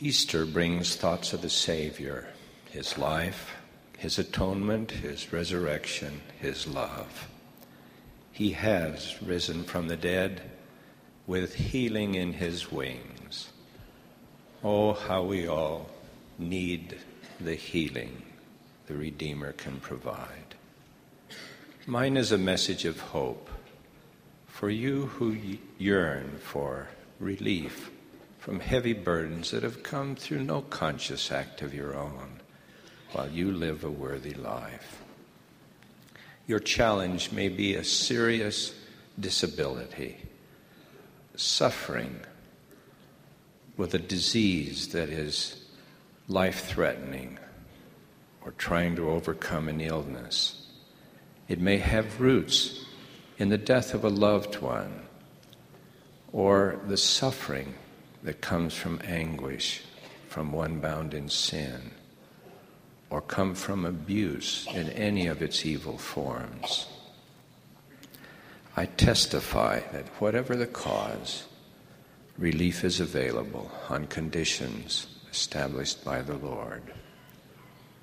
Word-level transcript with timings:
Easter 0.00 0.46
brings 0.46 0.94
thoughts 0.94 1.32
of 1.32 1.42
the 1.42 1.50
Savior, 1.50 2.28
his 2.70 2.96
life, 2.96 3.56
his 3.98 4.16
atonement, 4.16 4.92
his 4.92 5.32
resurrection, 5.32 6.20
his 6.40 6.68
love. 6.68 7.28
He 8.30 8.52
has 8.52 9.20
risen 9.20 9.64
from 9.64 9.88
the 9.88 9.96
dead 9.96 10.40
with 11.26 11.52
healing 11.52 12.14
in 12.14 12.34
his 12.34 12.70
wings. 12.70 13.50
Oh, 14.62 14.92
how 14.92 15.24
we 15.24 15.48
all 15.48 15.90
need 16.38 16.96
the 17.40 17.56
healing 17.56 18.22
the 18.86 18.94
Redeemer 18.94 19.50
can 19.50 19.80
provide. 19.80 20.54
Mine 21.86 22.16
is 22.16 22.30
a 22.30 22.38
message 22.38 22.84
of 22.84 23.00
hope 23.00 23.50
for 24.46 24.70
you 24.70 25.06
who 25.06 25.36
yearn 25.76 26.38
for 26.40 26.86
relief 27.18 27.90
from 28.48 28.60
heavy 28.60 28.94
burdens 28.94 29.50
that 29.50 29.62
have 29.62 29.82
come 29.82 30.16
through 30.16 30.42
no 30.42 30.62
conscious 30.62 31.30
act 31.30 31.60
of 31.60 31.74
your 31.74 31.94
own 31.94 32.40
while 33.12 33.28
you 33.28 33.52
live 33.52 33.84
a 33.84 33.90
worthy 33.90 34.32
life. 34.32 35.02
Your 36.46 36.58
challenge 36.58 37.30
may 37.30 37.50
be 37.50 37.74
a 37.74 37.84
serious 37.84 38.74
disability, 39.20 40.16
suffering 41.36 42.20
with 43.76 43.92
a 43.92 43.98
disease 43.98 44.88
that 44.92 45.10
is 45.10 45.66
life 46.26 46.64
threatening 46.64 47.38
or 48.46 48.52
trying 48.52 48.96
to 48.96 49.10
overcome 49.10 49.68
an 49.68 49.82
illness. 49.82 50.68
It 51.48 51.60
may 51.60 51.76
have 51.76 52.18
roots 52.18 52.82
in 53.36 53.50
the 53.50 53.58
death 53.58 53.92
of 53.92 54.04
a 54.04 54.08
loved 54.08 54.62
one 54.62 55.02
or 56.32 56.80
the 56.86 56.96
suffering 56.96 57.74
that 58.22 58.40
comes 58.40 58.74
from 58.74 59.00
anguish 59.04 59.82
from 60.28 60.52
one 60.52 60.80
bound 60.80 61.14
in 61.14 61.28
sin 61.28 61.90
or 63.10 63.20
come 63.20 63.54
from 63.54 63.84
abuse 63.84 64.66
in 64.74 64.90
any 64.90 65.26
of 65.26 65.40
its 65.40 65.64
evil 65.64 65.96
forms. 65.96 66.86
I 68.76 68.86
testify 68.86 69.80
that 69.92 70.06
whatever 70.20 70.54
the 70.54 70.66
cause, 70.66 71.46
relief 72.36 72.84
is 72.84 73.00
available 73.00 73.70
on 73.88 74.06
conditions 74.06 75.06
established 75.30 76.04
by 76.04 76.22
the 76.22 76.36
Lord. 76.36 76.82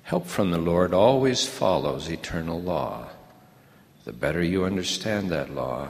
Help 0.02 0.26
from 0.26 0.50
the 0.50 0.58
Lord 0.58 0.92
always 0.92 1.46
follows 1.46 2.08
eternal 2.08 2.60
law. 2.60 3.08
The 4.04 4.12
better 4.12 4.42
you 4.42 4.64
understand 4.64 5.30
that 5.30 5.54
law, 5.54 5.88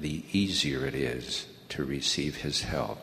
the 0.00 0.24
easier 0.32 0.84
it 0.86 0.94
is 0.94 1.46
to 1.68 1.84
receive 1.84 2.36
His 2.36 2.62
help. 2.62 2.98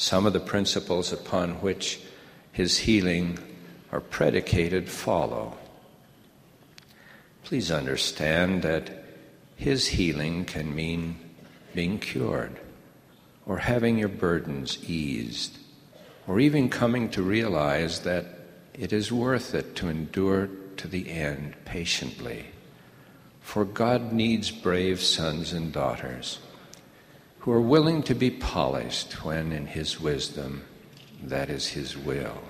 Some 0.00 0.24
of 0.24 0.32
the 0.32 0.40
principles 0.40 1.12
upon 1.12 1.60
which 1.60 2.00
His 2.52 2.78
healing 2.78 3.38
are 3.92 4.00
predicated 4.00 4.88
follow. 4.88 5.58
Please 7.44 7.70
understand 7.70 8.62
that 8.62 9.04
His 9.56 9.88
healing 9.88 10.46
can 10.46 10.74
mean 10.74 11.16
being 11.74 11.98
cured, 11.98 12.58
or 13.44 13.58
having 13.58 13.98
your 13.98 14.08
burdens 14.08 14.82
eased, 14.88 15.58
or 16.26 16.40
even 16.40 16.70
coming 16.70 17.10
to 17.10 17.22
realize 17.22 18.00
that 18.00 18.24
it 18.72 18.94
is 18.94 19.12
worth 19.12 19.54
it 19.54 19.76
to 19.76 19.88
endure 19.90 20.48
to 20.78 20.88
the 20.88 21.10
end 21.10 21.56
patiently. 21.66 22.46
For 23.42 23.66
God 23.66 24.14
needs 24.14 24.50
brave 24.50 25.02
sons 25.02 25.52
and 25.52 25.70
daughters 25.70 26.38
who 27.40 27.52
are 27.52 27.60
willing 27.60 28.02
to 28.04 28.14
be 28.14 28.30
polished 28.30 29.24
when, 29.24 29.52
in 29.52 29.66
His 29.66 30.00
wisdom, 30.00 30.62
that 31.22 31.50
is 31.50 31.68
His 31.68 31.96
will 31.96 32.40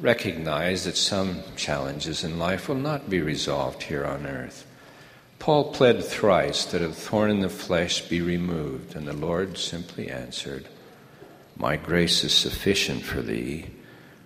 recognize 0.00 0.84
that 0.84 0.96
some 0.96 1.42
challenges 1.56 2.22
in 2.22 2.38
life 2.38 2.68
will 2.68 2.76
not 2.76 3.10
be 3.10 3.20
resolved 3.20 3.82
here 3.82 4.04
on 4.04 4.26
earth. 4.26 4.66
Paul 5.38 5.72
pled 5.72 6.04
thrice 6.04 6.64
that 6.66 6.82
a 6.82 6.88
thorn 6.88 7.30
in 7.30 7.40
the 7.40 7.48
flesh 7.48 8.02
be 8.02 8.20
removed, 8.20 8.94
and 8.96 9.06
the 9.06 9.12
Lord 9.12 9.58
simply 9.58 10.10
answered, 10.10 10.68
My 11.56 11.76
grace 11.76 12.24
is 12.24 12.32
sufficient 12.32 13.02
for 13.02 13.22
thee, 13.22 13.66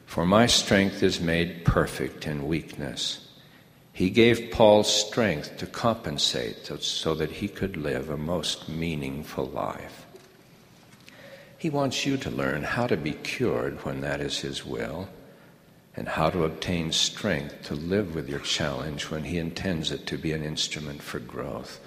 for 0.07 0.27
my 0.27 0.47
strength 0.47 1.03
is 1.03 1.21
made 1.21 1.65
perfect 1.65 2.27
in 2.27 2.47
weakness. 2.49 3.29
He 3.93 4.11
gave 4.11 4.51
Paul 4.51 4.85
strength 4.85 5.59
to 5.59 5.67
compensate 5.67 6.71
so 6.81 7.15
that 7.15 7.31
he 7.31 7.49
could 7.49 7.77
live 7.77 8.09
a 8.09 8.17
most 8.17 8.69
meaningful 8.69 9.47
life. 9.47 10.07
He 11.59 11.71
wants 11.71 12.05
you 12.07 12.17
to 12.17 12.31
learn 12.31 12.65
how 12.65 12.87
to 12.87 12.97
be 12.97 13.13
cured 13.13 13.85
when 13.85 14.01
that 14.01 14.21
is 14.21 14.41
his 14.41 14.65
will 14.65 15.09
and 15.95 16.09
how 16.09 16.31
to 16.31 16.45
obtain 16.45 16.91
strength 16.91 17.63
to 17.65 17.75
live 17.75 18.15
with 18.15 18.29
your 18.29 18.41
challenge 18.41 19.11
when 19.11 19.25
He 19.25 19.39
intends 19.39 19.91
it 19.91 20.07
to 20.07 20.19
be 20.19 20.33
an 20.33 20.43
instrument 20.43 21.03
for 21.03 21.19
growth. 21.19 21.81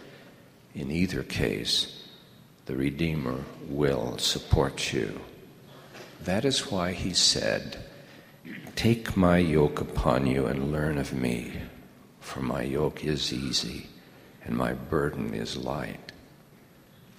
In 0.73 0.91
either 0.91 1.23
case, 1.23 2.03
the 2.65 2.75
Redeemer 2.75 3.43
will 3.67 4.17
support 4.17 4.93
you. 4.93 5.21
That 6.23 6.45
is 6.45 6.71
why 6.71 6.91
He 6.91 7.13
said, 7.13 7.79
Take 8.75 9.17
my 9.17 9.37
yoke 9.37 9.81
upon 9.81 10.27
you 10.27 10.45
and 10.45 10.71
learn 10.71 10.97
of 10.97 11.13
me, 11.13 11.53
for 12.25 12.41
my 12.41 12.63
yoke 12.63 13.03
is 13.05 13.31
easy 13.31 13.87
and 14.43 14.57
my 14.57 14.73
burden 14.73 15.33
is 15.33 15.55
light. 15.55 16.11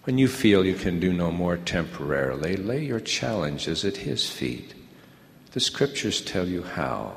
When 0.05 0.19
you 0.19 0.29
feel 0.29 0.65
you 0.65 0.75
can 0.75 1.01
do 1.01 1.13
no 1.13 1.33
more 1.33 1.57
temporarily, 1.57 2.57
lay 2.57 2.85
your 2.85 3.01
challenges 3.01 3.85
at 3.85 3.99
His 3.99 4.29
feet 4.29 4.75
the 5.57 5.61
scriptures 5.61 6.21
tell 6.21 6.47
you 6.47 6.63
how. 6.63 7.17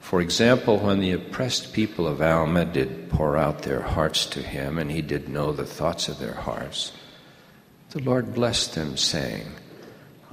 For 0.00 0.20
example, 0.20 0.78
when 0.78 0.98
the 0.98 1.12
oppressed 1.12 1.72
people 1.72 2.08
of 2.08 2.20
Alma 2.20 2.64
did 2.64 3.08
pour 3.10 3.36
out 3.36 3.62
their 3.62 3.80
hearts 3.80 4.26
to 4.26 4.42
him, 4.42 4.76
and 4.76 4.90
he 4.90 5.02
did 5.02 5.28
know 5.28 5.52
the 5.52 5.64
thoughts 5.64 6.08
of 6.08 6.18
their 6.18 6.34
hearts, 6.34 6.90
the 7.90 8.02
Lord 8.02 8.34
blessed 8.34 8.74
them, 8.74 8.96
saying, 8.96 9.52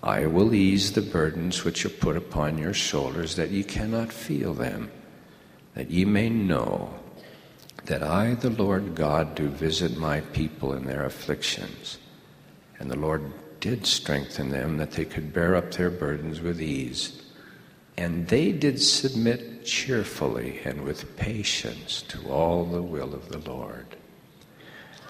I 0.01 0.25
will 0.25 0.55
ease 0.55 0.93
the 0.93 1.03
burdens 1.03 1.63
which 1.63 1.85
are 1.85 1.89
put 1.89 2.17
upon 2.17 2.57
your 2.57 2.73
shoulders, 2.73 3.35
that 3.35 3.51
ye 3.51 3.63
cannot 3.63 4.11
feel 4.11 4.55
them, 4.55 4.89
that 5.75 5.91
ye 5.91 6.05
may 6.05 6.29
know 6.29 6.89
that 7.85 8.01
I, 8.01 8.33
the 8.33 8.49
Lord 8.49 8.95
God, 8.95 9.35
do 9.35 9.47
visit 9.47 9.97
my 9.97 10.21
people 10.21 10.73
in 10.73 10.85
their 10.85 11.05
afflictions. 11.05 11.99
And 12.79 12.89
the 12.89 12.97
Lord 12.97 13.31
did 13.59 13.85
strengthen 13.85 14.49
them 14.49 14.77
that 14.77 14.93
they 14.93 15.05
could 15.05 15.33
bear 15.33 15.55
up 15.55 15.71
their 15.71 15.91
burdens 15.91 16.41
with 16.41 16.61
ease. 16.61 17.21
And 17.97 18.27
they 18.27 18.51
did 18.51 18.81
submit 18.81 19.65
cheerfully 19.65 20.59
and 20.65 20.81
with 20.81 21.15
patience 21.17 22.01
to 22.03 22.27
all 22.29 22.65
the 22.65 22.81
will 22.81 23.13
of 23.13 23.29
the 23.29 23.49
Lord. 23.49 23.85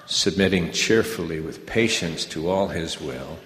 Submitting 0.08 0.72
cheerfully 0.72 1.40
with 1.40 1.66
patience 1.66 2.26
to 2.26 2.50
all 2.50 2.68
His 2.68 3.00
will 3.00 3.40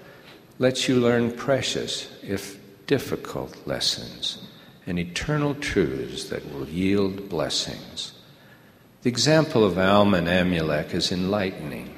lets 0.58 0.90
you 0.90 1.00
learn 1.00 1.32
precious, 1.32 2.10
if 2.22 2.60
difficult, 2.86 3.56
lessons 3.66 4.49
and 4.90 4.98
eternal 4.98 5.54
truths 5.54 6.26
that 6.26 6.52
will 6.52 6.68
yield 6.68 7.30
blessings. 7.30 8.14
The 9.04 9.10
example 9.10 9.64
of 9.64 9.78
Alma 9.78 10.18
and 10.18 10.28
Amulek 10.28 10.96
is 10.96 11.12
enlightening. 11.12 11.96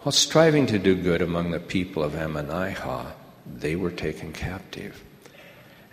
While 0.00 0.12
striving 0.12 0.66
to 0.66 0.78
do 0.78 0.94
good 0.94 1.20
among 1.20 1.50
the 1.50 1.58
people 1.58 2.04
of 2.04 2.12
Ammonihah, 2.12 3.12
they 3.44 3.74
were 3.74 3.90
taken 3.90 4.32
captive. 4.32 5.02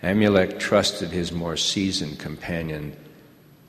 Amulek 0.00 0.60
trusted 0.60 1.10
his 1.10 1.32
more 1.32 1.56
seasoned 1.56 2.20
companion 2.20 2.96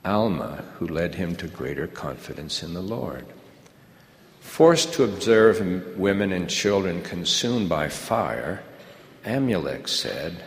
Alma, 0.06 0.64
who 0.76 0.88
led 0.88 1.16
him 1.16 1.36
to 1.38 1.48
greater 1.48 1.88
confidence 1.88 2.62
in 2.62 2.76
the 2.76 2.82
Lord. 2.82 3.26
Forced 4.42 4.94
to 4.94 5.04
observe 5.06 5.98
women 5.98 6.32
and 6.32 6.48
children 6.48 7.02
consumed 7.02 7.68
by 7.68 7.90
fire, 7.90 8.62
Amulek 9.26 9.88
said, 9.88 10.44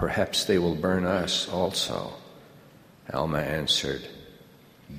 Perhaps 0.00 0.46
they 0.46 0.56
will 0.56 0.76
burn 0.76 1.04
us 1.04 1.46
also. 1.46 2.14
Alma 3.12 3.40
answered, 3.40 4.08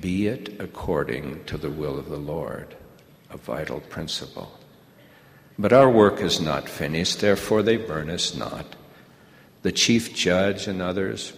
Be 0.00 0.28
it 0.28 0.60
according 0.60 1.42
to 1.46 1.58
the 1.58 1.72
will 1.72 1.98
of 1.98 2.08
the 2.08 2.16
Lord 2.16 2.76
a 3.28 3.36
vital 3.36 3.80
principle. 3.80 4.56
But 5.58 5.72
our 5.72 5.90
work 5.90 6.20
is 6.20 6.40
not 6.40 6.68
finished, 6.68 7.20
therefore 7.20 7.64
they 7.64 7.78
burn 7.78 8.10
us 8.10 8.36
not. 8.36 8.76
The 9.62 9.72
chief 9.72 10.14
judge 10.14 10.68
and 10.68 10.80
others 10.80 11.32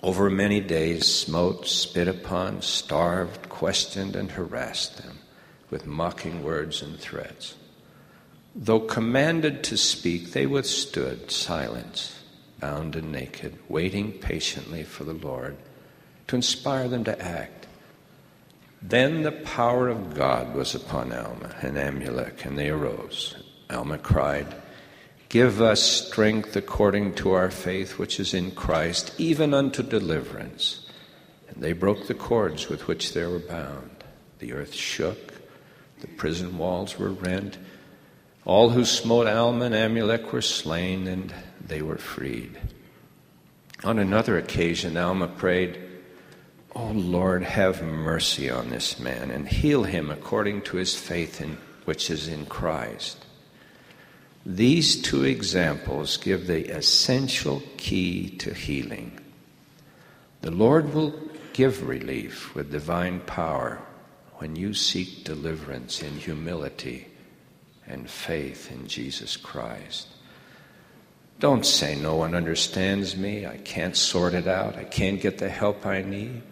over 0.00 0.30
many 0.30 0.60
days 0.60 1.12
smote, 1.12 1.66
spit 1.66 2.06
upon, 2.06 2.62
starved, 2.62 3.48
questioned, 3.48 4.14
and 4.14 4.30
harassed 4.30 5.02
them 5.02 5.18
with 5.70 5.86
mocking 5.86 6.44
words 6.44 6.82
and 6.82 6.96
threats. 7.00 7.56
Though 8.54 8.78
commanded 8.78 9.64
to 9.64 9.76
speak, 9.76 10.30
they 10.30 10.46
withstood 10.46 11.32
silence, 11.32 12.15
bound 12.66 12.96
and 12.96 13.12
naked, 13.12 13.56
waiting 13.68 14.10
patiently 14.10 14.82
for 14.82 15.04
the 15.04 15.12
Lord 15.12 15.56
to 16.26 16.34
inspire 16.34 16.88
them 16.88 17.04
to 17.04 17.22
act. 17.22 17.68
Then 18.82 19.22
the 19.22 19.30
power 19.30 19.88
of 19.88 20.14
God 20.14 20.52
was 20.52 20.74
upon 20.74 21.12
Alma 21.12 21.54
and 21.62 21.76
Amulek, 21.76 22.44
and 22.44 22.58
they 22.58 22.68
arose. 22.68 23.36
Alma 23.70 23.98
cried, 23.98 24.52
Give 25.28 25.62
us 25.62 25.80
strength 25.80 26.56
according 26.56 27.14
to 27.16 27.32
our 27.32 27.52
faith 27.52 27.98
which 27.98 28.18
is 28.18 28.34
in 28.34 28.50
Christ, 28.50 29.14
even 29.16 29.54
unto 29.54 29.84
deliverance. 29.84 30.88
And 31.48 31.62
they 31.62 31.72
broke 31.72 32.08
the 32.08 32.14
cords 32.14 32.68
with 32.68 32.88
which 32.88 33.12
they 33.12 33.26
were 33.26 33.38
bound. 33.38 34.02
The 34.40 34.52
earth 34.54 34.74
shook, 34.74 35.34
the 36.00 36.08
prison 36.08 36.58
walls 36.58 36.98
were 36.98 37.10
rent. 37.10 37.58
All 38.44 38.70
who 38.70 38.84
smote 38.84 39.28
Alma 39.28 39.66
and 39.66 39.74
Amulek 39.74 40.32
were 40.32 40.42
slain, 40.42 41.06
and 41.06 41.32
they 41.60 41.82
were 41.82 41.98
freed. 41.98 42.58
On 43.84 43.98
another 43.98 44.38
occasion, 44.38 44.96
Alma 44.96 45.28
prayed, 45.28 45.78
O 46.74 46.88
Lord, 46.88 47.42
have 47.42 47.82
mercy 47.82 48.50
on 48.50 48.70
this 48.70 48.98
man 48.98 49.30
and 49.30 49.48
heal 49.48 49.84
him 49.84 50.10
according 50.10 50.62
to 50.62 50.76
his 50.76 50.94
faith 50.94 51.40
in, 51.40 51.58
which 51.84 52.10
is 52.10 52.28
in 52.28 52.46
Christ. 52.46 53.24
These 54.44 55.02
two 55.02 55.24
examples 55.24 56.16
give 56.16 56.46
the 56.46 56.68
essential 56.68 57.62
key 57.76 58.30
to 58.38 58.54
healing. 58.54 59.18
The 60.42 60.50
Lord 60.50 60.94
will 60.94 61.18
give 61.52 61.88
relief 61.88 62.54
with 62.54 62.70
divine 62.70 63.20
power 63.20 63.80
when 64.34 64.54
you 64.54 64.74
seek 64.74 65.24
deliverance 65.24 66.02
in 66.02 66.12
humility 66.18 67.08
and 67.86 68.08
faith 68.08 68.70
in 68.70 68.86
Jesus 68.86 69.36
Christ. 69.36 70.08
Don't 71.38 71.66
say, 71.66 71.94
No 71.94 72.16
one 72.16 72.34
understands 72.34 73.16
me, 73.16 73.46
I 73.46 73.58
can't 73.58 73.96
sort 73.96 74.34
it 74.34 74.46
out, 74.46 74.76
I 74.76 74.84
can't 74.84 75.20
get 75.20 75.38
the 75.38 75.48
help 75.48 75.84
I 75.84 76.02
need. 76.02 76.42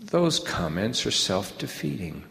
Those 0.00 0.38
comments 0.38 1.06
are 1.06 1.10
self 1.10 1.58
defeating. 1.58 2.24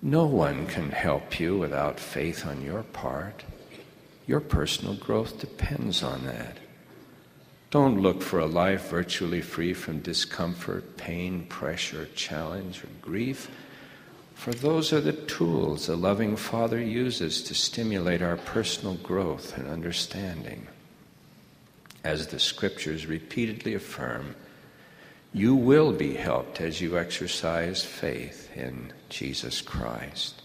No 0.00 0.26
one 0.26 0.66
can 0.66 0.90
help 0.90 1.40
you 1.40 1.58
without 1.58 1.98
faith 1.98 2.46
on 2.46 2.62
your 2.62 2.82
part. 2.84 3.44
Your 4.26 4.40
personal 4.40 4.94
growth 4.94 5.38
depends 5.40 6.02
on 6.02 6.24
that. 6.26 6.58
Don't 7.70 8.00
look 8.00 8.22
for 8.22 8.38
a 8.38 8.46
life 8.46 8.88
virtually 8.88 9.40
free 9.40 9.74
from 9.74 10.00
discomfort, 10.00 10.96
pain, 10.96 11.44
pressure, 11.46 12.08
challenge, 12.14 12.82
or 12.82 12.88
grief, 13.02 13.50
for 14.36 14.52
those 14.52 14.92
are 14.92 15.00
the 15.00 15.14
tools 15.14 15.88
a 15.88 15.96
loving 15.96 16.36
Father 16.36 16.80
uses 16.80 17.42
to 17.42 17.54
stimulate 17.54 18.20
our 18.20 18.36
personal 18.36 18.94
growth 18.96 19.56
and 19.56 19.66
understanding. 19.66 20.68
As 22.04 22.26
the 22.28 22.38
scriptures 22.38 23.06
repeatedly 23.06 23.74
affirm, 23.74 24.36
you 25.32 25.56
will 25.56 25.90
be 25.90 26.14
helped 26.14 26.60
as 26.60 26.82
you 26.82 26.98
exercise 26.98 27.82
faith 27.82 28.54
in 28.54 28.92
Jesus 29.08 29.62
Christ. 29.62 30.42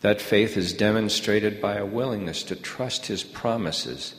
That 0.00 0.20
faith 0.20 0.56
is 0.56 0.72
demonstrated 0.72 1.60
by 1.60 1.76
a 1.76 1.86
willingness 1.86 2.42
to 2.44 2.56
trust 2.56 3.06
his 3.06 3.22
promises 3.22 4.14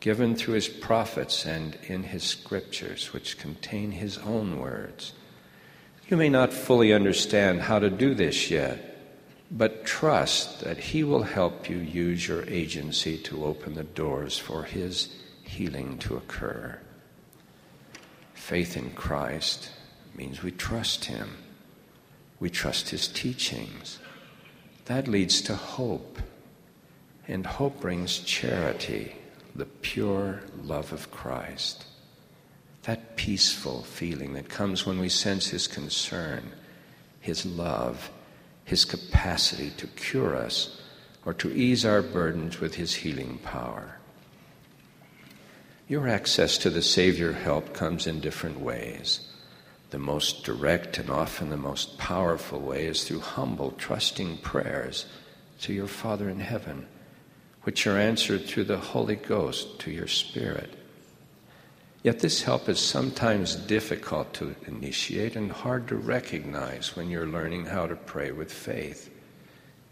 given 0.00 0.34
through 0.34 0.54
his 0.54 0.68
prophets 0.68 1.46
and 1.46 1.78
in 1.84 2.02
his 2.02 2.24
scriptures, 2.24 3.12
which 3.12 3.38
contain 3.38 3.92
his 3.92 4.18
own 4.18 4.58
words. 4.58 5.12
You 6.08 6.16
may 6.16 6.28
not 6.28 6.52
fully 6.52 6.92
understand 6.92 7.62
how 7.62 7.80
to 7.80 7.90
do 7.90 8.14
this 8.14 8.48
yet, 8.48 8.96
but 9.50 9.84
trust 9.84 10.60
that 10.60 10.78
he 10.78 11.02
will 11.02 11.24
help 11.24 11.68
you 11.68 11.78
use 11.78 12.28
your 12.28 12.44
agency 12.48 13.18
to 13.18 13.44
open 13.44 13.74
the 13.74 13.82
doors 13.82 14.38
for 14.38 14.62
his 14.62 15.16
healing 15.42 15.98
to 15.98 16.16
occur. 16.16 16.78
Faith 18.34 18.76
in 18.76 18.90
Christ 18.90 19.70
means 20.14 20.44
we 20.44 20.52
trust 20.52 21.06
him. 21.06 21.28
We 22.38 22.50
trust 22.50 22.90
his 22.90 23.08
teachings. 23.08 23.98
That 24.84 25.08
leads 25.08 25.40
to 25.42 25.56
hope. 25.56 26.20
And 27.26 27.44
hope 27.44 27.80
brings 27.80 28.20
charity, 28.20 29.16
the 29.56 29.66
pure 29.66 30.42
love 30.62 30.92
of 30.92 31.10
Christ. 31.10 31.84
That 32.86 33.16
peaceful 33.16 33.82
feeling 33.82 34.34
that 34.34 34.48
comes 34.48 34.86
when 34.86 35.00
we 35.00 35.08
sense 35.08 35.48
His 35.48 35.66
concern, 35.66 36.52
His 37.18 37.44
love, 37.44 38.10
His 38.64 38.84
capacity 38.84 39.70
to 39.78 39.88
cure 39.88 40.36
us 40.36 40.80
or 41.24 41.34
to 41.34 41.52
ease 41.52 41.84
our 41.84 42.00
burdens 42.00 42.60
with 42.60 42.76
His 42.76 42.94
healing 42.94 43.38
power. 43.38 43.98
Your 45.88 46.06
access 46.06 46.58
to 46.58 46.70
the 46.70 46.82
Savior 46.82 47.32
help 47.32 47.74
comes 47.74 48.06
in 48.06 48.20
different 48.20 48.60
ways. 48.60 49.32
The 49.90 49.98
most 49.98 50.44
direct 50.44 50.98
and 50.98 51.10
often 51.10 51.50
the 51.50 51.56
most 51.56 51.98
powerful 51.98 52.60
way 52.60 52.86
is 52.86 53.02
through 53.02 53.20
humble, 53.20 53.72
trusting 53.72 54.38
prayers 54.38 55.06
to 55.62 55.72
your 55.72 55.88
Father 55.88 56.28
in 56.28 56.38
heaven, 56.38 56.86
which 57.62 57.84
are 57.88 57.98
answered 57.98 58.46
through 58.46 58.64
the 58.64 58.78
Holy 58.78 59.16
Ghost 59.16 59.80
to 59.80 59.90
your 59.90 60.06
spirit. 60.06 60.72
Yet 62.06 62.20
this 62.20 62.42
help 62.44 62.68
is 62.68 62.78
sometimes 62.78 63.56
difficult 63.56 64.32
to 64.34 64.54
initiate 64.68 65.34
and 65.34 65.50
hard 65.50 65.88
to 65.88 65.96
recognize 65.96 66.94
when 66.94 67.10
you're 67.10 67.26
learning 67.26 67.66
how 67.66 67.88
to 67.88 67.96
pray 67.96 68.30
with 68.30 68.52
faith. 68.52 69.10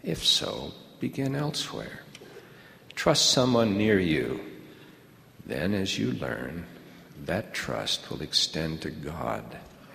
If 0.01 0.23
so, 0.23 0.71
begin 1.01 1.35
elsewhere. 1.35 2.03
Trust 2.95 3.31
someone 3.31 3.77
near 3.77 3.99
you. 3.99 4.39
Then, 5.45 5.73
as 5.73 5.99
you 5.99 6.13
learn, 6.13 6.65
that 7.25 7.53
trust 7.53 8.09
will 8.09 8.21
extend 8.21 8.81
to 8.83 8.91
God 8.91 9.43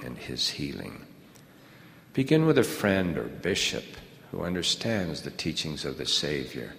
and 0.05 0.19
his 0.19 0.50
healing. 0.50 1.06
Begin 2.12 2.44
with 2.44 2.58
a 2.58 2.64
friend 2.64 3.17
or 3.17 3.28
bishop 3.28 3.84
who 4.31 4.43
understands 4.43 5.22
the 5.22 5.31
teachings 5.31 5.87
of 5.87 5.96
the 5.96 6.05
Savior. 6.05 6.75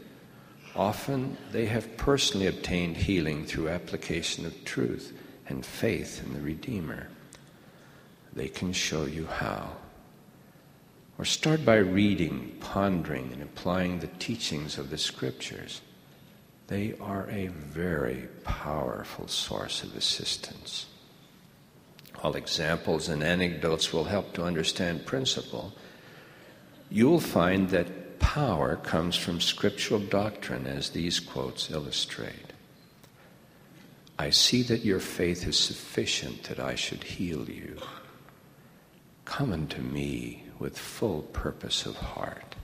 Often 0.75 1.35
they 1.51 1.65
have 1.65 1.97
personally 1.97 2.45
obtained 2.45 2.95
healing 2.95 3.43
through 3.43 3.69
application 3.69 4.45
of 4.45 4.65
truth 4.65 5.17
and 5.51 5.63
faith 5.63 6.24
in 6.25 6.33
the 6.33 6.42
Redeemer. 6.42 7.07
They 8.33 8.48
can 8.48 8.74
show 8.74 9.06
you 9.06 9.27
how. 9.27 9.75
Or 11.19 11.25
start 11.25 11.63
by 11.63 11.75
reading, 11.75 12.56
pondering, 12.59 13.31
and 13.31 13.44
applying 13.44 14.00
the 14.00 14.07
teachings 14.07 14.80
of 14.80 14.89
the 14.89 14.98
Scriptures. 14.98 15.81
They 16.68 16.95
are 17.00 17.30
a 17.30 17.48
very 17.48 18.30
powerful 18.44 19.27
source 19.27 19.83
of 19.83 19.95
assistance. 19.95 20.88
While 22.21 22.36
examples 22.36 23.09
and 23.09 23.21
anecdotes 23.21 23.92
will 23.92 24.06
help 24.06 24.33
to 24.33 24.44
understand 24.44 25.06
principle, 25.06 25.74
you 26.89 27.09
will 27.09 27.19
find 27.19 27.69
that 27.69 28.19
power 28.19 28.77
comes 28.77 29.15
from 29.15 29.42
scriptural 29.42 30.00
doctrine, 30.00 30.65
as 30.65 30.92
these 30.92 31.19
quotes 31.19 31.69
illustrate. 31.69 32.50
I 34.21 34.29
see 34.29 34.61
that 34.63 34.85
your 34.85 34.99
faith 34.99 35.47
is 35.47 35.57
sufficient 35.57 36.43
that 36.43 36.59
I 36.59 36.75
should 36.75 37.03
heal 37.03 37.49
you. 37.49 37.79
Come 39.25 39.51
unto 39.51 39.81
me 39.81 40.43
with 40.59 40.77
full 40.77 41.23
purpose 41.23 41.87
of 41.87 41.95
heart. 41.95 42.55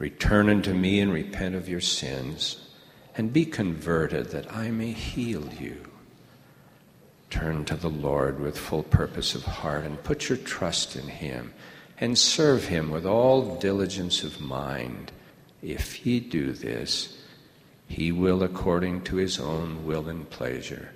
Return 0.00 0.48
unto 0.50 0.74
me 0.74 0.98
and 0.98 1.12
repent 1.12 1.54
of 1.54 1.68
your 1.68 1.80
sins, 1.80 2.68
and 3.16 3.32
be 3.32 3.46
converted 3.46 4.30
that 4.30 4.52
I 4.52 4.72
may 4.72 4.90
heal 4.90 5.48
you. 5.60 5.76
Turn 7.30 7.64
to 7.66 7.76
the 7.76 7.88
Lord 7.88 8.40
with 8.40 8.58
full 8.58 8.82
purpose 8.82 9.36
of 9.36 9.44
heart 9.44 9.84
and 9.84 10.02
put 10.02 10.28
your 10.28 10.38
trust 10.38 10.96
in 10.96 11.06
Him 11.06 11.54
and 12.00 12.18
serve 12.18 12.64
Him 12.64 12.90
with 12.90 13.06
all 13.06 13.54
diligence 13.60 14.24
of 14.24 14.40
mind. 14.40 15.12
If 15.62 16.04
ye 16.04 16.18
do 16.18 16.50
this, 16.50 17.20
He 17.94 18.10
will, 18.10 18.42
according 18.42 19.02
to 19.02 19.16
His 19.16 19.38
own 19.38 19.86
will 19.86 20.08
and 20.08 20.28
pleasure, 20.28 20.90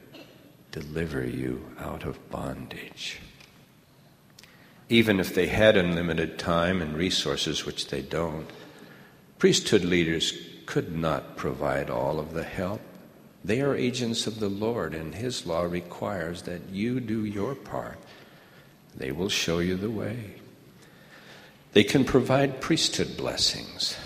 deliver 0.73 1.25
you 1.25 1.65
out 1.79 2.05
of 2.05 2.31
bondage. 2.31 3.21
Even 4.89 5.21
if 5.21 5.35
they 5.35 5.47
had 5.47 5.77
unlimited 5.77 6.39
time 6.39 6.83
and 6.83 6.97
resources, 6.97 7.65
which 7.65 7.89
they 7.89 8.03
don't, 8.03 8.51
priesthood 9.39 9.85
leaders 9.85 10.33
could 10.67 10.97
not 10.97 11.37
provide 11.37 11.89
all 11.89 12.19
of 12.19 12.35
the 12.35 12.45
help 12.45 12.81
they 13.45 13.61
are 13.61 13.75
agents 13.75 14.27
of 14.27 14.41
the 14.41 14.49
Lord, 14.49 14.95
and 14.95 15.15
His 15.15 15.47
law 15.47 15.63
requires 15.63 16.43
that 16.43 16.69
you 16.71 17.01
do 17.01 17.25
your 17.25 17.55
part. 17.55 17.99
They 18.97 19.13
will 19.13 19.29
show 19.29 19.61
you 19.61 19.77
the 19.77 19.91
way. 19.91 20.35
They 21.73 21.85
can 21.85 22.05
provide 22.05 22.61
priesthood 22.61 23.17
blessings. 23.17 23.97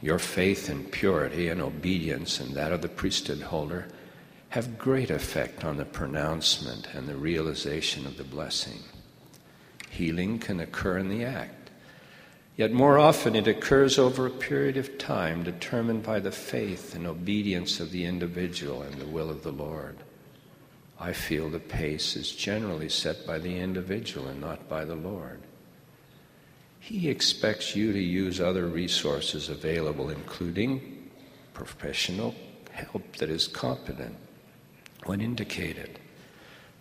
Your 0.00 0.18
faith 0.18 0.68
and 0.68 0.90
purity 0.90 1.48
and 1.48 1.60
obedience 1.60 2.40
and 2.40 2.54
that 2.54 2.72
of 2.72 2.82
the 2.82 2.88
priesthood 2.88 3.42
holder 3.42 3.88
have 4.50 4.78
great 4.78 5.10
effect 5.10 5.64
on 5.64 5.76
the 5.76 5.84
pronouncement 5.84 6.88
and 6.94 7.06
the 7.06 7.16
realization 7.16 8.06
of 8.06 8.16
the 8.16 8.24
blessing. 8.24 8.80
Healing 9.90 10.38
can 10.38 10.60
occur 10.60 10.98
in 10.98 11.08
the 11.08 11.24
act. 11.24 11.70
Yet 12.56 12.72
more 12.72 12.98
often 12.98 13.36
it 13.36 13.46
occurs 13.46 13.98
over 13.98 14.26
a 14.26 14.30
period 14.30 14.76
of 14.76 14.98
time 14.98 15.44
determined 15.44 16.02
by 16.02 16.18
the 16.18 16.32
faith 16.32 16.94
and 16.94 17.06
obedience 17.06 17.78
of 17.78 17.92
the 17.92 18.04
individual 18.04 18.82
and 18.82 18.94
the 18.94 19.06
will 19.06 19.30
of 19.30 19.42
the 19.42 19.52
Lord. 19.52 19.96
I 20.98 21.12
feel 21.12 21.48
the 21.48 21.60
pace 21.60 22.16
is 22.16 22.32
generally 22.32 22.88
set 22.88 23.26
by 23.26 23.38
the 23.38 23.56
individual 23.56 24.26
and 24.26 24.40
not 24.40 24.68
by 24.68 24.84
the 24.84 24.96
Lord. 24.96 25.40
He 26.88 27.10
expects 27.10 27.76
you 27.76 27.92
to 27.92 27.98
use 28.00 28.40
other 28.40 28.66
resources 28.66 29.50
available, 29.50 30.08
including 30.08 31.10
professional 31.52 32.34
help 32.70 33.16
that 33.16 33.28
is 33.28 33.46
competent 33.46 34.16
when 35.04 35.20
indicated. 35.20 35.98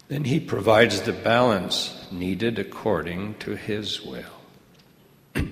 Then 0.08 0.24
He 0.24 0.40
provides 0.40 1.02
the 1.02 1.12
balance 1.12 2.08
needed 2.10 2.58
according 2.58 3.34
to 3.40 3.58
His 3.58 4.02
will. 4.02 4.24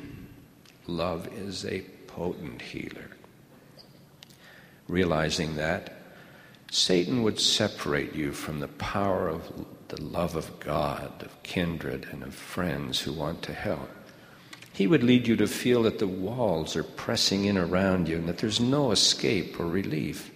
Love 0.87 1.27
is 1.33 1.65
a 1.65 1.81
potent 2.07 2.61
healer. 2.61 3.09
Realizing 4.87 5.57
that, 5.57 6.01
Satan 6.71 7.23
would 7.23 7.41
separate 7.41 8.15
you 8.15 8.31
from 8.31 8.61
the 8.61 8.69
power 8.69 9.27
of 9.27 9.65
the 9.89 10.01
love 10.01 10.37
of 10.37 10.61
God, 10.61 11.23
of 11.23 11.43
kindred, 11.43 12.07
and 12.09 12.23
of 12.23 12.33
friends 12.33 13.01
who 13.01 13.11
want 13.11 13.41
to 13.43 13.53
help. 13.53 13.89
He 14.75 14.87
would 14.87 15.03
lead 15.03 15.25
you 15.25 15.37
to 15.37 15.47
feel 15.47 15.83
that 15.83 15.99
the 15.99 16.07
walls 16.07 16.75
are 16.75 16.83
pressing 16.83 17.45
in 17.45 17.57
around 17.57 18.09
you 18.09 18.17
and 18.17 18.27
that 18.27 18.39
there's 18.39 18.59
no 18.59 18.91
escape 18.91 19.57
or 19.57 19.65
relief. 19.65 20.31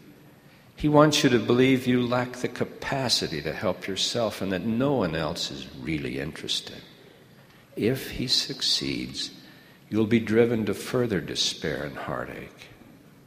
He 0.78 0.88
wants 0.88 1.26
you 1.26 1.30
to 1.32 1.40
believe 1.40 1.86
you 1.86 2.02
lack 2.02 2.38
the 2.38 2.48
capacity 2.48 3.42
to 3.42 3.52
help 3.52 3.86
yourself 3.86 4.42
and 4.42 4.50
that 4.54 4.64
no 4.66 4.94
one 4.94 5.14
else 5.14 5.52
is 5.52 5.68
really 5.82 6.22
interested. 6.22 6.82
If 7.76 8.12
he 8.12 8.28
succeeds, 8.28 9.32
you'll 9.90 10.08
be 10.08 10.22
driven 10.22 10.66
to 10.68 10.74
further 10.74 11.20
despair 11.20 11.84
and 11.84 11.98
heartache. 11.98 12.70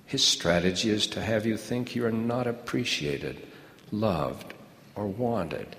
His 0.07 0.25
strategy 0.25 0.89
is 0.89 1.07
to 1.09 1.21
have 1.21 1.45
you 1.45 1.59
think 1.59 1.95
you 1.95 2.07
are 2.07 2.11
not 2.11 2.47
appreciated, 2.47 3.47
loved, 3.91 4.55
or 4.95 5.09
wanted, 5.09 5.77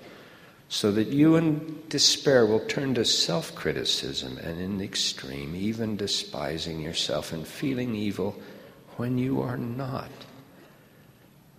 so 0.68 0.90
that 0.92 1.08
you 1.08 1.36
in 1.36 1.82
despair 1.88 2.46
will 2.46 2.60
turn 2.66 2.94
to 2.94 3.04
self 3.04 3.54
criticism 3.54 4.38
and, 4.38 4.60
in 4.60 4.78
the 4.78 4.84
extreme, 4.84 5.54
even 5.54 5.96
despising 5.96 6.80
yourself 6.80 7.32
and 7.32 7.46
feeling 7.46 7.94
evil 7.94 8.40
when 8.96 9.18
you 9.18 9.40
are 9.40 9.56
not. 9.56 10.10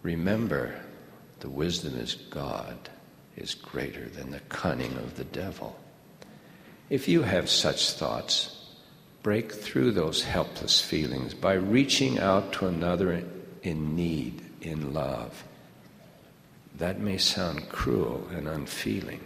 Remember, 0.03 0.75
the 1.39 1.49
wisdom 1.49 1.95
is 1.95 2.15
God 2.15 2.77
is 3.35 3.53
greater 3.53 4.07
than 4.07 4.31
the 4.31 4.39
cunning 4.41 4.93
of 4.97 5.15
the 5.15 5.25
devil. 5.25 5.79
If 6.89 7.07
you 7.07 7.23
have 7.23 7.49
such 7.49 7.91
thoughts, 7.91 8.55
break 9.23 9.51
through 9.51 9.91
those 9.91 10.23
helpless 10.23 10.79
feelings 10.79 11.33
by 11.33 11.53
reaching 11.53 12.19
out 12.19 12.53
to 12.53 12.67
another 12.67 13.23
in 13.63 13.95
need, 13.95 14.41
in 14.61 14.93
love. 14.93 15.43
That 16.77 16.99
may 16.99 17.17
sound 17.17 17.69
cruel 17.69 18.27
and 18.31 18.47
unfeeling. 18.47 19.21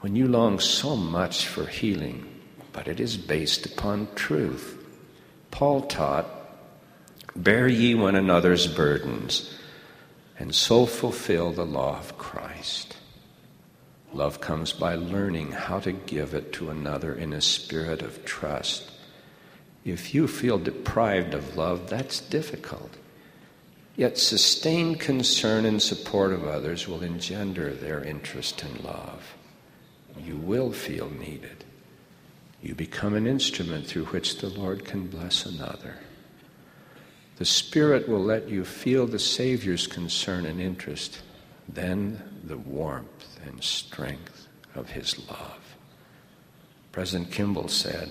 When 0.00 0.16
you 0.16 0.26
long 0.26 0.58
so 0.58 0.96
much 0.96 1.46
for 1.46 1.66
healing, 1.66 2.26
but 2.72 2.88
it 2.88 2.98
is 2.98 3.16
based 3.16 3.66
upon 3.66 4.08
truth. 4.14 4.78
Paul 5.50 5.82
taught, 5.82 6.26
Bear 7.36 7.68
ye 7.68 7.94
one 7.94 8.14
another's 8.14 8.66
burdens, 8.66 9.54
and 10.38 10.54
so 10.54 10.86
fulfill 10.86 11.52
the 11.52 11.66
law 11.66 11.98
of 11.98 12.18
Christ. 12.18 12.96
Love 14.12 14.40
comes 14.40 14.72
by 14.72 14.94
learning 14.94 15.52
how 15.52 15.80
to 15.80 15.92
give 15.92 16.34
it 16.34 16.52
to 16.54 16.70
another 16.70 17.14
in 17.14 17.32
a 17.32 17.40
spirit 17.40 18.02
of 18.02 18.24
trust 18.24 18.92
if 19.84 20.14
you 20.14 20.28
feel 20.28 20.58
deprived 20.58 21.34
of 21.34 21.56
love, 21.56 21.88
that's 21.88 22.20
difficult. 22.20 22.96
Yet 24.02 24.18
sustained 24.18 24.98
concern 24.98 25.64
and 25.64 25.80
support 25.80 26.32
of 26.32 26.44
others 26.44 26.88
will 26.88 27.04
engender 27.04 27.72
their 27.72 28.02
interest 28.02 28.64
in 28.64 28.82
love. 28.82 29.36
You 30.18 30.38
will 30.38 30.72
feel 30.72 31.08
needed. 31.08 31.64
You 32.60 32.74
become 32.74 33.14
an 33.14 33.28
instrument 33.28 33.86
through 33.86 34.06
which 34.06 34.38
the 34.38 34.48
Lord 34.48 34.84
can 34.84 35.06
bless 35.06 35.46
another. 35.46 35.98
The 37.36 37.44
Spirit 37.44 38.08
will 38.08 38.24
let 38.24 38.48
you 38.48 38.64
feel 38.64 39.06
the 39.06 39.20
Savior's 39.20 39.86
concern 39.86 40.46
and 40.46 40.60
interest, 40.60 41.20
then 41.68 42.20
the 42.42 42.58
warmth 42.58 43.38
and 43.46 43.62
strength 43.62 44.48
of 44.74 44.90
His 44.90 45.16
love. 45.30 45.76
President 46.90 47.30
Kimball 47.30 47.68
said, 47.68 48.10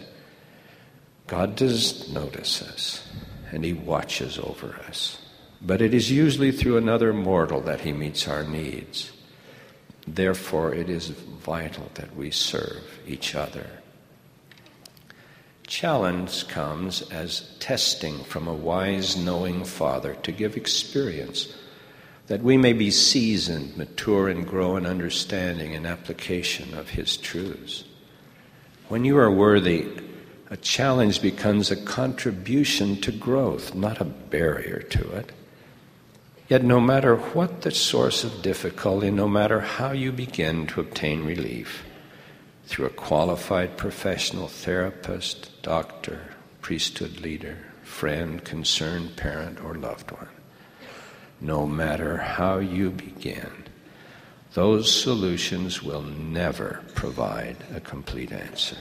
God 1.27 1.57
does 1.57 2.09
notice 2.13 2.61
us 2.61 3.05
and 3.51 3.65
He 3.65 3.73
watches 3.73 4.39
over 4.39 4.79
us. 4.87 5.17
But 5.63 5.81
it 5.81 5.93
is 5.93 6.11
usually 6.11 6.51
through 6.51 6.77
another 6.77 7.13
mortal 7.13 7.61
that 7.61 7.81
He 7.81 7.91
meets 7.91 8.27
our 8.27 8.43
needs. 8.43 9.11
Therefore, 10.07 10.73
it 10.73 10.89
is 10.89 11.09
vital 11.09 11.91
that 11.93 12.15
we 12.15 12.31
serve 12.31 12.83
each 13.05 13.35
other. 13.35 13.67
Challenge 15.67 16.47
comes 16.47 17.03
as 17.03 17.55
testing 17.59 18.23
from 18.23 18.47
a 18.47 18.53
wise, 18.53 19.15
knowing 19.15 19.63
Father 19.63 20.15
to 20.23 20.31
give 20.31 20.57
experience, 20.57 21.55
that 22.27 22.41
we 22.41 22.57
may 22.57 22.73
be 22.73 22.91
seasoned, 22.91 23.77
mature, 23.77 24.27
and 24.27 24.47
grow 24.47 24.75
in 24.75 24.85
understanding 24.85 25.75
and 25.75 25.85
application 25.85 26.73
of 26.73 26.89
His 26.89 27.15
truths. 27.15 27.83
When 28.89 29.05
you 29.05 29.17
are 29.17 29.31
worthy, 29.31 29.87
a 30.49 30.57
challenge 30.57 31.21
becomes 31.21 31.71
a 31.71 31.77
contribution 31.77 32.99
to 33.01 33.11
growth, 33.11 33.73
not 33.75 34.01
a 34.01 34.05
barrier 34.05 34.79
to 34.79 35.11
it. 35.11 35.31
Yet, 36.51 36.65
no 36.65 36.81
matter 36.81 37.15
what 37.15 37.61
the 37.61 37.71
source 37.71 38.25
of 38.25 38.41
difficulty, 38.41 39.09
no 39.09 39.25
matter 39.25 39.61
how 39.61 39.93
you 39.93 40.11
begin 40.11 40.67
to 40.67 40.81
obtain 40.81 41.23
relief, 41.23 41.85
through 42.65 42.87
a 42.87 42.89
qualified 42.89 43.77
professional 43.77 44.49
therapist, 44.49 45.61
doctor, 45.61 46.19
priesthood 46.59 47.21
leader, 47.21 47.57
friend, 47.83 48.43
concerned 48.43 49.15
parent, 49.15 49.63
or 49.63 49.75
loved 49.75 50.11
one, 50.11 50.27
no 51.39 51.65
matter 51.65 52.17
how 52.17 52.57
you 52.57 52.89
begin, 52.89 53.63
those 54.53 54.93
solutions 54.93 55.81
will 55.81 56.03
never 56.03 56.83
provide 56.95 57.55
a 57.73 57.79
complete 57.79 58.33
answer. 58.33 58.75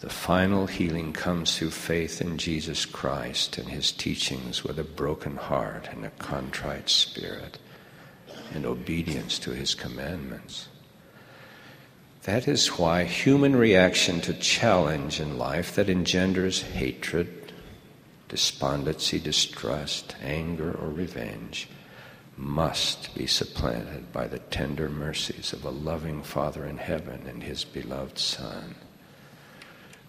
The 0.00 0.10
final 0.10 0.66
healing 0.66 1.14
comes 1.14 1.56
through 1.56 1.70
faith 1.70 2.20
in 2.20 2.36
Jesus 2.36 2.84
Christ 2.84 3.56
and 3.56 3.68
his 3.68 3.90
teachings 3.90 4.62
with 4.62 4.78
a 4.78 4.84
broken 4.84 5.36
heart 5.36 5.88
and 5.90 6.04
a 6.04 6.10
contrite 6.10 6.90
spirit 6.90 7.58
and 8.52 8.66
obedience 8.66 9.38
to 9.40 9.52
his 9.52 9.74
commandments. 9.74 10.68
That 12.24 12.46
is 12.46 12.78
why 12.78 13.04
human 13.04 13.56
reaction 13.56 14.20
to 14.22 14.34
challenge 14.34 15.18
in 15.18 15.38
life 15.38 15.74
that 15.76 15.88
engenders 15.88 16.60
hatred, 16.60 17.52
despondency, 18.28 19.18
distrust, 19.18 20.14
anger, 20.22 20.72
or 20.72 20.90
revenge 20.90 21.68
must 22.36 23.14
be 23.14 23.26
supplanted 23.26 24.12
by 24.12 24.26
the 24.26 24.40
tender 24.40 24.90
mercies 24.90 25.54
of 25.54 25.64
a 25.64 25.70
loving 25.70 26.22
Father 26.22 26.66
in 26.66 26.76
heaven 26.76 27.26
and 27.26 27.42
his 27.42 27.64
beloved 27.64 28.18
Son. 28.18 28.74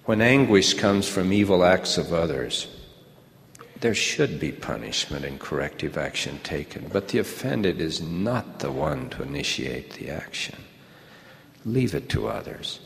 When 0.08 0.22
anguish 0.22 0.76
comes 0.76 1.06
from 1.06 1.34
evil 1.34 1.66
acts 1.66 1.98
of 1.98 2.14
others, 2.14 2.68
there 3.82 3.94
should 3.94 4.40
be 4.40 4.54
punishment 4.54 5.26
and 5.26 5.38
corrective 5.38 5.98
action 5.98 6.40
taken, 6.44 6.88
but 6.94 7.10
the 7.10 7.20
offended 7.20 7.82
is 7.82 8.02
not 8.02 8.60
the 8.60 8.72
one 8.72 9.10
to 9.10 9.24
initiate 9.24 9.96
the 9.96 10.10
action. 10.10 10.64
Leave 11.66 11.94
it 11.94 12.08
to 12.08 12.30
others 12.30 12.80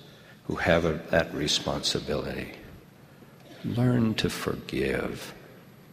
who 0.46 0.56
have 0.56 0.84
a, 0.84 0.94
that 1.12 1.32
responsibility. 1.32 2.54
Learn 3.64 4.16
to 4.16 4.28
forgive, 4.28 5.36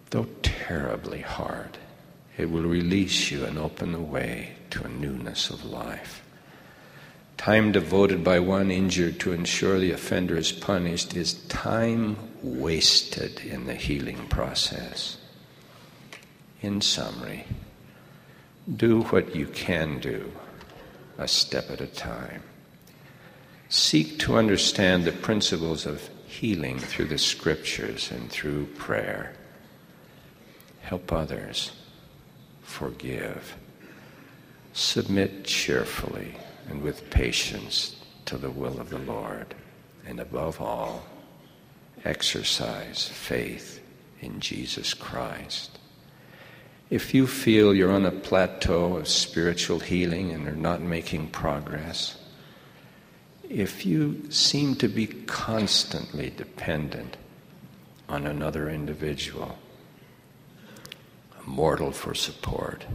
though 0.08 0.28
terribly 0.40 1.20
hard. 1.20 1.76
It 2.38 2.50
will 2.50 2.62
release 2.62 3.30
you 3.30 3.44
and 3.44 3.58
open 3.58 3.92
the 3.92 4.00
way 4.00 4.54
to 4.70 4.82
a 4.82 4.88
newness 4.88 5.50
of 5.50 5.62
life. 5.66 6.22
Time 7.38 7.70
devoted 7.70 8.24
by 8.24 8.40
one 8.40 8.72
injured 8.72 9.20
to 9.20 9.32
ensure 9.32 9.78
the 9.78 9.92
offender 9.92 10.36
is 10.36 10.50
punished 10.50 11.16
is 11.16 11.34
time 11.44 12.16
wasted 12.42 13.40
in 13.40 13.64
the 13.64 13.76
healing 13.76 14.26
process. 14.26 15.18
In 16.60 16.80
summary, 16.80 17.44
do 18.76 19.02
what 19.02 19.36
you 19.36 19.46
can 19.46 20.00
do, 20.00 20.32
a 21.16 21.28
step 21.28 21.70
at 21.70 21.80
a 21.80 21.86
time. 21.86 22.42
Seek 23.68 24.18
to 24.18 24.36
understand 24.36 25.04
the 25.04 25.12
principles 25.12 25.86
of 25.86 26.10
healing 26.26 26.80
through 26.80 27.06
the 27.06 27.18
scriptures 27.18 28.10
and 28.10 28.28
through 28.28 28.66
prayer. 28.76 29.32
Help 30.80 31.12
others. 31.12 31.70
Forgive. 32.62 33.56
Submit 34.72 35.44
cheerfully 35.44 36.34
and 36.68 36.82
with 36.82 37.10
patience 37.10 37.96
to 38.26 38.36
the 38.36 38.50
will 38.50 38.80
of 38.80 38.90
the 38.90 38.98
Lord. 38.98 39.54
And 40.06 40.20
above 40.20 40.60
all, 40.60 41.04
exercise 42.04 43.06
faith 43.06 43.80
in 44.20 44.40
Jesus 44.40 44.94
Christ. 44.94 45.78
If 46.90 47.12
you 47.12 47.26
feel 47.26 47.74
you're 47.74 47.92
on 47.92 48.06
a 48.06 48.10
plateau 48.10 48.96
of 48.96 49.08
spiritual 49.08 49.80
healing 49.80 50.30
and 50.32 50.48
are 50.48 50.52
not 50.52 50.80
making 50.80 51.28
progress, 51.28 52.16
if 53.48 53.84
you 53.84 54.30
seem 54.30 54.74
to 54.76 54.88
be 54.88 55.06
constantly 55.06 56.30
dependent 56.30 57.16
on 58.08 58.26
another 58.26 58.70
individual, 58.70 59.58
a 61.38 61.48
mortal 61.48 61.92
for 61.92 62.14
support. 62.14 62.86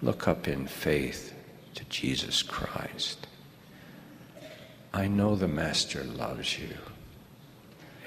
Look 0.00 0.26
up 0.26 0.48
in 0.48 0.66
faith 0.66 1.34
to 1.74 1.84
Jesus 1.84 2.42
Christ. 2.42 3.26
I 4.94 5.08
know 5.08 5.36
the 5.36 5.48
Master 5.48 6.04
loves 6.04 6.58
you 6.58 6.76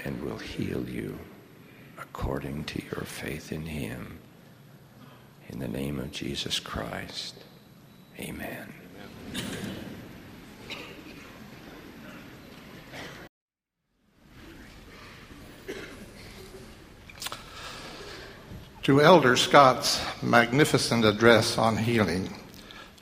and 0.03 0.21
will 0.21 0.37
heal 0.37 0.87
you 0.87 1.17
according 1.97 2.63
to 2.65 2.81
your 2.83 3.05
faith 3.05 3.51
in 3.51 3.65
Him. 3.65 4.19
In 5.49 5.59
the 5.59 5.67
name 5.67 5.99
of 5.99 6.11
Jesus 6.11 6.59
Christ, 6.59 7.35
amen. 8.19 8.73
To 18.83 19.01
Elder 19.01 19.35
Scott's 19.35 19.99
magnificent 20.21 21.05
address 21.05 21.57
on 21.57 21.77
healing, 21.77 22.31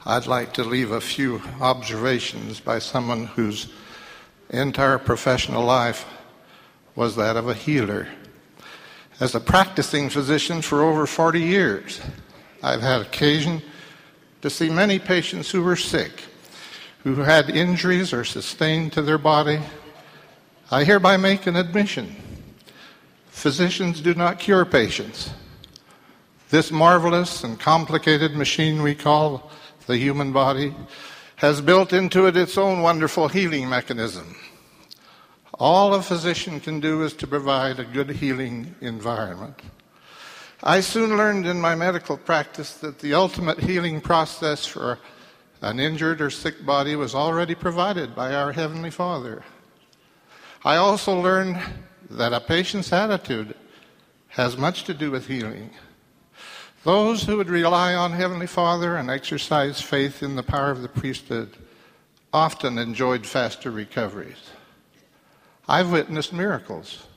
I'd 0.06 0.28
like 0.28 0.54
to 0.56 0.66
leave 0.66 0.92
a 0.92 1.00
few 1.00 1.42
observations 1.62 2.60
by 2.60 2.80
someone 2.80 3.26
whose 3.26 3.70
entire 4.50 4.98
professional 4.98 5.64
life 5.64 6.06
was 6.94 7.16
that 7.16 7.38
of 7.38 7.48
a 7.48 7.54
healer. 7.54 8.10
As 9.22 9.34
a 9.34 9.40
practicing 9.40 10.10
physician 10.10 10.62
for 10.62 10.82
over 10.84 11.08
40 11.08 11.40
years, 11.40 12.02
I've 12.62 12.82
had 12.82 13.00
occasion 13.00 13.62
to 14.42 14.50
see 14.50 14.70
many 14.70 15.00
patients 15.00 15.50
who 15.50 15.64
were 15.64 15.78
sick, 15.78 16.24
who 17.04 17.16
had 17.16 17.50
injuries 17.50 18.12
or 18.12 18.26
sustained 18.26 18.92
to 18.94 19.02
their 19.02 19.18
body. 19.18 19.62
I 20.70 20.84
hereby 20.84 21.16
make 21.16 21.48
an 21.48 21.56
admission 21.56 22.16
physicians 23.30 24.00
do 24.00 24.14
not 24.14 24.40
cure 24.40 24.64
patients. 24.64 25.32
This 26.50 26.72
marvelous 26.72 27.44
and 27.44 27.60
complicated 27.60 28.36
machine 28.36 28.84
we 28.84 28.96
call 28.96 29.50
the 29.88 29.98
human 29.98 30.32
body 30.32 30.76
has 31.38 31.62
built 31.62 31.94
into 31.94 32.26
it 32.26 32.38
its 32.38 32.58
own 32.58 32.82
wonderful 32.82 33.28
healing 33.28 33.70
mechanism. 33.70 34.36
All 35.60 35.94
a 35.94 36.02
physician 36.02 36.60
can 36.60 36.80
do 36.80 37.04
is 37.04 37.14
to 37.14 37.28
provide 37.28 37.80
a 37.80 37.86
good 37.86 38.10
healing 38.10 38.76
environment. 38.82 39.60
I 40.64 40.80
soon 40.80 41.18
learned 41.18 41.46
in 41.46 41.60
my 41.60 41.76
medical 41.76 42.18
practice 42.18 42.76
that 42.76 43.00
the 43.00 43.14
ultimate 43.14 43.60
healing 43.60 44.00
process 44.00 44.66
for 44.66 45.00
an 45.62 45.80
injured 45.80 46.22
or 46.22 46.30
sick 46.30 46.66
body 46.66 46.96
was 46.96 47.14
already 47.14 47.56
provided 47.56 48.16
by 48.16 48.34
our 48.34 48.52
Heavenly 48.52 48.90
Father. 48.90 49.44
I 50.64 50.78
also 50.78 51.20
learned 51.20 51.62
that 52.10 52.34
a 52.34 52.40
patient's 52.40 52.94
attitude 52.94 53.56
has 54.30 54.58
much 54.58 54.86
to 54.86 54.94
do 54.94 55.12
with 55.12 55.28
healing. 55.28 55.70
Those 56.84 57.24
who 57.24 57.38
would 57.38 57.50
rely 57.50 57.96
on 57.96 58.12
Heavenly 58.12 58.48
Father 58.48 58.98
and 58.98 59.10
exercise 59.10 59.80
faith 59.80 60.22
in 60.22 60.36
the 60.36 60.44
power 60.44 60.70
of 60.70 60.82
the 60.82 60.90
priesthood 60.90 61.56
often 62.34 62.78
enjoyed 62.78 63.26
faster 63.26 63.72
recoveries. 63.72 64.50
I've 65.66 65.94
witnessed 65.94 66.34
miracles. 66.34 67.08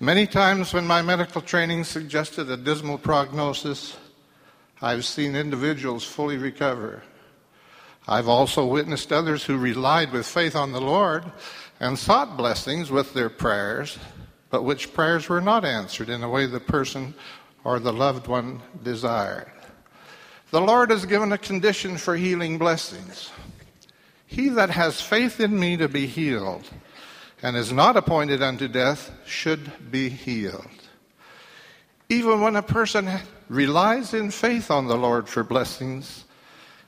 Many 0.00 0.26
times 0.26 0.74
when 0.74 0.88
my 0.88 1.02
medical 1.02 1.40
training 1.40 1.84
suggested 1.84 2.50
a 2.50 2.56
dismal 2.56 2.98
prognosis, 2.98 3.96
I've 4.82 5.04
seen 5.04 5.36
individuals 5.36 6.02
fully 6.02 6.36
recover. 6.36 7.04
I've 8.08 8.28
also 8.28 8.66
witnessed 8.66 9.12
others 9.12 9.44
who 9.44 9.56
relied 9.56 10.10
with 10.10 10.26
faith 10.26 10.56
on 10.56 10.72
the 10.72 10.80
Lord 10.80 11.24
and 11.78 11.96
sought 11.96 12.36
blessings 12.36 12.90
with 12.90 13.14
their 13.14 13.30
prayers, 13.30 13.98
but 14.50 14.64
which 14.64 14.92
prayers 14.92 15.28
were 15.28 15.40
not 15.40 15.64
answered 15.64 16.08
in 16.08 16.24
a 16.24 16.28
way 16.28 16.46
the 16.46 16.58
person 16.58 17.14
or 17.64 17.80
the 17.80 17.92
loved 17.92 18.26
one 18.26 18.60
desired. 18.82 19.50
The 20.50 20.60
Lord 20.60 20.90
has 20.90 21.06
given 21.06 21.32
a 21.32 21.38
condition 21.38 21.96
for 21.96 22.14
healing 22.14 22.58
blessings. 22.58 23.32
He 24.26 24.50
that 24.50 24.70
has 24.70 25.00
faith 25.00 25.40
in 25.40 25.58
me 25.58 25.76
to 25.78 25.88
be 25.88 26.06
healed 26.06 26.68
and 27.42 27.56
is 27.56 27.72
not 27.72 27.96
appointed 27.96 28.42
unto 28.42 28.68
death 28.68 29.10
should 29.26 29.90
be 29.90 30.08
healed. 30.08 30.68
Even 32.08 32.40
when 32.40 32.54
a 32.54 32.62
person 32.62 33.10
relies 33.48 34.14
in 34.14 34.30
faith 34.30 34.70
on 34.70 34.86
the 34.86 34.96
Lord 34.96 35.28
for 35.28 35.42
blessings, 35.42 36.24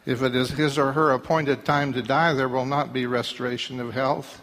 if 0.05 0.23
it 0.23 0.37
is 0.37 0.51
his 0.51 0.79
or 0.79 0.93
her 0.93 1.11
appointed 1.11 1.65
time 1.65 1.93
to 1.95 2.03
die, 2.03 2.33
there 2.35 2.49
will 2.49 2.67
not 2.67 2.93
be 2.93 3.07
restoration 3.07 3.81
of 3.81 3.95
health. 3.95 4.41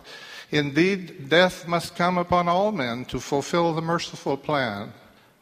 Indeed, 0.51 1.29
death 1.29 1.67
must 1.67 1.95
come 1.95 2.17
upon 2.17 2.47
all 2.47 2.71
men 2.71 3.05
to 3.05 3.19
fulfill 3.19 3.73
the 3.73 3.81
merciful 3.81 4.35
plan 4.35 4.93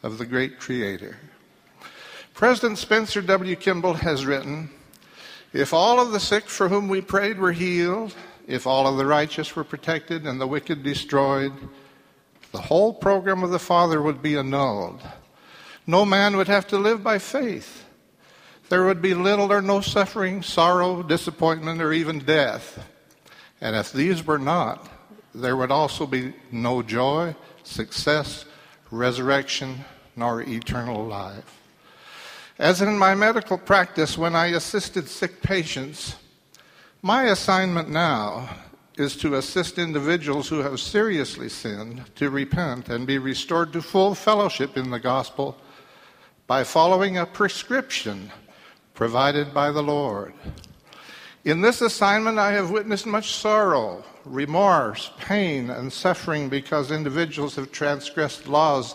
of 0.03 0.17
the 0.17 0.25
great 0.25 0.59
Creator. 0.59 1.17
President 2.33 2.77
Spencer 2.77 3.21
W. 3.21 3.55
Kimball 3.55 3.93
has 3.93 4.25
written 4.25 4.69
If 5.53 5.73
all 5.73 5.99
of 5.99 6.11
the 6.11 6.19
sick 6.19 6.45
for 6.45 6.69
whom 6.69 6.87
we 6.87 7.01
prayed 7.01 7.37
were 7.37 7.51
healed, 7.51 8.15
if 8.47 8.65
all 8.65 8.87
of 8.87 8.97
the 8.97 9.05
righteous 9.05 9.55
were 9.55 9.63
protected 9.63 10.25
and 10.25 10.41
the 10.41 10.47
wicked 10.47 10.83
destroyed, 10.83 11.53
the 12.51 12.61
whole 12.61 12.93
program 12.93 13.43
of 13.43 13.51
the 13.51 13.59
Father 13.59 14.01
would 14.01 14.21
be 14.21 14.35
annulled. 14.35 15.01
No 15.87 16.05
man 16.05 16.35
would 16.37 16.47
have 16.47 16.67
to 16.67 16.77
live 16.77 17.03
by 17.03 17.19
faith. 17.19 17.85
There 18.69 18.85
would 18.85 19.01
be 19.01 19.13
little 19.13 19.51
or 19.51 19.61
no 19.61 19.81
suffering, 19.81 20.41
sorrow, 20.41 21.03
disappointment, 21.03 21.81
or 21.81 21.91
even 21.91 22.19
death. 22.19 22.87
And 23.59 23.75
if 23.75 23.91
these 23.91 24.25
were 24.25 24.39
not, 24.39 24.89
there 25.35 25.55
would 25.55 25.71
also 25.71 26.05
be 26.05 26.33
no 26.51 26.81
joy, 26.81 27.35
success, 27.63 28.45
resurrection, 28.91 29.85
nor 30.15 30.41
eternal 30.41 31.05
life. 31.05 31.59
As 32.59 32.81
in 32.81 32.97
my 32.97 33.15
medical 33.15 33.57
practice, 33.57 34.17
when 34.17 34.35
I 34.35 34.47
assisted 34.47 35.07
sick 35.07 35.41
patients, 35.41 36.15
my 37.01 37.23
assignment 37.23 37.89
now 37.89 38.49
is 38.97 39.15
to 39.17 39.35
assist 39.35 39.79
individuals 39.79 40.47
who 40.49 40.59
have 40.59 40.79
seriously 40.79 41.49
sinned 41.49 42.03
to 42.15 42.29
repent 42.29 42.89
and 42.89 43.07
be 43.07 43.17
restored 43.17 43.73
to 43.73 43.81
full 43.81 44.13
fellowship 44.13 44.77
in 44.77 44.91
the 44.91 44.99
gospel 44.99 45.57
by 46.45 46.63
following 46.63 47.17
a 47.17 47.25
prescription 47.25 48.31
provided 48.93 49.53
by 49.53 49.71
the 49.71 49.81
Lord. 49.81 50.33
In 51.43 51.61
this 51.61 51.81
assignment, 51.81 52.37
I 52.37 52.51
have 52.51 52.69
witnessed 52.69 53.07
much 53.07 53.31
sorrow, 53.31 54.03
remorse, 54.25 55.11
pain, 55.19 55.71
and 55.71 55.91
suffering 55.91 56.49
because 56.49 56.91
individuals 56.91 57.55
have 57.55 57.71
transgressed 57.71 58.47
laws 58.47 58.93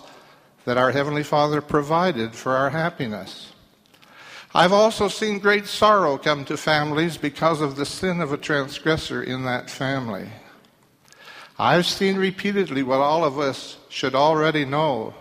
that 0.65 0.79
our 0.79 0.93
Heavenly 0.93 1.25
Father 1.25 1.61
provided 1.61 2.35
for 2.35 2.53
our 2.53 2.71
happiness. 2.71 3.53
I've 4.55 4.73
also 4.73 5.09
seen 5.09 5.41
great 5.41 5.67
sorrow 5.67 6.17
come 6.17 6.45
to 6.45 6.57
families 6.57 7.17
because 7.17 7.61
of 7.61 7.75
the 7.75 7.85
sin 7.85 8.21
of 8.21 8.33
a 8.33 8.39
transgressor 8.39 9.23
in 9.23 9.45
that 9.45 9.69
family. 9.69 10.29
I've 11.59 11.87
seen 11.87 12.17
repeatedly 12.17 12.83
what 12.83 13.01
all 13.01 13.25
of 13.25 13.39
us 13.41 13.77
should 13.89 14.15
already 14.15 14.65
know 14.65 15.15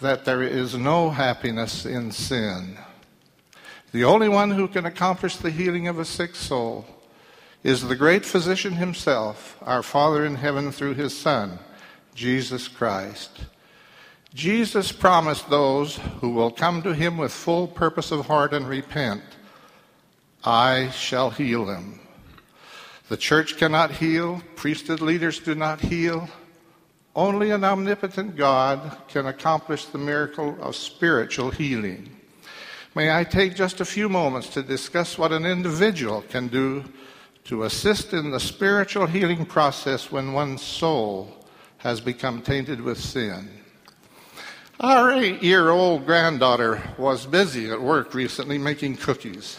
that 0.00 0.24
there 0.24 0.42
is 0.42 0.74
no 0.74 1.10
happiness 1.10 1.86
in 1.86 2.10
sin. 2.10 2.78
The 3.92 4.04
only 4.04 4.28
one 4.28 4.50
who 4.50 4.68
can 4.68 4.86
accomplish 4.86 5.36
the 5.36 5.50
healing 5.50 5.86
of 5.86 5.98
a 5.98 6.04
sick 6.06 6.34
soul 6.34 6.86
is 7.62 7.82
the 7.82 7.94
great 7.94 8.24
physician 8.24 8.72
himself, 8.72 9.58
our 9.60 9.82
Father 9.82 10.24
in 10.24 10.36
heaven 10.36 10.72
through 10.72 10.94
his 10.94 11.16
Son, 11.16 11.58
Jesus 12.14 12.68
Christ. 12.68 13.44
Jesus 14.32 14.92
promised 14.92 15.50
those 15.50 15.96
who 16.20 16.30
will 16.30 16.50
come 16.50 16.82
to 16.82 16.94
him 16.94 17.18
with 17.18 17.32
full 17.32 17.68
purpose 17.68 18.10
of 18.10 18.26
heart 18.26 18.54
and 18.54 18.66
repent, 18.66 19.22
I 20.42 20.88
shall 20.88 21.28
heal 21.28 21.66
them. 21.66 22.00
The 23.10 23.18
church 23.18 23.58
cannot 23.58 23.90
heal, 23.90 24.42
priesthood 24.56 25.02
leaders 25.02 25.38
do 25.38 25.54
not 25.54 25.80
heal. 25.80 26.30
Only 27.14 27.50
an 27.50 27.62
omnipotent 27.62 28.36
God 28.36 28.96
can 29.08 29.26
accomplish 29.26 29.84
the 29.84 29.98
miracle 29.98 30.56
of 30.62 30.76
spiritual 30.76 31.50
healing. 31.50 32.11
May 32.94 33.10
I 33.10 33.24
take 33.24 33.54
just 33.54 33.80
a 33.80 33.86
few 33.86 34.10
moments 34.10 34.48
to 34.50 34.62
discuss 34.62 35.16
what 35.16 35.32
an 35.32 35.46
individual 35.46 36.20
can 36.28 36.48
do 36.48 36.84
to 37.44 37.64
assist 37.64 38.12
in 38.12 38.30
the 38.30 38.38
spiritual 38.38 39.06
healing 39.06 39.46
process 39.46 40.12
when 40.12 40.34
one's 40.34 40.60
soul 40.60 41.46
has 41.78 42.02
become 42.02 42.42
tainted 42.42 42.82
with 42.82 43.00
sin. 43.00 43.48
Our 44.78 45.10
eight 45.10 45.42
year 45.42 45.70
old 45.70 46.04
granddaughter 46.04 46.82
was 46.98 47.24
busy 47.24 47.70
at 47.70 47.80
work 47.80 48.12
recently 48.12 48.58
making 48.58 48.98
cookies. 48.98 49.58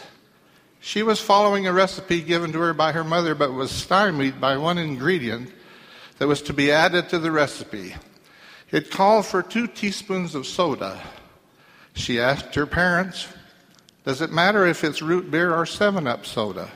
She 0.80 1.02
was 1.02 1.18
following 1.18 1.66
a 1.66 1.72
recipe 1.72 2.20
given 2.20 2.52
to 2.52 2.60
her 2.60 2.74
by 2.74 2.92
her 2.92 3.04
mother, 3.04 3.34
but 3.34 3.52
was 3.52 3.72
stymied 3.72 4.40
by 4.40 4.56
one 4.58 4.78
ingredient 4.78 5.50
that 6.18 6.28
was 6.28 6.40
to 6.42 6.52
be 6.52 6.70
added 6.70 7.08
to 7.08 7.18
the 7.18 7.32
recipe. 7.32 7.96
It 8.70 8.92
called 8.92 9.26
for 9.26 9.42
two 9.42 9.66
teaspoons 9.66 10.36
of 10.36 10.46
soda. 10.46 11.00
She 11.94 12.20
asked 12.20 12.54
her 12.56 12.66
parents, 12.66 13.28
Does 14.04 14.20
it 14.20 14.30
matter 14.30 14.66
if 14.66 14.84
it's 14.84 15.00
root 15.00 15.30
beer 15.30 15.54
or 15.54 15.64
7 15.64 16.06
Up 16.06 16.26
soda? 16.26 16.70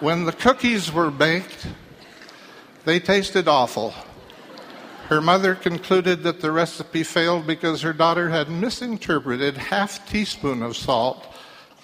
when 0.00 0.24
the 0.24 0.32
cookies 0.32 0.90
were 0.90 1.10
baked, 1.10 1.66
they 2.84 2.98
tasted 2.98 3.46
awful. 3.46 3.94
Her 5.08 5.20
mother 5.20 5.54
concluded 5.54 6.22
that 6.22 6.40
the 6.40 6.50
recipe 6.50 7.02
failed 7.02 7.46
because 7.46 7.82
her 7.82 7.92
daughter 7.92 8.30
had 8.30 8.48
misinterpreted 8.48 9.56
half 9.56 10.08
teaspoon 10.08 10.62
of 10.62 10.76
salt 10.76 11.26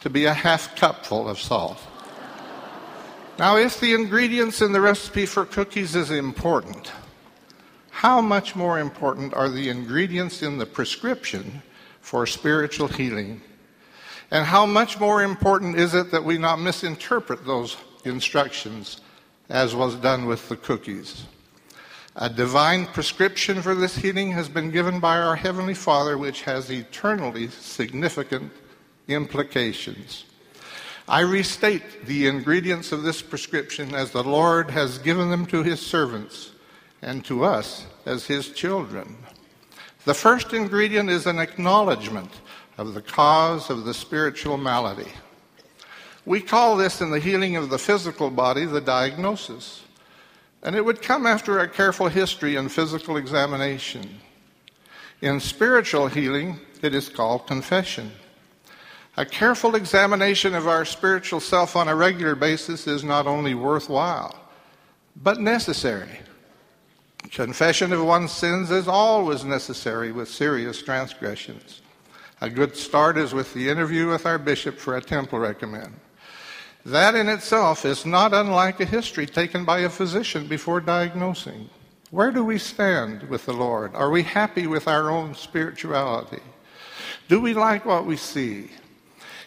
to 0.01 0.09
be 0.09 0.25
a 0.25 0.33
half 0.33 0.77
cupful 0.77 1.29
of 1.29 1.39
salt. 1.39 1.79
now, 3.39 3.57
if 3.57 3.81
the 3.81 3.93
ingredients 3.93 4.62
in 4.62 4.73
the 4.73 4.81
recipe 4.81 5.27
for 5.27 5.45
cookies 5.45 5.95
is 5.95 6.11
important, 6.11 6.93
how 7.97 8.21
much 8.21 8.55
more 8.55 8.79
important 8.79 9.33
are 9.33 9.49
the 9.49 9.71
ingredients 9.71 10.43
in 10.43 10.59
the 10.59 10.67
prescription 10.67 11.63
for 12.03 12.27
spiritual 12.27 12.89
healing? 12.89 13.41
And 14.31 14.45
how 14.45 14.67
much 14.67 15.01
more 15.01 15.23
important 15.23 15.77
is 15.77 15.95
it 15.95 16.11
that 16.11 16.23
we 16.23 16.37
not 16.37 16.61
misinterpret 16.61 17.47
those 17.47 17.79
instructions 18.05 19.01
as 19.49 19.75
was 19.75 19.95
done 19.95 20.27
with 20.27 20.47
the 20.51 20.57
cookies? 20.57 21.25
A 22.17 22.29
divine 22.29 22.85
prescription 22.85 23.63
for 23.63 23.75
this 23.75 23.97
healing 23.97 24.31
has 24.33 24.51
been 24.51 24.71
given 24.71 25.01
by 25.01 25.17
our 25.17 25.35
Heavenly 25.35 25.73
Father, 25.73 26.19
which 26.19 26.43
has 26.43 26.71
eternally 26.71 27.49
significant 27.49 28.53
implications. 29.09 30.27
I 31.09 31.21
restate 31.21 32.05
the 32.05 32.27
ingredients 32.27 32.93
of 32.93 33.05
this 33.05 33.23
prescription 33.23 33.95
as 33.95 34.11
the 34.11 34.23
Lord 34.23 34.71
has 34.73 34.99
given 34.99 35.31
them 35.31 35.47
to 35.47 35.63
His 35.63 35.81
servants 35.81 36.51
and 37.07 37.25
to 37.25 37.45
us 37.45 37.87
as 38.05 38.27
His 38.27 38.51
children. 38.51 39.16
The 40.05 40.12
first 40.12 40.53
ingredient 40.53 41.09
is 41.09 41.27
an 41.27 41.38
acknowledgement 41.38 42.31
of 42.77 42.92
the 42.92 43.01
cause 43.01 43.71
of 43.71 43.85
the 43.85 43.95
spiritual 43.95 44.59
malady. 44.59 45.11
We 46.27 46.40
call 46.40 46.77
this 46.77 47.01
in 47.01 47.11
the 47.11 47.21
healing 47.21 47.57
of 47.57 47.71
the 47.71 47.79
physical 47.79 48.29
body 48.31 48.66
the 48.66 48.81
diagnosis. 48.81 49.85
And 50.62 50.75
it 50.75 50.85
would 50.85 51.01
come 51.01 51.27
after 51.27 51.61
a 51.61 51.69
careful 51.69 52.09
history 52.09 52.57
and 52.57 52.71
physical 52.71 53.16
examination. 53.16 54.21
In 55.23 55.38
spiritual 55.38 56.09
healing, 56.09 56.59
it 56.83 56.95
is 56.95 57.09
called 57.09 57.47
confession. 57.47 58.11
A 59.16 59.25
careful 59.25 59.77
examination 59.77 60.55
of 60.55 60.66
our 60.66 60.85
spiritual 60.85 61.40
self 61.40 61.77
on 61.77 61.88
a 61.88 61.95
regular 61.95 62.35
basis 62.35 62.87
is 62.87 63.05
not 63.05 63.27
only 63.27 63.55
worthwhile, 63.55 64.37
but 65.23 65.40
necessary. 65.40 66.21
Confession 67.31 67.93
of 67.93 68.05
one's 68.05 68.33
sins 68.33 68.71
is 68.71 68.89
always 68.89 69.45
necessary 69.45 70.12
with 70.12 70.29
serious 70.29 70.83
transgressions. 70.83 71.83
A 72.41 72.51
good 72.51 72.77
start 72.77 73.17
is 73.17 73.33
with 73.33 73.53
the 73.55 73.69
interview 73.69 74.09
with 74.09 74.27
our 74.27 74.39
bishop 74.39 74.79
for 74.79 74.97
a 74.97 75.01
temple 75.01 75.39
recommend. 75.39 75.95
That 76.85 77.15
in 77.15 77.29
itself 77.29 77.85
is 77.85 78.07
not 78.07 78.33
unlike 78.33 78.79
a 78.81 78.85
history 78.85 79.27
taken 79.27 79.65
by 79.65 79.81
a 79.81 79.89
physician 79.89 80.47
before 80.47 80.81
diagnosing. 80.81 81.69
Where 82.11 82.31
do 82.31 82.45
we 82.45 82.59
stand 82.59 83.25
with 83.25 83.47
the 83.47 83.53
Lord? 83.53 83.95
Are 83.95 84.11
we 84.11 84.23
happy 84.23 84.67
with 84.67 84.87
our 84.87 85.11
own 85.11 85.35
spirituality? 85.35 86.43
Do 87.29 87.41
we 87.41 87.55
like 87.55 87.85
what 87.85 88.07
we 88.07 88.17
see? 88.17 88.71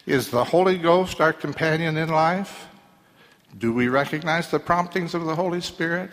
Is 0.04 0.30
the 0.30 0.44
Holy 0.44 0.76
Ghost 0.76 1.20
our 1.20 1.32
companion 1.32 1.96
in 1.96 2.10
life? 2.10 2.68
Do 3.56 3.72
we 3.72 3.88
recognize 3.88 4.50
the 4.50 4.58
promptings 4.58 5.14
of 5.14 5.24
the 5.24 5.34
Holy 5.34 5.60
Spirit? 5.60 6.10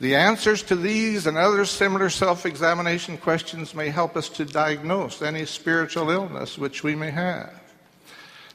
The 0.00 0.16
answers 0.16 0.62
to 0.64 0.76
these 0.76 1.26
and 1.26 1.36
other 1.36 1.64
similar 1.64 2.10
self 2.10 2.46
examination 2.46 3.16
questions 3.16 3.74
may 3.74 3.90
help 3.90 4.16
us 4.16 4.28
to 4.30 4.44
diagnose 4.44 5.22
any 5.22 5.46
spiritual 5.46 6.10
illness 6.10 6.58
which 6.58 6.82
we 6.82 6.94
may 6.94 7.10
have. 7.10 7.52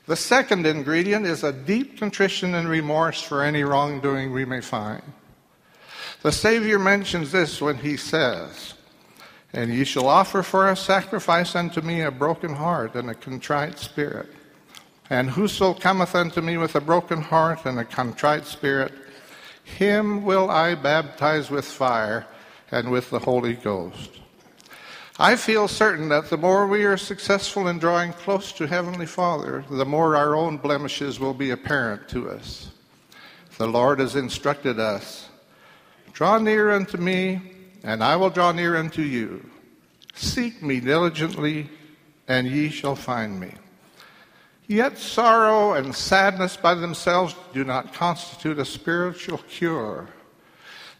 The 0.06 0.15
second 0.15 0.65
ingredient 0.65 1.25
is 1.25 1.43
a 1.43 1.54
deep 1.54 1.97
contrition 1.99 2.56
and 2.56 2.67
remorse 2.67 3.21
for 3.21 3.43
any 3.43 3.63
wrongdoing 3.63 4.34
we 4.34 4.43
may 4.43 4.60
find. 4.60 5.04
The 6.21 6.32
Savior 6.32 6.80
mentions 6.80 7.32
this 7.32 7.62
when 7.62 7.78
he 7.78 7.95
says, 7.95 8.73
And 9.54 9.73
ye 9.73 9.86
shall 9.86 10.08
offer 10.08 10.43
for 10.43 10.67
a 10.67 10.75
sacrifice 10.75 11.56
unto 11.56 11.82
me 11.82 12.02
a 12.02 12.12
broken 12.12 12.56
heart 12.56 12.95
and 12.95 13.10
a 13.10 13.13
contrite 13.15 13.80
spirit. 13.80 14.30
And 15.10 15.30
whoso 15.30 15.73
cometh 15.73 16.13
unto 16.15 16.41
me 16.41 16.58
with 16.58 16.75
a 16.75 16.82
broken 16.82 17.21
heart 17.21 17.65
and 17.65 17.80
a 17.80 17.86
contrite 17.86 18.45
spirit, 18.45 18.91
him 19.77 20.23
will 20.23 20.49
I 20.49 20.75
baptize 20.75 21.49
with 21.49 21.65
fire 21.65 22.25
and 22.71 22.91
with 22.91 23.10
the 23.10 23.19
Holy 23.19 23.53
Ghost. 23.53 24.12
I 25.17 25.36
feel 25.36 25.67
certain 25.67 26.10
that 26.10 26.29
the 26.29 26.38
more 26.38 26.67
we 26.67 26.86
are 26.86 26.97
successful 26.97 27.67
in 27.67 27.79
drawing 27.79 28.13
close 28.13 28.51
to 28.53 28.67
Heavenly 28.67 29.05
Father, 29.05 29.65
the 29.69 29.86
more 29.86 30.15
our 30.15 30.36
own 30.36 30.58
blemishes 30.58 31.19
will 31.19 31.34
be 31.34 31.51
apparent 31.51 32.08
to 32.10 32.29
us. 32.29 32.71
The 33.58 33.67
Lord 33.67 33.99
has 33.99 34.15
instructed 34.15 34.79
us 34.79 35.29
Draw 36.19 36.39
near 36.39 36.71
unto 36.71 36.97
me, 36.97 37.39
and 37.82 38.03
I 38.03 38.17
will 38.17 38.29
draw 38.29 38.51
near 38.51 38.75
unto 38.75 39.01
you. 39.01 39.49
Seek 40.15 40.62
me 40.62 40.82
diligently, 40.82 41.69
and 42.27 42.45
ye 42.45 42.69
shall 42.69 42.97
find 42.97 43.39
me. 43.39 43.53
Yet 44.69 44.99
sorrow 44.99 45.73
and 45.73 45.95
sadness 45.95 46.55
by 46.55 46.75
themselves 46.75 47.34
do 47.53 47.63
not 47.63 47.91
constitute 47.91 48.60
a 48.60 48.65
spiritual 48.65 49.39
cure. 49.39 50.08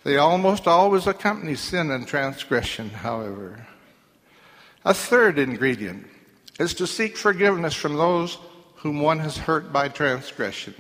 They 0.04 0.18
almost 0.18 0.68
always 0.68 1.06
accompany 1.06 1.54
sin 1.54 1.92
and 1.92 2.08
transgression, 2.08 2.90
however. 2.90 3.68
A 4.84 4.94
third 4.96 5.38
ingredient 5.38 6.08
is 6.60 6.74
to 6.74 6.88
seek 6.88 7.16
forgiveness 7.16 7.76
from 7.76 7.96
those 7.96 8.40
whom 8.78 9.02
one 9.02 9.20
has 9.20 9.38
hurt 9.38 9.72
by 9.72 9.88
transgression. 9.90 10.74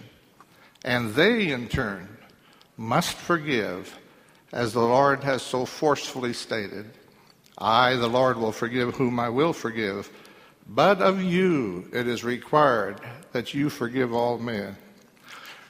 And 0.83 1.13
they, 1.13 1.51
in 1.51 1.67
turn, 1.67 2.17
must 2.75 3.17
forgive, 3.17 3.99
as 4.51 4.73
the 4.73 4.79
Lord 4.79 5.23
has 5.23 5.43
so 5.43 5.63
forcefully 5.63 6.33
stated 6.33 6.89
I, 7.55 7.97
the 7.97 8.07
Lord, 8.07 8.37
will 8.37 8.51
forgive 8.51 8.95
whom 8.95 9.19
I 9.19 9.29
will 9.29 9.53
forgive. 9.53 10.09
But 10.71 11.01
of 11.01 11.21
you 11.23 11.89
it 11.91 12.07
is 12.07 12.23
required 12.23 13.01
that 13.31 13.55
you 13.55 13.71
forgive 13.71 14.13
all 14.13 14.37
men. 14.37 14.77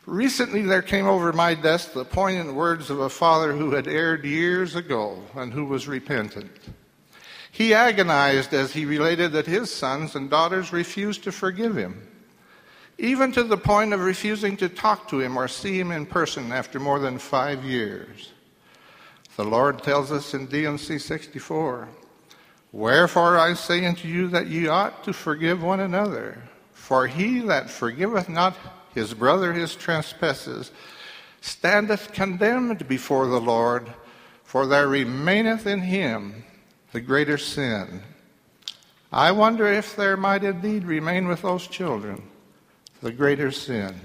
Recently, 0.05 0.63
there 0.63 0.81
came 0.81 1.07
over 1.07 1.31
my 1.31 1.53
desk 1.53 1.93
the 1.93 2.03
poignant 2.03 2.53
words 2.53 2.89
of 2.89 2.99
a 2.99 3.09
father 3.09 3.53
who 3.53 3.71
had 3.71 3.87
erred 3.87 4.25
years 4.25 4.75
ago 4.75 5.23
and 5.35 5.53
who 5.53 5.63
was 5.63 5.87
repentant. 5.87 6.51
He 7.49 7.73
agonized 7.73 8.53
as 8.53 8.73
he 8.73 8.83
related 8.83 9.31
that 9.31 9.45
his 9.45 9.73
sons 9.73 10.15
and 10.15 10.29
daughters 10.29 10.73
refused 10.73 11.23
to 11.23 11.31
forgive 11.31 11.77
him, 11.77 12.05
even 12.97 13.31
to 13.31 13.43
the 13.43 13.57
point 13.57 13.93
of 13.93 14.01
refusing 14.01 14.57
to 14.57 14.67
talk 14.67 15.07
to 15.09 15.21
him 15.21 15.37
or 15.37 15.47
see 15.47 15.79
him 15.79 15.91
in 15.91 16.07
person 16.07 16.51
after 16.51 16.77
more 16.77 16.99
than 16.99 17.19
five 17.19 17.63
years. 17.63 18.33
The 19.37 19.45
Lord 19.45 19.81
tells 19.81 20.11
us 20.11 20.33
in 20.33 20.47
D&C 20.47 20.99
64 20.99 21.87
Wherefore 22.71 23.37
I 23.37 23.53
say 23.53 23.85
unto 23.85 24.07
you 24.07 24.27
that 24.27 24.47
ye 24.47 24.67
ought 24.67 25.03
to 25.05 25.13
forgive 25.13 25.63
one 25.63 25.79
another. 25.79 26.37
For 26.73 27.07
he 27.07 27.39
that 27.41 27.69
forgiveth 27.69 28.29
not 28.29 28.55
his 28.93 29.13
brother 29.13 29.53
his 29.53 29.75
trespasses 29.75 30.71
standeth 31.41 32.11
condemned 32.11 32.87
before 32.87 33.27
the 33.27 33.39
Lord, 33.39 33.93
for 34.43 34.65
there 34.65 34.87
remaineth 34.87 35.65
in 35.65 35.81
him 35.81 36.43
the 36.91 37.01
greater 37.01 37.37
sin. 37.37 38.01
I 39.11 39.31
wonder 39.31 39.67
if 39.67 39.95
there 39.95 40.17
might 40.17 40.43
indeed 40.43 40.83
remain 40.83 41.27
with 41.27 41.41
those 41.41 41.67
children 41.67 42.23
the 43.01 43.11
greater 43.11 43.51
sin. 43.51 43.95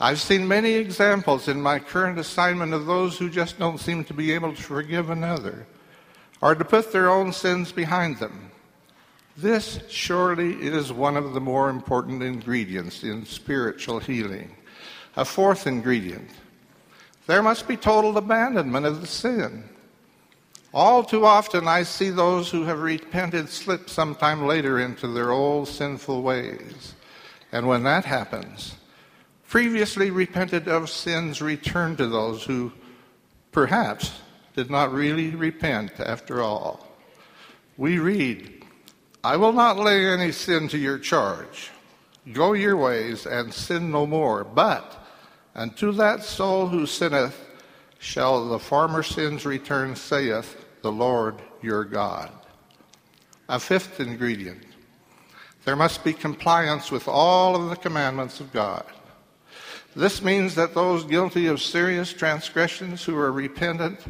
I've 0.00 0.20
seen 0.20 0.46
many 0.46 0.72
examples 0.74 1.48
in 1.48 1.60
my 1.60 1.78
current 1.78 2.18
assignment 2.18 2.72
of 2.72 2.86
those 2.86 3.18
who 3.18 3.28
just 3.28 3.58
don't 3.58 3.78
seem 3.78 4.04
to 4.04 4.14
be 4.14 4.32
able 4.32 4.54
to 4.54 4.62
forgive 4.62 5.10
another 5.10 5.66
or 6.44 6.54
to 6.54 6.64
put 6.64 6.92
their 6.92 7.08
own 7.08 7.32
sins 7.32 7.72
behind 7.72 8.18
them. 8.18 8.50
This 9.34 9.80
surely 9.88 10.52
is 10.52 10.92
one 10.92 11.16
of 11.16 11.32
the 11.32 11.40
more 11.40 11.70
important 11.70 12.22
ingredients 12.22 13.02
in 13.02 13.24
spiritual 13.24 13.98
healing. 13.98 14.54
A 15.16 15.24
fourth 15.24 15.66
ingredient 15.66 16.28
there 17.26 17.42
must 17.42 17.66
be 17.66 17.78
total 17.78 18.18
abandonment 18.18 18.84
of 18.84 19.00
the 19.00 19.06
sin. 19.06 19.64
All 20.74 21.02
too 21.02 21.24
often, 21.24 21.66
I 21.66 21.84
see 21.84 22.10
those 22.10 22.50
who 22.50 22.64
have 22.64 22.82
repented 22.82 23.48
slip 23.48 23.88
sometime 23.88 24.46
later 24.46 24.78
into 24.78 25.08
their 25.08 25.30
old 25.30 25.68
sinful 25.68 26.20
ways. 26.20 26.94
And 27.50 27.66
when 27.66 27.84
that 27.84 28.04
happens, 28.04 28.74
previously 29.48 30.10
repented 30.10 30.68
of 30.68 30.90
sins 30.90 31.40
return 31.40 31.96
to 31.96 32.06
those 32.06 32.44
who 32.44 32.72
perhaps 33.52 34.10
did 34.54 34.70
not 34.70 34.92
really 34.92 35.30
repent 35.30 35.92
after 35.98 36.42
all. 36.42 36.86
We 37.76 37.98
read, 37.98 38.64
I 39.22 39.36
will 39.36 39.52
not 39.52 39.78
lay 39.78 40.06
any 40.06 40.32
sin 40.32 40.68
to 40.68 40.78
your 40.78 40.98
charge. 40.98 41.70
Go 42.32 42.52
your 42.52 42.76
ways 42.76 43.26
and 43.26 43.52
sin 43.52 43.90
no 43.90 44.06
more. 44.06 44.44
But 44.44 45.06
unto 45.54 45.92
that 45.92 46.22
soul 46.22 46.68
who 46.68 46.86
sinneth 46.86 47.38
shall 47.98 48.48
the 48.48 48.58
former 48.58 49.02
sins 49.02 49.44
return, 49.44 49.96
saith 49.96 50.64
the 50.82 50.92
Lord 50.92 51.40
your 51.62 51.84
God. 51.84 52.30
A 53.48 53.58
fifth 53.58 54.00
ingredient 54.00 54.64
there 55.64 55.76
must 55.76 56.04
be 56.04 56.12
compliance 56.12 56.90
with 56.90 57.08
all 57.08 57.56
of 57.56 57.70
the 57.70 57.76
commandments 57.76 58.38
of 58.40 58.52
God. 58.52 58.84
This 59.96 60.22
means 60.22 60.54
that 60.56 60.74
those 60.74 61.04
guilty 61.04 61.46
of 61.46 61.62
serious 61.62 62.12
transgressions 62.12 63.04
who 63.04 63.16
are 63.16 63.32
repentant 63.32 64.00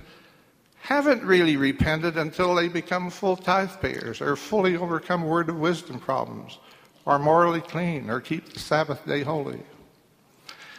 haven't 0.85 1.25
really 1.25 1.57
repented 1.57 2.19
until 2.19 2.55
they 2.55 2.69
become 2.69 3.09
full 3.09 3.37
tithe 3.37 3.71
payers 3.81 4.21
or 4.21 4.37
fully 4.37 4.77
overcome 4.77 5.25
word 5.25 5.49
of 5.49 5.59
wisdom 5.59 5.99
problems 5.99 6.59
or 7.07 7.19
morally 7.19 7.63
clean 7.63 8.11
or 8.11 8.21
keep 8.21 8.53
the 8.53 8.61
Sabbath 8.61 9.03
day 9.07 9.23
holy. 9.23 9.63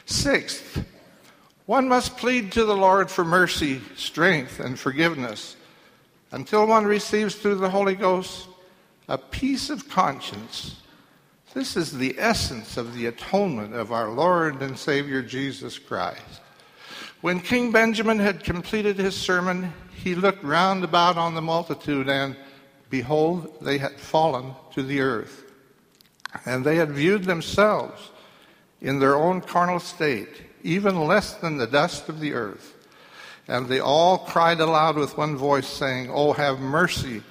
Sixth, 0.05 0.85
one 1.65 1.87
must 1.87 2.17
plead 2.17 2.51
to 2.51 2.65
the 2.65 2.77
Lord 2.77 3.09
for 3.09 3.25
mercy, 3.25 3.81
strength, 3.95 4.59
and 4.59 4.77
forgiveness 4.77 5.55
until 6.31 6.67
one 6.67 6.85
receives 6.85 7.33
through 7.33 7.55
the 7.55 7.71
Holy 7.71 7.95
Ghost 7.95 8.47
a 9.09 9.17
peace 9.17 9.71
of 9.71 9.89
conscience. 9.89 10.83
This 11.55 11.75
is 11.75 11.97
the 11.97 12.13
essence 12.19 12.77
of 12.77 12.93
the 12.93 13.07
atonement 13.07 13.73
of 13.73 13.91
our 13.91 14.09
Lord 14.09 14.61
and 14.61 14.77
Savior 14.77 15.23
Jesus 15.23 15.79
Christ. 15.79 16.41
When 17.21 17.39
King 17.39 17.71
Benjamin 17.71 18.19
had 18.19 18.43
completed 18.43 18.99
his 18.99 19.15
sermon, 19.15 19.73
he 20.05 20.13
looked 20.13 20.43
round 20.43 20.83
about 20.83 21.17
on 21.17 21.33
the 21.33 21.41
multitude, 21.41 22.07
and 22.07 22.35
behold, 22.91 23.57
they 23.59 23.79
had 23.79 23.99
fallen 23.99 24.53
to 24.71 24.83
the 24.83 24.99
earth. 24.99 25.43
And 26.45 26.63
they 26.63 26.75
had 26.75 26.91
viewed 26.91 27.23
themselves 27.23 28.11
in 28.79 28.99
their 28.99 29.15
own 29.15 29.41
carnal 29.41 29.79
state, 29.79 30.43
even 30.61 31.07
less 31.07 31.33
than 31.33 31.57
the 31.57 31.65
dust 31.65 32.07
of 32.07 32.19
the 32.19 32.33
earth. 32.33 32.75
And 33.47 33.67
they 33.67 33.79
all 33.79 34.19
cried 34.19 34.59
aloud 34.59 34.95
with 34.95 35.17
one 35.17 35.37
voice, 35.37 35.67
saying, 35.67 36.11
Oh, 36.13 36.33
have 36.33 36.59
mercy, 36.59 37.23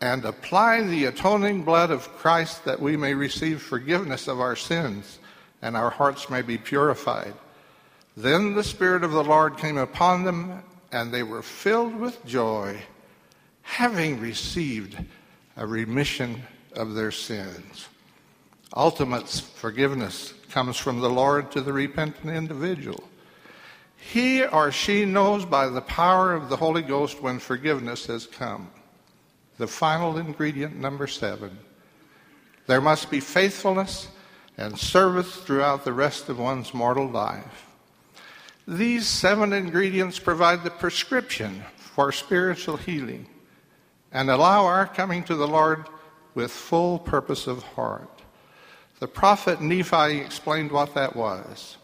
and 0.00 0.24
apply 0.24 0.80
the 0.80 1.04
atoning 1.04 1.62
blood 1.62 1.90
of 1.90 2.08
Christ 2.16 2.64
that 2.64 2.80
we 2.80 2.96
may 2.96 3.12
receive 3.12 3.60
forgiveness 3.60 4.28
of 4.28 4.40
our 4.40 4.56
sins, 4.56 5.18
and 5.60 5.76
our 5.76 5.90
hearts 5.90 6.30
may 6.30 6.40
be 6.40 6.56
purified. 6.56 7.34
Then 8.16 8.54
the 8.54 8.64
Spirit 8.64 9.04
of 9.04 9.12
the 9.12 9.24
Lord 9.24 9.58
came 9.58 9.76
upon 9.76 10.24
them, 10.24 10.62
and 10.94 11.12
they 11.12 11.24
were 11.24 11.42
filled 11.42 11.96
with 11.96 12.24
joy, 12.24 12.80
having 13.62 14.20
received 14.20 14.96
a 15.56 15.66
remission 15.66 16.40
of 16.74 16.94
their 16.94 17.10
sins. 17.10 17.88
Ultimate 18.76 19.28
forgiveness 19.28 20.34
comes 20.50 20.76
from 20.76 21.00
the 21.00 21.10
Lord 21.10 21.50
to 21.50 21.60
the 21.60 21.72
repentant 21.72 22.32
individual. 22.32 23.02
He 23.96 24.44
or 24.44 24.70
she 24.70 25.04
knows 25.04 25.44
by 25.44 25.66
the 25.66 25.80
power 25.80 26.32
of 26.32 26.48
the 26.48 26.56
Holy 26.56 26.82
Ghost 26.82 27.20
when 27.20 27.40
forgiveness 27.40 28.06
has 28.06 28.26
come. 28.26 28.70
The 29.58 29.66
final 29.66 30.16
ingredient, 30.16 30.76
number 30.76 31.08
seven. 31.08 31.58
There 32.68 32.80
must 32.80 33.10
be 33.10 33.18
faithfulness 33.18 34.06
and 34.56 34.78
service 34.78 35.34
throughout 35.34 35.84
the 35.84 35.92
rest 35.92 36.28
of 36.28 36.38
one's 36.38 36.72
mortal 36.72 37.08
life. 37.08 37.73
These 38.66 39.06
seven 39.06 39.52
ingredients 39.52 40.18
provide 40.18 40.64
the 40.64 40.70
prescription 40.70 41.64
for 41.76 42.12
spiritual 42.12 42.78
healing 42.78 43.26
and 44.10 44.30
allow 44.30 44.64
our 44.64 44.86
coming 44.86 45.22
to 45.24 45.34
the 45.34 45.46
Lord 45.46 45.84
with 46.34 46.50
full 46.50 46.98
purpose 46.98 47.46
of 47.46 47.62
heart. 47.62 48.22
The 49.00 49.08
prophet 49.08 49.60
Nephi 49.60 50.18
explained 50.18 50.72
what 50.72 50.94
that 50.94 51.14
was. 51.14 51.76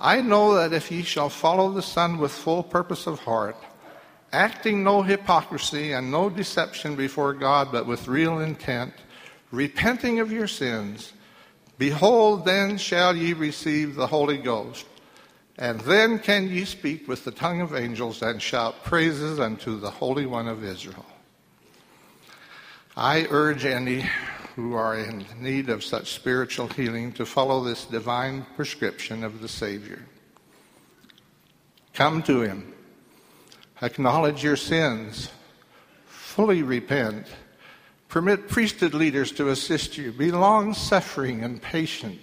I 0.00 0.22
know 0.22 0.54
that 0.54 0.72
if 0.72 0.90
ye 0.90 1.02
shall 1.02 1.28
follow 1.28 1.70
the 1.70 1.82
Son 1.82 2.16
with 2.16 2.32
full 2.32 2.62
purpose 2.62 3.06
of 3.06 3.20
heart, 3.20 3.56
acting 4.32 4.82
no 4.82 5.02
hypocrisy 5.02 5.92
and 5.92 6.10
no 6.10 6.30
deception 6.30 6.96
before 6.96 7.34
God, 7.34 7.70
but 7.70 7.86
with 7.86 8.08
real 8.08 8.38
intent, 8.38 8.94
repenting 9.50 10.20
of 10.20 10.32
your 10.32 10.48
sins, 10.48 11.12
behold, 11.76 12.46
then 12.46 12.78
shall 12.78 13.14
ye 13.14 13.34
receive 13.34 13.94
the 13.94 14.06
Holy 14.06 14.38
Ghost. 14.38 14.86
And 15.58 15.80
then 15.80 16.18
can 16.18 16.48
ye 16.48 16.64
speak 16.64 17.08
with 17.08 17.24
the 17.24 17.30
tongue 17.30 17.62
of 17.62 17.74
angels 17.74 18.20
and 18.20 18.42
shout 18.42 18.84
praises 18.84 19.40
unto 19.40 19.80
the 19.80 19.90
Holy 19.90 20.26
One 20.26 20.48
of 20.48 20.62
Israel. 20.62 21.06
I 22.96 23.26
urge 23.30 23.64
any 23.64 24.04
who 24.54 24.74
are 24.74 24.98
in 24.98 25.24
need 25.38 25.68
of 25.68 25.84
such 25.84 26.12
spiritual 26.12 26.68
healing 26.68 27.12
to 27.12 27.26
follow 27.26 27.62
this 27.62 27.84
divine 27.84 28.46
prescription 28.56 29.22
of 29.22 29.42
the 29.42 29.48
Savior. 29.48 30.02
Come 31.92 32.22
to 32.24 32.40
Him, 32.40 32.74
acknowledge 33.82 34.42
your 34.42 34.56
sins, 34.56 35.30
fully 36.06 36.62
repent, 36.62 37.26
permit 38.08 38.48
priesthood 38.48 38.94
leaders 38.94 39.32
to 39.32 39.50
assist 39.50 39.98
you, 39.98 40.12
be 40.12 40.30
long 40.30 40.72
suffering 40.72 41.42
and 41.42 41.60
patient. 41.60 42.20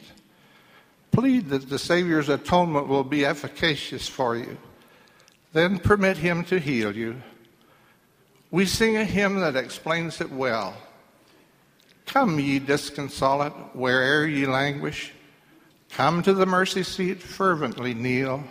Plead 1.13 1.49
that 1.49 1.69
the 1.69 1.77
Savior's 1.77 2.27
atonement 2.27 2.87
will 2.87 3.03
be 3.03 3.23
efficacious 3.23 4.07
for 4.07 4.35
you. 4.35 4.57
Then 5.53 5.77
permit 5.77 6.17
Him 6.17 6.43
to 6.45 6.59
heal 6.59 6.95
you. 6.95 7.21
We 8.49 8.65
sing 8.65 8.97
a 8.97 9.05
hymn 9.05 9.39
that 9.39 9.55
explains 9.55 10.21
it 10.21 10.31
well. 10.31 10.75
Come, 12.07 12.39
ye 12.39 12.57
disconsolate, 12.57 13.53
where'er 13.75 14.25
ye 14.25 14.47
languish. 14.47 15.13
Come 15.91 16.23
to 16.23 16.33
the 16.33 16.47
mercy 16.47 16.81
seat, 16.81 17.21
fervently 17.21 17.93
kneel. 17.93 18.43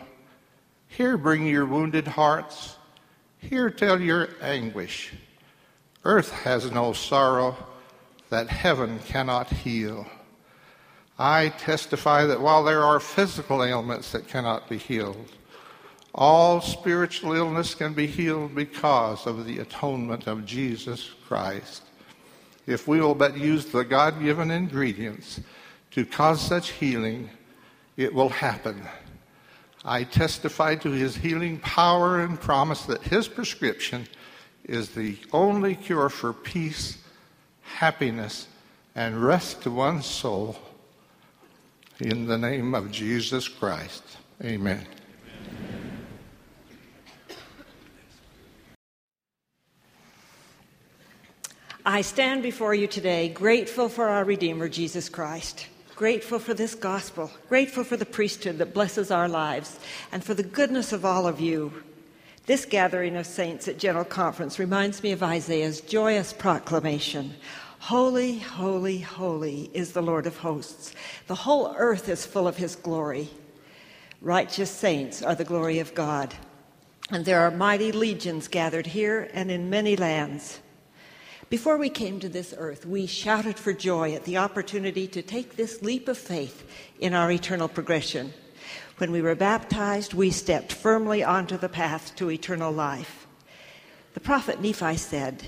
Here 0.86 1.18
bring 1.18 1.46
your 1.46 1.66
wounded 1.66 2.06
hearts. 2.06 2.76
Here 3.38 3.70
tell 3.70 4.00
your 4.00 4.28
anguish. 4.40 5.12
Earth 6.04 6.30
has 6.30 6.70
no 6.70 6.92
sorrow 6.92 7.56
that 8.30 8.48
heaven 8.48 9.00
cannot 9.00 9.50
heal. 9.50 10.06
I 11.22 11.50
testify 11.50 12.24
that 12.26 12.40
while 12.40 12.64
there 12.64 12.82
are 12.82 12.98
physical 12.98 13.62
ailments 13.62 14.12
that 14.12 14.28
cannot 14.28 14.68
be 14.68 14.78
healed, 14.78 15.30
all 16.14 16.60
spiritual 16.60 17.32
illness 17.32 17.74
can 17.74 17.94
be 17.94 18.06
healed 18.06 18.54
because 18.54 19.26
of 19.26 19.46
the 19.46 19.60
atonement 19.60 20.26
of 20.26 20.44
Jesus 20.44 21.10
Christ 21.28 21.82
if 22.66 22.86
we 22.86 23.00
will 23.00 23.14
but 23.14 23.36
use 23.36 23.66
the 23.66 23.84
God 23.84 24.22
given 24.22 24.50
ingredients 24.50 25.40
to 25.92 26.04
cause 26.04 26.40
such 26.40 26.70
healing, 26.70 27.28
it 27.96 28.14
will 28.14 28.28
happen. 28.28 28.82
I 29.84 30.04
testify 30.04 30.76
to 30.76 30.90
his 30.90 31.16
healing 31.16 31.58
power 31.58 32.20
and 32.20 32.40
promise 32.40 32.82
that 32.82 33.02
his 33.02 33.26
prescription 33.26 34.06
is 34.64 34.90
the 34.90 35.16
only 35.32 35.74
cure 35.74 36.08
for 36.08 36.32
peace, 36.32 36.98
happiness, 37.62 38.46
and 38.94 39.22
rest 39.22 39.62
to 39.62 39.70
one's 39.70 40.06
soul. 40.06 40.56
In 42.02 42.26
the 42.26 42.36
name 42.36 42.74
of 42.74 42.90
Jesus 42.90 43.46
Christ, 43.46 44.02
amen. 44.42 44.84
I 51.86 52.00
stand 52.00 52.42
before 52.42 52.74
you 52.74 52.88
today 52.88 53.28
grateful 53.28 53.88
for 53.88 54.08
our 54.08 54.24
Redeemer, 54.24 54.68
Jesus 54.68 55.08
Christ, 55.08 55.68
grateful 55.94 56.40
for 56.40 56.54
this 56.54 56.74
gospel, 56.74 57.30
grateful 57.48 57.84
for 57.84 57.96
the 57.96 58.04
priesthood 58.04 58.58
that 58.58 58.74
blesses 58.74 59.12
our 59.12 59.28
lives, 59.28 59.78
and 60.10 60.24
for 60.24 60.34
the 60.34 60.42
goodness 60.42 60.92
of 60.92 61.04
all 61.04 61.28
of 61.28 61.40
you. 61.40 61.84
This 62.46 62.64
gathering 62.64 63.14
of 63.14 63.26
saints 63.26 63.68
at 63.68 63.78
General 63.78 64.04
Conference 64.04 64.58
reminds 64.58 65.04
me 65.04 65.12
of 65.12 65.22
Isaiah's 65.22 65.80
joyous 65.80 66.32
proclamation 66.32 67.34
Holy, 67.86 68.38
holy, 68.38 68.98
holy 68.98 69.68
is 69.74 69.90
the 69.90 70.02
Lord 70.02 70.28
of 70.28 70.36
hosts. 70.36 70.94
The 71.26 71.34
whole 71.34 71.74
earth 71.76 72.08
is 72.08 72.24
full 72.24 72.46
of 72.46 72.56
his 72.56 72.76
glory. 72.76 73.28
Righteous 74.20 74.70
saints 74.70 75.20
are 75.20 75.34
the 75.34 75.42
glory 75.42 75.80
of 75.80 75.92
God. 75.92 76.32
And 77.10 77.24
there 77.24 77.40
are 77.40 77.50
mighty 77.50 77.90
legions 77.90 78.46
gathered 78.46 78.86
here 78.86 79.28
and 79.34 79.50
in 79.50 79.68
many 79.68 79.96
lands. 79.96 80.60
Before 81.50 81.76
we 81.76 81.90
came 81.90 82.20
to 82.20 82.28
this 82.28 82.54
earth, 82.56 82.86
we 82.86 83.04
shouted 83.06 83.58
for 83.58 83.72
joy 83.72 84.14
at 84.14 84.26
the 84.26 84.36
opportunity 84.36 85.08
to 85.08 85.20
take 85.20 85.56
this 85.56 85.82
leap 85.82 86.06
of 86.06 86.16
faith 86.16 86.64
in 87.00 87.14
our 87.14 87.32
eternal 87.32 87.66
progression. 87.66 88.32
When 88.98 89.10
we 89.10 89.22
were 89.22 89.34
baptized, 89.34 90.14
we 90.14 90.30
stepped 90.30 90.72
firmly 90.72 91.24
onto 91.24 91.56
the 91.56 91.68
path 91.68 92.14
to 92.14 92.30
eternal 92.30 92.70
life. 92.70 93.26
The 94.14 94.20
prophet 94.20 94.62
Nephi 94.62 94.98
said, 94.98 95.42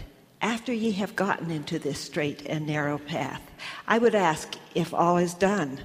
After 0.45 0.73
ye 0.73 0.93
have 0.93 1.17
gotten 1.17 1.51
into 1.51 1.81
this 1.81 1.99
straight 1.99 2.43
and 2.47 2.67
narrow 2.67 2.99
path, 2.99 3.43
I 3.89 3.99
would 3.99 4.15
ask 4.15 4.57
if 4.77 4.95
all 4.95 5.17
is 5.17 5.35
done. 5.35 5.81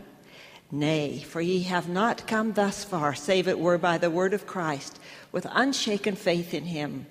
Nay, 0.70 1.24
for 1.28 1.42
ye 1.42 1.64
have 1.64 1.90
not 1.90 2.28
come 2.28 2.54
thus 2.54 2.84
far, 2.84 3.16
save 3.16 3.48
it 3.48 3.58
were 3.58 3.80
by 3.80 3.98
the 3.98 4.12
word 4.12 4.36
of 4.36 4.46
Christ, 4.46 5.00
with 5.32 5.48
unshaken 5.50 6.16
faith 6.16 6.54
in 6.54 6.66
him 6.66 7.08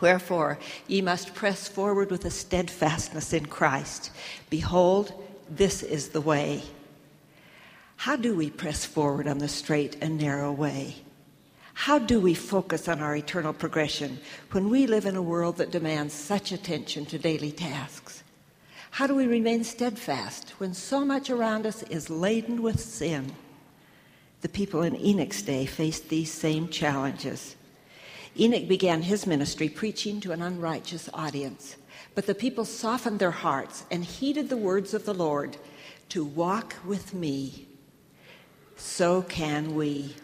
Wherefore, 0.00 0.58
ye 0.86 1.00
must 1.00 1.34
press 1.34 1.68
forward 1.68 2.10
with 2.10 2.24
a 2.24 2.30
steadfastness 2.30 3.32
in 3.32 3.46
Christ. 3.46 4.10
Behold, 4.50 5.12
this 5.48 5.82
is 5.82 6.08
the 6.08 6.20
way. 6.20 6.62
How 7.96 8.16
do 8.16 8.34
we 8.34 8.50
press 8.50 8.84
forward 8.84 9.26
on 9.26 9.38
the 9.38 9.48
straight 9.48 9.96
and 10.02 10.18
narrow 10.18 10.52
way? 10.52 10.96
How 11.74 11.98
do 11.98 12.20
we 12.20 12.34
focus 12.34 12.88
on 12.88 13.00
our 13.00 13.16
eternal 13.16 13.52
progression 13.52 14.20
when 14.52 14.70
we 14.70 14.86
live 14.86 15.04
in 15.06 15.16
a 15.16 15.22
world 15.22 15.58
that 15.58 15.70
demands 15.70 16.14
such 16.14 16.52
attention 16.52 17.04
to 17.06 17.18
daily 17.18 17.52
tasks? 17.52 18.22
How 18.92 19.08
do 19.08 19.14
we 19.14 19.26
remain 19.26 19.64
steadfast 19.64 20.50
when 20.58 20.72
so 20.72 21.04
much 21.04 21.28
around 21.28 21.66
us 21.66 21.82
is 21.84 22.08
laden 22.08 22.62
with 22.62 22.80
sin? 22.80 23.34
The 24.40 24.48
people 24.48 24.82
in 24.82 24.94
Enoch's 24.96 25.42
day 25.42 25.66
faced 25.66 26.08
these 26.08 26.32
same 26.32 26.68
challenges. 26.68 27.56
Enoch 28.38 28.68
began 28.68 29.02
his 29.02 29.26
ministry 29.26 29.68
preaching 29.68 30.20
to 30.20 30.32
an 30.32 30.42
unrighteous 30.42 31.08
audience. 31.12 31.76
But 32.14 32.26
the 32.26 32.34
people 32.34 32.64
softened 32.64 33.18
their 33.18 33.32
hearts 33.32 33.84
and 33.90 34.04
heeded 34.04 34.48
the 34.48 34.56
words 34.56 34.94
of 34.94 35.04
the 35.04 35.14
Lord 35.14 35.56
to 36.10 36.24
walk 36.24 36.76
with 36.84 37.12
me. 37.14 37.66
So 38.76 39.22
can 39.22 39.74
we. 39.74 40.14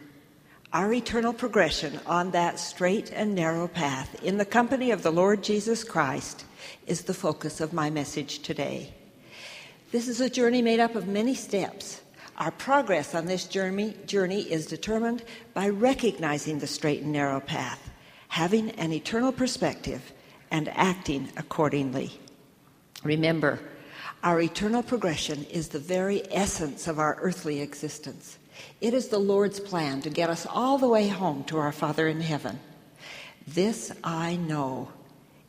Our 0.73 0.93
eternal 0.93 1.33
progression 1.33 1.99
on 2.07 2.31
that 2.31 2.61
straight 2.61 3.11
and 3.11 3.35
narrow 3.35 3.67
path 3.67 4.23
in 4.23 4.39
the 4.39 4.45
company 4.45 4.93
of 4.93 5.03
the 5.03 5.11
Lord 5.11 5.43
Jesus 5.43 5.83
Christ 5.83 6.45
is 6.87 7.03
the 7.03 7.15
focus 7.15 7.61
of 7.61 7.73
my 7.73 7.91
message 7.91 8.39
today. 8.39 8.95
This 9.91 10.07
is 10.07 10.21
a 10.21 10.31
journey 10.31 10.63
made 10.63 10.79
up 10.79 10.95
of 10.95 11.09
many 11.09 11.35
steps. 11.35 12.03
Our 12.37 12.53
progress 12.53 13.17
on 13.17 13.27
this 13.27 13.47
journey, 13.47 13.97
journey 14.07 14.43
is 14.43 14.67
determined 14.67 15.25
by 15.55 15.71
recognizing 15.71 16.61
the 16.61 16.69
straight 16.69 17.03
and 17.03 17.11
narrow 17.11 17.41
path, 17.41 17.91
having 18.29 18.71
an 18.71 18.93
eternal 18.93 19.33
perspective, 19.33 20.13
and 20.53 20.69
acting 20.69 21.31
accordingly. 21.37 22.13
Remember, 23.03 23.59
our 24.23 24.41
eternal 24.41 24.85
progression 24.85 25.47
is 25.47 25.69
the 25.71 25.81
very 25.81 26.23
essence 26.33 26.87
of 26.87 27.01
our 27.01 27.19
earthly 27.21 27.61
existence. 27.61 28.39
It 28.81 28.95
is 28.95 29.09
the 29.09 29.19
Lord's 29.19 29.61
plan 29.61 30.01
to 30.03 30.11
get 30.11 30.31
us 30.31 30.47
all 30.47 30.79
the 30.79 30.89
way 30.89 31.09
home 31.09 31.45
to 31.45 31.59
our 31.59 31.73
Father 31.73 32.09
in 32.09 32.21
heaven. 32.21 32.59
This 33.47 33.93
I 34.03 34.37
know. 34.37 34.91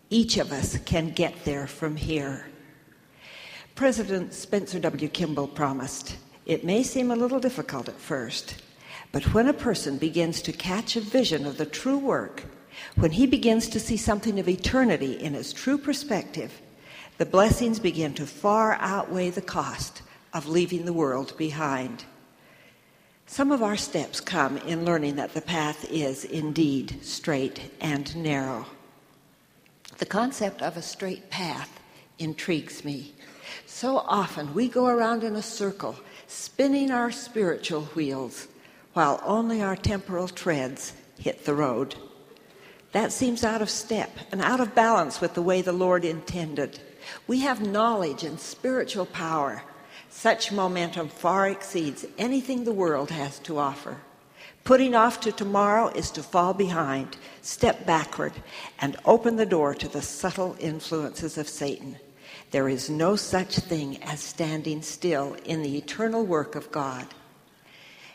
Each 0.09 0.37
of 0.37 0.51
us 0.51 0.77
can 0.79 1.11
get 1.11 1.45
there 1.45 1.67
from 1.67 1.95
here. 1.95 2.47
President 3.75 4.33
Spencer 4.33 4.79
W. 4.79 5.07
Kimball 5.07 5.47
promised, 5.47 6.17
It 6.45 6.65
may 6.65 6.83
seem 6.83 7.11
a 7.11 7.15
little 7.15 7.39
difficult 7.39 7.87
at 7.87 7.99
first, 7.99 8.55
but 9.11 9.33
when 9.33 9.47
a 9.47 9.53
person 9.53 9.97
begins 9.97 10.41
to 10.41 10.51
catch 10.51 10.95
a 10.95 11.01
vision 11.01 11.45
of 11.45 11.57
the 11.57 11.65
true 11.65 11.97
work 11.97 12.43
when 12.95 13.11
he 13.11 13.25
begins 13.25 13.67
to 13.69 13.79
see 13.79 13.97
something 13.97 14.39
of 14.39 14.49
eternity 14.49 15.13
in 15.13 15.35
its 15.35 15.53
true 15.53 15.77
perspective, 15.77 16.61
the 17.17 17.25
blessings 17.25 17.79
begin 17.79 18.13
to 18.15 18.25
far 18.25 18.73
outweigh 18.79 19.29
the 19.29 19.41
cost 19.41 20.01
of 20.33 20.47
leaving 20.47 20.85
the 20.85 20.93
world 20.93 21.37
behind. 21.37 22.05
Some 23.31 23.53
of 23.53 23.63
our 23.63 23.77
steps 23.77 24.19
come 24.19 24.57
in 24.57 24.83
learning 24.83 25.15
that 25.15 25.33
the 25.33 25.39
path 25.39 25.89
is 25.89 26.25
indeed 26.25 26.99
straight 27.01 27.71
and 27.79 28.13
narrow. 28.13 28.65
The 29.99 30.05
concept 30.05 30.61
of 30.61 30.75
a 30.75 30.81
straight 30.81 31.29
path 31.29 31.79
intrigues 32.19 32.83
me. 32.83 33.13
So 33.65 33.99
often 33.99 34.53
we 34.53 34.67
go 34.67 34.87
around 34.87 35.23
in 35.23 35.37
a 35.37 35.41
circle, 35.41 35.95
spinning 36.27 36.91
our 36.91 37.09
spiritual 37.09 37.83
wheels, 37.95 38.49
while 38.91 39.21
only 39.23 39.61
our 39.61 39.77
temporal 39.77 40.27
treads 40.27 40.91
hit 41.17 41.45
the 41.45 41.55
road. 41.55 41.95
That 42.91 43.13
seems 43.13 43.45
out 43.45 43.61
of 43.61 43.69
step 43.69 44.11
and 44.33 44.41
out 44.41 44.59
of 44.59 44.75
balance 44.75 45.21
with 45.21 45.35
the 45.35 45.41
way 45.41 45.61
the 45.61 45.71
Lord 45.71 46.03
intended. 46.03 46.79
We 47.27 47.39
have 47.39 47.65
knowledge 47.65 48.25
and 48.25 48.37
spiritual 48.37 49.05
power. 49.05 49.63
Such 50.21 50.51
momentum 50.51 51.09
far 51.09 51.49
exceeds 51.49 52.05
anything 52.19 52.63
the 52.63 52.71
world 52.71 53.09
has 53.09 53.39
to 53.39 53.57
offer. 53.57 53.97
Putting 54.63 54.93
off 54.93 55.19
to 55.21 55.31
tomorrow 55.31 55.87
is 55.87 56.11
to 56.11 56.21
fall 56.21 56.53
behind, 56.53 57.17
step 57.41 57.87
backward, 57.87 58.33
and 58.77 58.97
open 59.03 59.35
the 59.35 59.47
door 59.47 59.73
to 59.73 59.87
the 59.87 60.03
subtle 60.03 60.55
influences 60.59 61.39
of 61.39 61.49
Satan. 61.49 61.97
There 62.51 62.69
is 62.69 62.87
no 62.87 63.15
such 63.15 63.55
thing 63.55 63.97
as 64.03 64.19
standing 64.19 64.83
still 64.83 65.37
in 65.43 65.63
the 65.63 65.75
eternal 65.75 66.23
work 66.23 66.53
of 66.53 66.71
God. 66.71 67.07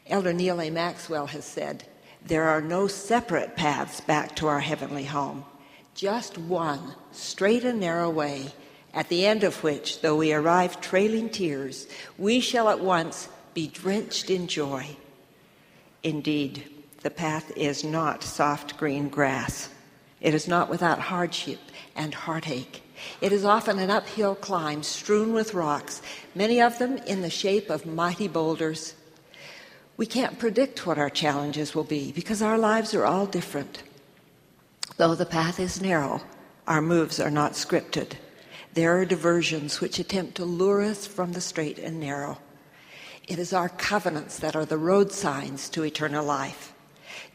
Elder 0.07 0.33
Neal 0.33 0.61
A. 0.61 0.71
Maxwell 0.71 1.27
has 1.27 1.45
said, 1.45 1.89
there 2.25 2.45
are 2.45 2.63
no 2.63 2.87
separate 2.87 3.57
paths 3.57 4.01
back 4.01 4.37
to 4.37 4.47
our 4.47 4.61
heavenly 4.61 5.07
home, 5.07 5.45
just 5.97 6.39
one 6.39 6.95
straight 7.11 7.65
and 7.65 7.81
narrow 7.81 8.09
way, 8.11 8.53
at 8.97 9.09
the 9.09 9.25
end 9.25 9.45
of 9.45 9.63
which, 9.63 10.01
though 10.01 10.17
we 10.17 10.33
arrive 10.33 10.81
trailing 10.81 11.31
tears, 11.31 11.87
we 12.19 12.41
shall 12.41 12.69
at 12.69 12.81
once 12.81 13.29
be 13.55 13.69
drenched 13.69 14.29
in 14.29 14.49
joy. 14.49 14.97
Indeed, 16.03 16.69
the 17.03 17.11
path 17.11 17.57
is 17.57 17.85
not 17.85 18.25
soft 18.25 18.77
green 18.77 19.09
grass. 19.09 19.69
It 20.21 20.35
is 20.35 20.49
not 20.49 20.69
without 20.69 20.99
hardship 20.99 21.61
and 21.95 22.13
heartache. 22.13 22.83
It 23.21 23.31
is 23.31 23.45
often 23.45 23.79
an 23.79 23.91
uphill 23.91 24.35
climb 24.35 24.83
strewn 24.83 25.33
with 25.33 25.55
rocks, 25.55 26.03
many 26.35 26.61
of 26.61 26.79
them 26.81 26.97
in 27.07 27.23
the 27.23 27.31
shape 27.31 27.71
of 27.71 27.87
mighty 27.87 28.27
boulders 28.27 28.95
we 29.97 30.07
can't 30.07 30.39
predict 30.39 30.87
what 30.87 30.99
our 30.99 31.09
challenges 31.09 31.75
will 31.75 31.85
be 31.85 32.13
because 32.13 32.43
our 32.43 32.59
lives 32.59 32.95
are 32.95 33.07
all 33.07 33.27
different. 33.27 33.83
Though 34.99 35.15
the 35.15 35.27
path 35.27 35.59
is 35.59 35.81
narrow, 35.81 36.21
our 36.67 36.83
moves 36.83 37.19
are 37.19 37.31
not 37.31 37.53
scripted. 37.53 38.13
There 38.77 39.01
are 39.01 39.07
diversions 39.07 39.81
which 39.81 39.99
attempt 39.99 40.35
to 40.35 40.45
lure 40.45 40.83
us 40.83 41.07
from 41.07 41.33
the 41.33 41.41
straight 41.41 41.79
and 41.79 41.99
narrow. 41.99 42.37
It 43.27 43.39
is 43.39 43.55
our 43.55 43.71
covenants 43.71 44.39
that 44.41 44.55
are 44.55 44.67
the 44.67 44.77
road 44.77 45.13
signs 45.13 45.71
to 45.71 45.83
eternal 45.83 46.23
life. 46.23 46.75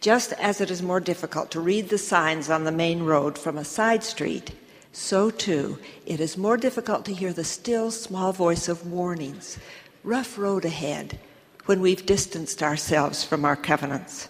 Just 0.02 0.34
as 0.34 0.62
it 0.62 0.70
is 0.70 0.84
more 0.84 1.00
difficult 1.00 1.50
to 1.50 1.60
read 1.60 1.90
the 1.90 1.98
signs 1.98 2.52
on 2.52 2.64
the 2.64 2.72
main 2.72 3.02
road 3.02 3.40
from 3.40 3.58
a 3.58 3.66
side 3.66 4.04
street, 4.04 4.52
so 4.92 5.32
too 5.32 5.80
it 6.06 6.20
is 6.20 6.38
more 6.38 6.58
difficult 6.58 7.06
to 7.06 7.14
hear 7.14 7.34
the 7.34 7.44
still 7.44 7.90
small 7.90 8.32
voice 8.32 8.68
of 8.68 8.86
warnings. 8.86 9.58
Rough 10.04 10.38
road 10.38 10.64
ahead 10.64 11.18
when 11.66 11.82
we've 11.82 12.06
distanced 12.06 12.62
ourselves 12.62 13.24
from 13.24 13.46
our 13.46 13.56
covenants. 13.56 14.30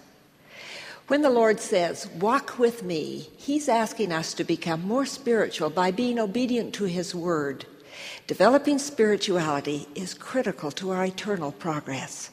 When 1.08 1.22
the 1.22 1.30
Lord 1.30 1.60
says, 1.60 2.08
Walk 2.08 2.58
with 2.58 2.82
me, 2.82 3.28
He's 3.36 3.68
asking 3.68 4.12
us 4.12 4.34
to 4.34 4.44
become 4.44 4.86
more 4.86 5.06
spiritual 5.06 5.70
by 5.70 5.90
being 5.90 6.18
obedient 6.18 6.74
to 6.74 6.84
His 6.84 7.14
word. 7.14 7.66
Developing 8.26 8.78
spirituality 8.78 9.88
is 9.94 10.14
critical 10.14 10.70
to 10.72 10.90
our 10.90 11.04
eternal 11.04 11.52
progress. 11.52 12.30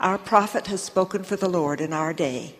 Our 0.00 0.18
prophet 0.18 0.66
has 0.66 0.82
spoken 0.82 1.22
for 1.22 1.36
the 1.36 1.48
Lord 1.48 1.80
in 1.80 1.92
our 1.92 2.12
day, 2.12 2.56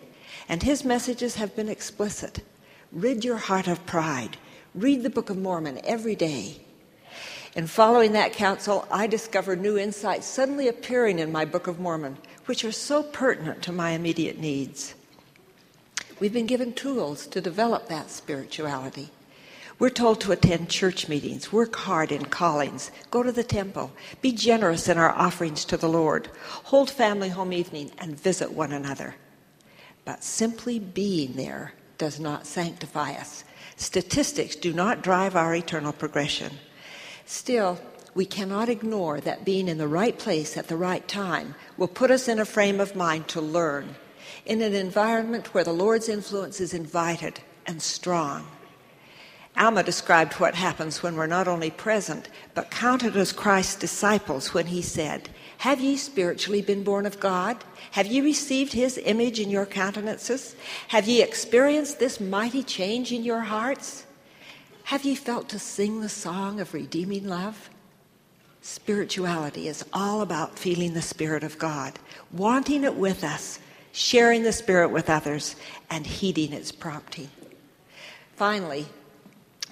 and 0.49 0.63
his 0.63 0.85
messages 0.85 1.37
have 1.37 1.57
been 1.57 1.69
explicit. 1.69 2.45
Rid 2.93 3.25
your 3.25 3.39
heart 3.39 3.67
of 3.67 3.85
pride. 3.87 4.37
Read 4.75 5.03
the 5.03 5.11
Book 5.11 5.31
of 5.31 5.39
Mormon 5.39 5.81
every 5.83 6.15
day. 6.15 6.61
In 7.57 7.67
following 7.67 8.13
that 8.13 8.33
counsel, 8.33 8.87
I 8.91 9.07
discovered 9.07 9.61
new 9.61 9.77
insights 9.77 10.27
suddenly 10.27 10.69
appearing 10.69 11.19
in 11.19 11.33
my 11.33 11.45
Book 11.45 11.67
of 11.67 11.81
Mormon, 11.81 12.17
which 12.47 12.65
are 12.65 12.73
so 12.73 13.03
pertinent 13.03 13.63
to 13.63 13.73
my 13.73 13.91
immediate 13.91 14.39
needs. 14.39 14.95
We've 16.23 16.33
been 16.33 16.47
given 16.47 16.73
tools 16.73 17.27
to 17.27 17.41
develop 17.41 17.89
that 17.89 18.09
spirituality. 18.09 19.11
We're 19.81 19.91
told 19.91 20.21
to 20.21 20.31
attend 20.31 20.69
church 20.69 21.09
meetings, 21.09 21.53
work 21.53 21.75
hard 21.75 22.13
in 22.13 22.27
callings, 22.27 22.93
go 23.11 23.25
to 23.25 23.33
the 23.33 23.43
temple, 23.43 23.91
be 24.21 24.31
generous 24.31 24.89
in 24.89 24.99
our 24.99 25.11
offerings 25.11 25.65
to 25.65 25.77
the 25.77 25.89
Lord, 25.89 26.31
hold 26.47 26.89
family 26.89 27.31
home 27.31 27.53
evening, 27.53 27.91
and 27.99 28.21
visit 28.21 28.53
one 28.53 28.71
another. 28.71 29.17
But 30.05 30.23
simply 30.23 30.79
being 30.79 31.33
there 31.33 31.73
does 31.99 32.21
not 32.21 32.47
sanctify 32.47 33.15
us. 33.15 33.43
Statistics 33.75 34.55
do 34.55 34.73
not 34.73 35.03
drive 35.03 35.35
our 35.35 35.57
eternal 35.57 35.93
progression. 35.93 36.53
Still, 37.27 37.81
we 38.15 38.27
cannot 38.27 38.69
ignore 38.69 39.21
that 39.23 39.45
being 39.45 39.67
in 39.67 39.79
the 39.79 39.89
right 39.89 40.17
place 40.17 40.57
at 40.57 40.69
the 40.69 40.77
right 40.77 41.09
time 41.09 41.57
will 41.77 41.89
put 41.89 42.13
us 42.13 42.29
in 42.29 42.39
a 42.39 42.45
frame 42.45 42.79
of 42.79 42.95
mind 42.95 43.27
to 43.27 43.41
learn, 43.41 43.97
in 44.45 44.61
an 44.63 44.75
environment 44.75 45.55
where 45.55 45.65
the 45.65 45.73
Lord's 45.73 46.09
influence 46.09 46.61
is 46.61 46.75
invited 46.75 47.41
and 47.67 47.81
strong. 47.81 48.47
Alma 49.57 49.83
described 49.83 50.35
what 50.35 50.55
happens 50.55 51.03
when 51.03 51.15
we're 51.15 51.27
not 51.27 51.47
only 51.47 51.71
present, 51.71 52.29
but 52.55 52.71
counted 52.71 53.17
as 53.17 53.33
Christ's 53.33 53.77
disciples 53.77 54.55
when 54.55 54.67
he 54.67 54.81
said, 54.81 55.29
Have 55.59 55.81
ye 55.81 55.97
spiritually 55.97 56.63
been 56.63 56.83
born 56.83 57.05
of 57.05 57.21
God? 57.21 57.63
Have 57.93 58.07
ye 58.07 58.23
received 58.23 58.73
his 58.73 58.99
image 58.99 59.39
in 59.39 59.51
your 59.51 59.67
countenances? 59.67 60.57
Have 60.89 61.07
ye 61.07 61.23
experienced 61.23 61.99
this 61.99 62.19
mighty 62.19 62.63
change 62.63 63.13
in 63.13 63.25
your 63.25 63.41
hearts? 63.41 64.07
Have 64.85 65.05
ye 65.05 65.15
felt 65.15 65.51
to 65.51 65.59
sing 65.59 66.01
the 66.01 66.09
song 66.09 66.59
of 66.59 66.73
redeeming 66.73 67.29
love? 67.29 67.69
Spirituality 68.63 69.69
is 69.69 69.85
all 69.93 70.23
about 70.23 70.59
feeling 70.59 70.95
the 70.95 71.03
Spirit 71.03 71.45
of 71.45 71.59
God, 71.59 71.99
wanting 72.33 72.85
it 72.85 72.95
with 72.95 73.23
us, 73.23 73.59
sharing 73.93 74.43
the 74.43 74.53
Spirit 74.53 74.91
with 74.91 75.09
others, 75.09 75.57
and 75.91 76.07
heeding 76.07 76.53
its 76.53 76.73
prompting. 76.73 77.31
Finally, 78.35 78.87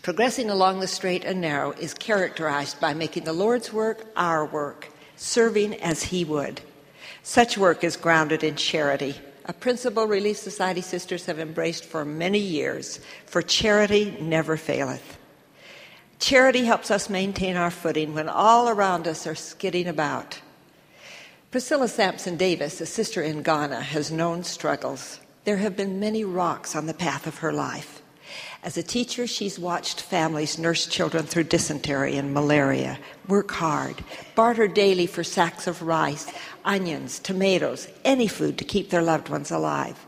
progressing 0.03 0.51
along 0.51 0.81
the 0.81 0.87
straight 0.87 1.25
and 1.25 1.41
narrow 1.41 1.73
is 1.73 1.95
characterized 1.95 2.81
by 2.81 2.95
making 2.95 3.25
the 3.25 3.33
Lord's 3.33 3.73
work 3.73 4.07
our 4.16 4.47
work, 4.47 4.89
serving 5.16 5.75
as 5.83 6.05
He 6.05 6.25
would. 6.25 6.61
Such 7.23 7.59
work 7.59 7.83
is 7.83 7.97
grounded 7.97 8.45
in 8.45 8.57
charity 8.57 9.16
a 9.51 9.53
principle 9.53 10.07
Relief 10.07 10.37
Society 10.37 10.81
sisters 10.81 11.27
have 11.27 11.41
embraced 11.41 11.85
for 11.85 12.05
many 12.05 12.39
years, 12.39 13.01
for 13.27 13.43
charity 13.43 14.16
never 14.21 14.57
faileth. 14.57 15.18
Charity 16.21 16.64
helps 16.64 16.89
us 16.89 17.11
maintain 17.11 17.57
our 17.57 17.73
footing 17.73 18.14
when 18.14 18.29
all 18.29 18.68
around 18.68 19.09
us 19.09 19.27
are 19.27 19.35
skidding 19.35 19.89
about. 19.89 20.41
Priscilla 21.51 21.88
Sampson 21.88 22.36
Davis, 22.36 22.80
a 22.80 22.86
sister 22.86 23.22
in 23.22 23.42
Ghana, 23.42 23.80
has 23.80 24.12
known 24.12 24.44
struggles. 24.44 25.18
There 25.42 25.57
have 25.57 25.76
been 25.76 25.98
many 25.98 26.22
rocks 26.22 26.76
on 26.76 26.86
the 26.86 26.94
path 26.94 27.26
of 27.26 27.38
her 27.38 27.53
life. 27.53 28.03
As 28.62 28.76
a 28.76 28.84
teacher, 28.84 29.26
she's 29.26 29.59
watched 29.59 30.01
families 30.01 30.61
nurse 30.61 30.86
children 30.86 31.24
through 31.26 31.44
dysentery 31.44 32.16
and 32.16 32.32
malaria, 32.32 33.01
work 33.26 33.51
hard, 33.51 34.05
barter 34.36 34.68
daily 34.68 35.09
for 35.09 35.24
sacks 35.24 35.66
of 35.66 35.82
rice, 35.82 36.32
onions, 36.64 37.18
tomatoes, 37.18 37.88
any 38.05 38.28
food 38.28 38.57
to 38.59 38.64
keep 38.64 38.90
their 38.90 39.03
loved 39.03 39.28
ones 39.28 39.51
alive. 39.51 40.07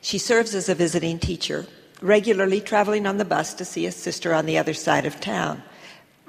She 0.00 0.18
serves 0.18 0.52
as 0.52 0.68
a 0.68 0.74
visiting 0.74 1.20
teacher, 1.20 1.64
regularly 2.00 2.60
traveling 2.60 3.06
on 3.06 3.18
the 3.18 3.24
bus 3.24 3.54
to 3.54 3.64
see 3.64 3.86
a 3.86 3.92
sister 3.92 4.34
on 4.34 4.46
the 4.46 4.58
other 4.58 4.74
side 4.74 5.06
of 5.06 5.20
town. 5.20 5.62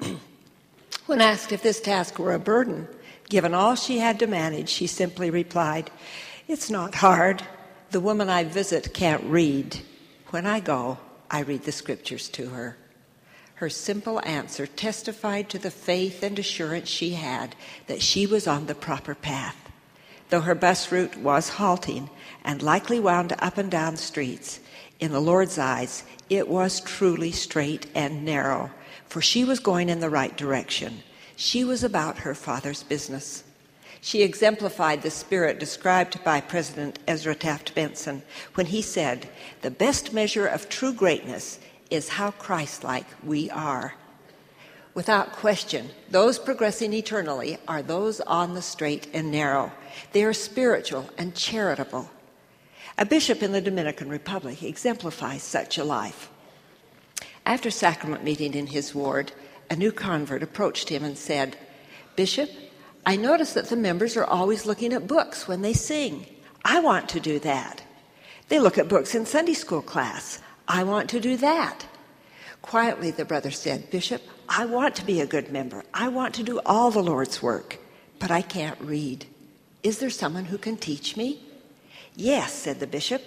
when 1.06 1.20
asked 1.20 1.50
if 1.50 1.64
this 1.64 1.80
task 1.80 2.20
were 2.20 2.34
a 2.34 2.38
burden, 2.38 2.86
given 3.28 3.54
all 3.54 3.74
she 3.74 3.98
had 3.98 4.18
to 4.20 4.26
manage, 4.26 4.68
she 4.68 4.86
simply 4.86 5.30
replied, 5.30 5.90
It's 6.48 6.70
not 6.70 6.96
hard. 6.96 7.42
The 7.90 8.00
woman 8.00 8.28
I 8.28 8.44
visit 8.44 8.92
can't 8.94 9.24
read. 9.24 9.80
When 10.30 10.46
I 10.46 10.60
go, 10.60 10.98
I 11.30 11.40
read 11.40 11.62
the 11.62 11.72
scriptures 11.72 12.28
to 12.30 12.50
her. 12.50 12.76
Her 13.56 13.70
simple 13.70 14.20
answer 14.24 14.66
testified 14.66 15.48
to 15.50 15.58
the 15.58 15.70
faith 15.70 16.22
and 16.22 16.38
assurance 16.38 16.88
she 16.88 17.10
had 17.10 17.54
that 17.86 18.02
she 18.02 18.26
was 18.26 18.46
on 18.46 18.66
the 18.66 18.74
proper 18.74 19.14
path. 19.14 19.56
Though 20.30 20.40
her 20.40 20.54
bus 20.54 20.90
route 20.90 21.16
was 21.16 21.50
halting 21.50 22.10
and 22.42 22.62
likely 22.62 22.98
wound 22.98 23.34
up 23.38 23.58
and 23.58 23.70
down 23.70 23.96
streets, 23.96 24.58
in 24.98 25.12
the 25.12 25.20
Lord's 25.20 25.58
eyes, 25.58 26.02
it 26.28 26.48
was 26.48 26.80
truly 26.80 27.30
straight 27.30 27.86
and 27.94 28.24
narrow, 28.24 28.70
for 29.06 29.20
she 29.20 29.44
was 29.44 29.60
going 29.60 29.88
in 29.88 30.00
the 30.00 30.10
right 30.10 30.36
direction. 30.36 31.02
She 31.36 31.64
was 31.64 31.82
about 31.82 32.18
her 32.18 32.34
Father's 32.34 32.82
business. 32.82 33.44
She 34.00 34.22
exemplified 34.22 35.02
the 35.02 35.10
spirit 35.10 35.58
described 35.58 36.22
by 36.22 36.40
President 36.40 36.98
Ezra 37.08 37.34
Taft 37.34 37.74
Benson 37.74 38.22
when 38.54 38.66
he 38.66 38.82
said, 38.82 39.28
The 39.62 39.70
best 39.70 40.12
measure 40.12 40.46
of 40.46 40.68
true 40.68 40.92
greatness 40.92 41.58
is 41.90 42.10
how 42.10 42.32
Christ 42.32 42.84
like 42.84 43.06
we 43.24 43.50
are. 43.50 43.94
Without 44.92 45.32
question, 45.32 45.90
those 46.10 46.38
progressing 46.38 46.92
eternally 46.92 47.58
are 47.66 47.82
those 47.82 48.20
on 48.20 48.54
the 48.54 48.62
straight 48.62 49.08
and 49.12 49.30
narrow. 49.30 49.72
They 50.12 50.22
are 50.22 50.32
spiritual 50.32 51.10
and 51.18 51.34
charitable. 51.34 52.10
A 52.96 53.04
bishop 53.04 53.42
in 53.42 53.50
the 53.50 53.60
Dominican 53.60 54.08
Republic 54.08 54.62
exemplifies 54.62 55.42
such 55.42 55.78
a 55.78 55.84
life. 55.84 56.30
After 57.44 57.70
sacrament 57.70 58.22
meeting 58.22 58.54
in 58.54 58.68
his 58.68 58.94
ward, 58.94 59.32
a 59.70 59.76
new 59.76 59.92
convert 59.92 60.42
approached 60.42 60.88
him 60.88 61.04
and 61.04 61.16
said, 61.16 61.56
Bishop, 62.16 62.50
I 63.06 63.16
notice 63.16 63.52
that 63.52 63.68
the 63.68 63.76
members 63.76 64.16
are 64.16 64.24
always 64.24 64.66
looking 64.66 64.92
at 64.92 65.06
books 65.06 65.46
when 65.46 65.62
they 65.62 65.72
sing. 65.72 66.26
I 66.64 66.80
want 66.80 67.08
to 67.10 67.20
do 67.20 67.38
that. 67.40 67.82
They 68.48 68.58
look 68.58 68.78
at 68.78 68.88
books 68.88 69.14
in 69.14 69.26
Sunday 69.26 69.54
school 69.54 69.82
class. 69.82 70.40
I 70.66 70.84
want 70.84 71.10
to 71.10 71.20
do 71.20 71.36
that. 71.38 71.86
Quietly, 72.62 73.10
the 73.10 73.24
brother 73.24 73.50
said, 73.50 73.90
Bishop, 73.90 74.22
I 74.48 74.64
want 74.64 74.94
to 74.96 75.04
be 75.04 75.20
a 75.20 75.26
good 75.26 75.52
member. 75.52 75.84
I 75.92 76.08
want 76.08 76.34
to 76.36 76.42
do 76.42 76.60
all 76.64 76.90
the 76.90 77.02
Lord's 77.02 77.42
work, 77.42 77.78
but 78.18 78.30
I 78.30 78.40
can't 78.40 78.80
read. 78.80 79.26
Is 79.82 79.98
there 79.98 80.10
someone 80.10 80.46
who 80.46 80.56
can 80.56 80.78
teach 80.78 81.16
me? 81.16 81.42
Yes, 82.16 82.54
said 82.54 82.80
the 82.80 82.86
bishop. 82.86 83.22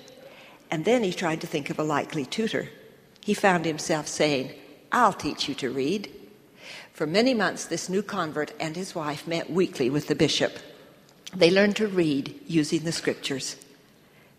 And 0.71 0.85
then 0.85 1.03
he 1.03 1.13
tried 1.13 1.41
to 1.41 1.47
think 1.47 1.69
of 1.69 1.77
a 1.77 1.83
likely 1.83 2.25
tutor. 2.25 2.69
He 3.21 3.33
found 3.33 3.65
himself 3.65 4.07
saying, 4.07 4.53
I'll 4.91 5.13
teach 5.13 5.47
you 5.47 5.55
to 5.55 5.69
read. 5.69 6.11
For 6.97 7.05
many 7.05 7.35
months, 7.35 7.65
this 7.65 7.89
new 7.89 8.01
convert 8.01 8.53
and 8.59 8.75
his 8.75 8.95
wife 8.95 9.27
met 9.27 9.51
weekly 9.51 9.87
with 9.87 10.07
the 10.07 10.15
bishop. 10.15 10.57
They 11.31 11.51
learned 11.51 11.75
to 11.75 11.87
read 11.87 12.33
using 12.47 12.85
the 12.85 12.91
scriptures. 12.91 13.55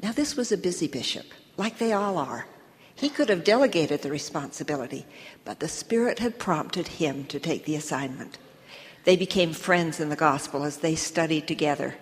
Now, 0.02 0.10
this 0.10 0.34
was 0.34 0.50
a 0.50 0.58
busy 0.58 0.88
bishop, 0.88 1.26
like 1.56 1.78
they 1.78 1.92
all 1.92 2.18
are. 2.18 2.48
He 2.96 3.10
could 3.10 3.28
have 3.28 3.44
delegated 3.44 4.02
the 4.02 4.10
responsibility, 4.10 5.06
but 5.44 5.60
the 5.60 5.68
Spirit 5.68 6.18
had 6.18 6.40
prompted 6.40 6.88
him 6.88 7.26
to 7.26 7.38
take 7.38 7.64
the 7.64 7.76
assignment. 7.76 8.38
They 9.04 9.14
became 9.14 9.52
friends 9.52 10.00
in 10.00 10.08
the 10.08 10.16
gospel 10.16 10.64
as 10.64 10.78
they 10.78 10.96
studied 10.96 11.46
together. 11.46 11.94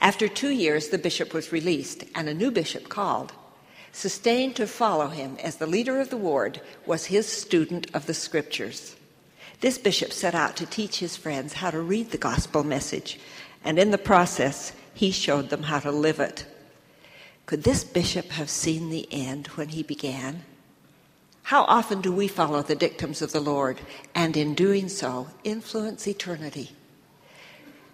After 0.00 0.26
two 0.26 0.50
years, 0.50 0.88
the 0.88 0.98
bishop 0.98 1.32
was 1.32 1.52
released, 1.52 2.02
and 2.12 2.28
a 2.28 2.34
new 2.34 2.50
bishop 2.50 2.88
called. 2.88 3.34
Sustained 3.92 4.56
to 4.56 4.66
follow 4.66 5.06
him 5.06 5.36
as 5.40 5.58
the 5.58 5.66
leader 5.68 6.00
of 6.00 6.10
the 6.10 6.16
ward 6.16 6.60
was 6.86 7.04
his 7.04 7.28
student 7.28 7.86
of 7.94 8.06
the 8.06 8.14
scriptures. 8.14 8.95
This 9.66 9.78
bishop 9.78 10.12
set 10.12 10.36
out 10.36 10.54
to 10.58 10.64
teach 10.64 11.00
his 11.00 11.16
friends 11.16 11.54
how 11.54 11.72
to 11.72 11.80
read 11.80 12.12
the 12.12 12.18
gospel 12.18 12.62
message, 12.62 13.18
and 13.64 13.80
in 13.80 13.90
the 13.90 13.98
process, 13.98 14.72
he 14.94 15.10
showed 15.10 15.50
them 15.50 15.64
how 15.64 15.80
to 15.80 15.90
live 15.90 16.20
it. 16.20 16.46
Could 17.46 17.64
this 17.64 17.82
bishop 17.82 18.28
have 18.30 18.48
seen 18.48 18.90
the 18.90 19.08
end 19.10 19.48
when 19.56 19.70
he 19.70 19.82
began? 19.82 20.44
How 21.42 21.64
often 21.64 22.00
do 22.00 22.12
we 22.12 22.28
follow 22.28 22.62
the 22.62 22.76
dictums 22.76 23.20
of 23.20 23.32
the 23.32 23.40
Lord 23.40 23.80
and 24.14 24.36
in 24.36 24.54
doing 24.54 24.88
so 24.88 25.30
influence 25.42 26.06
eternity? 26.06 26.70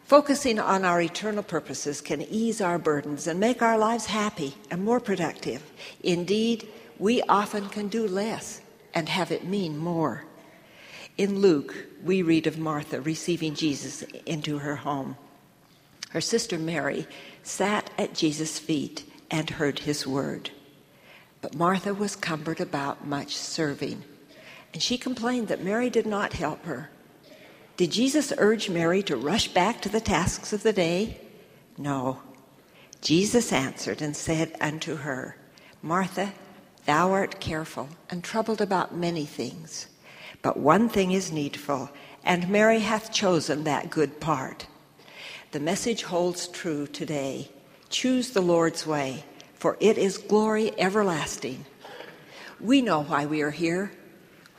Focusing 0.04 0.58
on 0.58 0.84
our 0.84 1.00
eternal 1.00 1.42
purposes 1.42 2.02
can 2.02 2.20
ease 2.20 2.60
our 2.60 2.78
burdens 2.78 3.26
and 3.26 3.40
make 3.40 3.62
our 3.62 3.78
lives 3.78 4.04
happy 4.04 4.56
and 4.70 4.84
more 4.84 5.00
productive. 5.00 5.62
Indeed, 6.02 6.68
we 6.98 7.22
often 7.22 7.70
can 7.70 7.88
do 7.88 8.06
less 8.06 8.60
and 8.92 9.08
have 9.08 9.32
it 9.32 9.46
mean 9.46 9.78
more. 9.78 10.26
In 11.18 11.40
Luke, 11.40 11.74
we 12.02 12.22
read 12.22 12.46
of 12.46 12.58
Martha 12.58 13.00
receiving 13.00 13.54
Jesus 13.54 14.02
into 14.24 14.58
her 14.58 14.76
home. 14.76 15.16
Her 16.10 16.22
sister 16.22 16.58
Mary 16.58 17.06
sat 17.42 17.90
at 17.98 18.14
Jesus' 18.14 18.58
feet 18.58 19.04
and 19.30 19.50
heard 19.50 19.80
his 19.80 20.06
word. 20.06 20.50
But 21.42 21.54
Martha 21.54 21.92
was 21.92 22.16
cumbered 22.16 22.60
about 22.60 23.06
much 23.06 23.36
serving, 23.36 24.04
and 24.72 24.82
she 24.82 24.96
complained 24.96 25.48
that 25.48 25.62
Mary 25.62 25.90
did 25.90 26.06
not 26.06 26.32
help 26.32 26.64
her. 26.64 26.90
Did 27.76 27.92
Jesus 27.92 28.32
urge 28.38 28.70
Mary 28.70 29.02
to 29.02 29.16
rush 29.16 29.48
back 29.48 29.82
to 29.82 29.88
the 29.90 30.00
tasks 30.00 30.52
of 30.52 30.62
the 30.62 30.72
day? 30.72 31.20
No. 31.76 32.20
Jesus 33.02 33.52
answered 33.52 34.00
and 34.00 34.16
said 34.16 34.54
unto 34.60 34.96
her, 34.96 35.36
Martha, 35.82 36.32
thou 36.86 37.10
art 37.10 37.40
careful 37.40 37.88
and 38.08 38.24
troubled 38.24 38.60
about 38.60 38.94
many 38.94 39.26
things 39.26 39.88
but 40.43 40.57
one 40.57 40.88
thing 40.88 41.12
is 41.12 41.32
needful, 41.32 41.90
and 42.24 42.49
Mary 42.49 42.80
hath 42.80 43.12
chosen 43.12 43.64
that 43.64 43.90
good 43.90 44.20
part. 44.20 44.66
The 45.53 45.61
message 45.61 46.03
holds 46.03 46.49
true 46.49 46.86
today. 46.86 47.51
Choose 47.88 48.30
the 48.30 48.40
Lord's 48.40 48.86
way, 48.86 49.24
for 49.55 49.76
it 49.80 49.99
is 49.99 50.18
glory 50.18 50.72
everlasting. 50.78 51.64
We 52.61 52.82
know 52.82 53.03
why 53.03 53.26
we 53.26 53.43
are 53.43 53.51
here. 53.51 53.93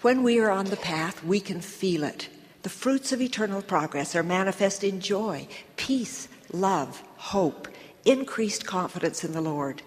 When 0.02 0.24
we 0.24 0.40
are 0.40 0.52
on 0.52 0.66
the 0.66 0.78
path, 0.78 1.24
we 1.24 1.40
can 1.40 1.62
feel 1.62 2.04
it. 2.04 2.30
The 2.64 2.70
fruits 2.70 3.12
of 3.12 3.22
eternal 3.22 3.62
progress 3.62 4.16
are 4.16 4.24
manifest 4.24 4.84
in 4.84 5.02
joy, 5.02 5.48
peace, 5.76 6.28
love, 6.52 7.02
hope, 7.18 7.68
increased 8.06 8.66
confidence 8.66 9.24
in 9.24 9.34
the 9.34 9.42
Lord. 9.42 9.82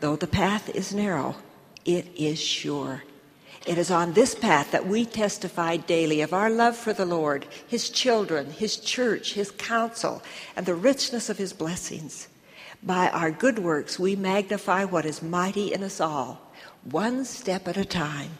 Though 0.00 0.16
the 0.16 0.26
path 0.26 0.68
is 0.74 0.94
narrow, 0.94 1.36
it 1.84 2.06
is 2.16 2.40
sure. 2.40 3.04
It 3.66 3.78
is 3.78 3.90
on 3.90 4.12
this 4.12 4.34
path 4.36 4.70
that 4.70 4.86
we 4.86 5.04
testify 5.04 5.76
daily 5.76 6.20
of 6.20 6.32
our 6.32 6.48
love 6.48 6.76
for 6.76 6.92
the 6.92 7.04
Lord, 7.04 7.46
His 7.66 7.90
children, 7.90 8.50
His 8.50 8.76
church, 8.76 9.34
His 9.34 9.50
counsel, 9.50 10.22
and 10.54 10.64
the 10.64 10.74
richness 10.76 11.28
of 11.28 11.38
His 11.38 11.52
blessings. 11.52 12.28
By 12.80 13.08
our 13.08 13.32
good 13.32 13.58
works, 13.58 13.98
we 13.98 14.14
magnify 14.14 14.84
what 14.84 15.04
is 15.04 15.20
mighty 15.20 15.72
in 15.72 15.82
us 15.82 16.00
all, 16.00 16.52
one 16.84 17.24
step 17.24 17.66
at 17.66 17.76
a 17.76 17.84
time, 17.84 18.30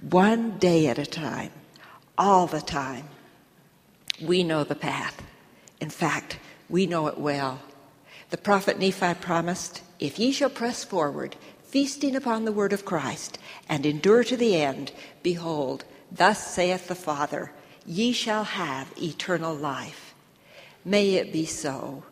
one 0.00 0.58
day 0.58 0.88
at 0.88 0.98
a 0.98 1.06
time, 1.06 1.52
all 2.18 2.48
the 2.48 2.60
time. 2.60 3.04
We 4.20 4.42
know 4.42 4.64
the 4.64 4.74
path. 4.74 5.22
In 5.80 5.90
fact, 5.90 6.38
we 6.68 6.86
know 6.86 7.06
it 7.06 7.18
well. 7.18 7.60
The 8.30 8.38
prophet 8.38 8.80
Nephi 8.80 9.14
promised, 9.14 9.82
If 10.00 10.18
ye 10.18 10.32
shall 10.32 10.50
press 10.50 10.82
forward, 10.82 11.36
feasting 11.62 12.16
upon 12.16 12.44
the 12.44 12.52
word 12.52 12.72
of 12.72 12.84
Christ, 12.84 13.38
and 13.68 13.86
endure 13.86 14.24
to 14.24 14.36
the 14.36 14.56
end, 14.56 14.92
behold, 15.22 15.84
thus 16.10 16.46
saith 16.46 16.88
the 16.88 16.94
Father, 16.94 17.52
ye 17.86 18.12
shall 18.12 18.44
have 18.44 18.92
eternal 19.00 19.54
life. 19.54 20.14
May 20.84 21.14
it 21.14 21.32
be 21.32 21.46
so. 21.46 22.04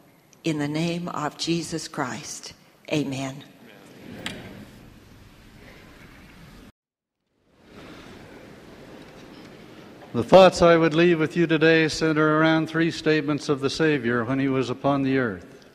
In 0.43 0.59
the 0.59 0.69
name 0.69 1.09
of 1.09 1.37
Jesus 1.37 1.87
Christ. 1.87 2.55
Amen. 2.91 3.45
The 10.13 10.25
thoughts 10.25 10.61
I 10.61 10.77
would 10.77 10.95
leave 10.95 11.21
with 11.21 11.37
you 11.37 11.47
today 11.47 11.87
center 11.89 12.39
around 12.39 12.67
three 12.69 12.91
statements 12.91 13.49
of 13.49 13.61
the 13.61 13.71
Savior 13.71 14.25
when 14.25 14.41
he 14.41 14.49
was 14.49 14.69
upon 14.69 15.03
the 15.03 15.19
earth. 15.19 15.69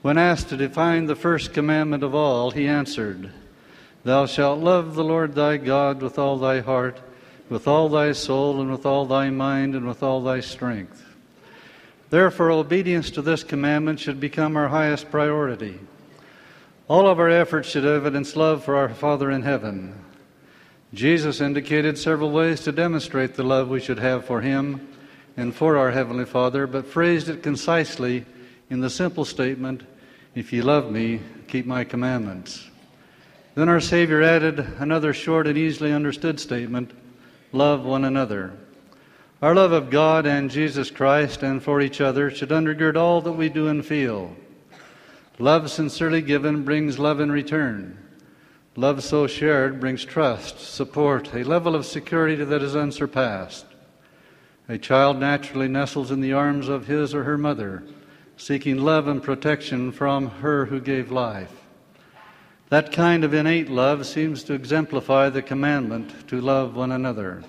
When 0.00 0.18
asked 0.18 0.48
to 0.48 0.56
define 0.56 1.06
the 1.06 1.14
first 1.14 1.52
commandment 1.52 2.02
of 2.02 2.16
all, 2.16 2.50
he 2.50 2.66
answered, 2.66 3.32
Thou 4.04 4.26
shalt 4.26 4.58
love 4.58 4.94
the 4.94 5.04
Lord 5.04 5.34
thy 5.34 5.56
God 5.58 6.02
with 6.02 6.18
all 6.18 6.36
thy 6.36 6.60
heart, 6.60 7.00
with 7.48 7.68
all 7.68 7.88
thy 7.88 8.12
soul, 8.12 8.60
and 8.60 8.70
with 8.70 8.84
all 8.84 9.06
thy 9.06 9.30
mind, 9.30 9.74
and 9.74 9.86
with 9.86 10.02
all 10.02 10.22
thy 10.22 10.40
strength. 10.40 11.04
Therefore, 12.10 12.50
obedience 12.50 13.10
to 13.12 13.22
this 13.22 13.44
commandment 13.44 14.00
should 14.00 14.20
become 14.20 14.56
our 14.56 14.68
highest 14.68 15.10
priority. 15.10 15.78
All 16.88 17.08
of 17.08 17.20
our 17.20 17.30
efforts 17.30 17.68
should 17.68 17.86
evidence 17.86 18.36
love 18.36 18.64
for 18.64 18.76
our 18.76 18.88
Father 18.88 19.30
in 19.30 19.42
heaven. 19.42 19.94
Jesus 20.92 21.40
indicated 21.40 21.96
several 21.96 22.30
ways 22.30 22.60
to 22.62 22.72
demonstrate 22.72 23.34
the 23.34 23.44
love 23.44 23.68
we 23.68 23.80
should 23.80 23.98
have 23.98 24.26
for 24.26 24.40
Him 24.40 24.88
and 25.36 25.54
for 25.54 25.78
our 25.78 25.92
Heavenly 25.92 26.26
Father, 26.26 26.66
but 26.66 26.86
phrased 26.86 27.28
it 27.28 27.42
concisely 27.42 28.26
in 28.68 28.80
the 28.80 28.90
simple 28.90 29.24
statement, 29.24 29.82
If 30.34 30.52
you 30.52 30.62
love 30.62 30.90
me, 30.90 31.20
keep 31.46 31.64
my 31.66 31.84
commandments. 31.84 32.68
Then 33.54 33.68
our 33.68 33.80
Savior 33.80 34.22
added 34.22 34.60
another 34.78 35.12
short 35.12 35.46
and 35.46 35.58
easily 35.58 35.92
understood 35.92 36.40
statement 36.40 36.92
love 37.52 37.84
one 37.84 38.04
another. 38.04 38.52
Our 39.42 39.54
love 39.54 39.72
of 39.72 39.90
God 39.90 40.24
and 40.24 40.50
Jesus 40.50 40.90
Christ 40.90 41.42
and 41.42 41.62
for 41.62 41.80
each 41.80 42.00
other 42.00 42.30
should 42.30 42.48
undergird 42.48 42.96
all 42.96 43.20
that 43.22 43.32
we 43.32 43.50
do 43.50 43.68
and 43.68 43.84
feel. 43.84 44.34
Love 45.38 45.70
sincerely 45.70 46.22
given 46.22 46.64
brings 46.64 46.98
love 46.98 47.20
in 47.20 47.30
return. 47.30 47.98
Love 48.74 49.04
so 49.04 49.26
shared 49.26 49.80
brings 49.80 50.04
trust, 50.04 50.58
support, 50.60 51.34
a 51.34 51.44
level 51.44 51.74
of 51.74 51.84
security 51.84 52.42
that 52.42 52.62
is 52.62 52.74
unsurpassed. 52.74 53.66
A 54.68 54.78
child 54.78 55.18
naturally 55.18 55.68
nestles 55.68 56.10
in 56.10 56.22
the 56.22 56.32
arms 56.32 56.68
of 56.68 56.86
his 56.86 57.14
or 57.14 57.24
her 57.24 57.36
mother, 57.36 57.82
seeking 58.38 58.78
love 58.78 59.08
and 59.08 59.22
protection 59.22 59.92
from 59.92 60.28
her 60.28 60.66
who 60.66 60.80
gave 60.80 61.12
life. 61.12 61.61
That 62.72 62.90
kind 62.90 63.22
of 63.22 63.34
innate 63.34 63.68
love 63.68 64.06
seems 64.06 64.42
to 64.44 64.54
exemplify 64.54 65.28
the 65.28 65.42
commandment 65.42 66.26
to 66.28 66.40
love 66.40 66.74
one 66.74 66.90
another. 66.90 67.44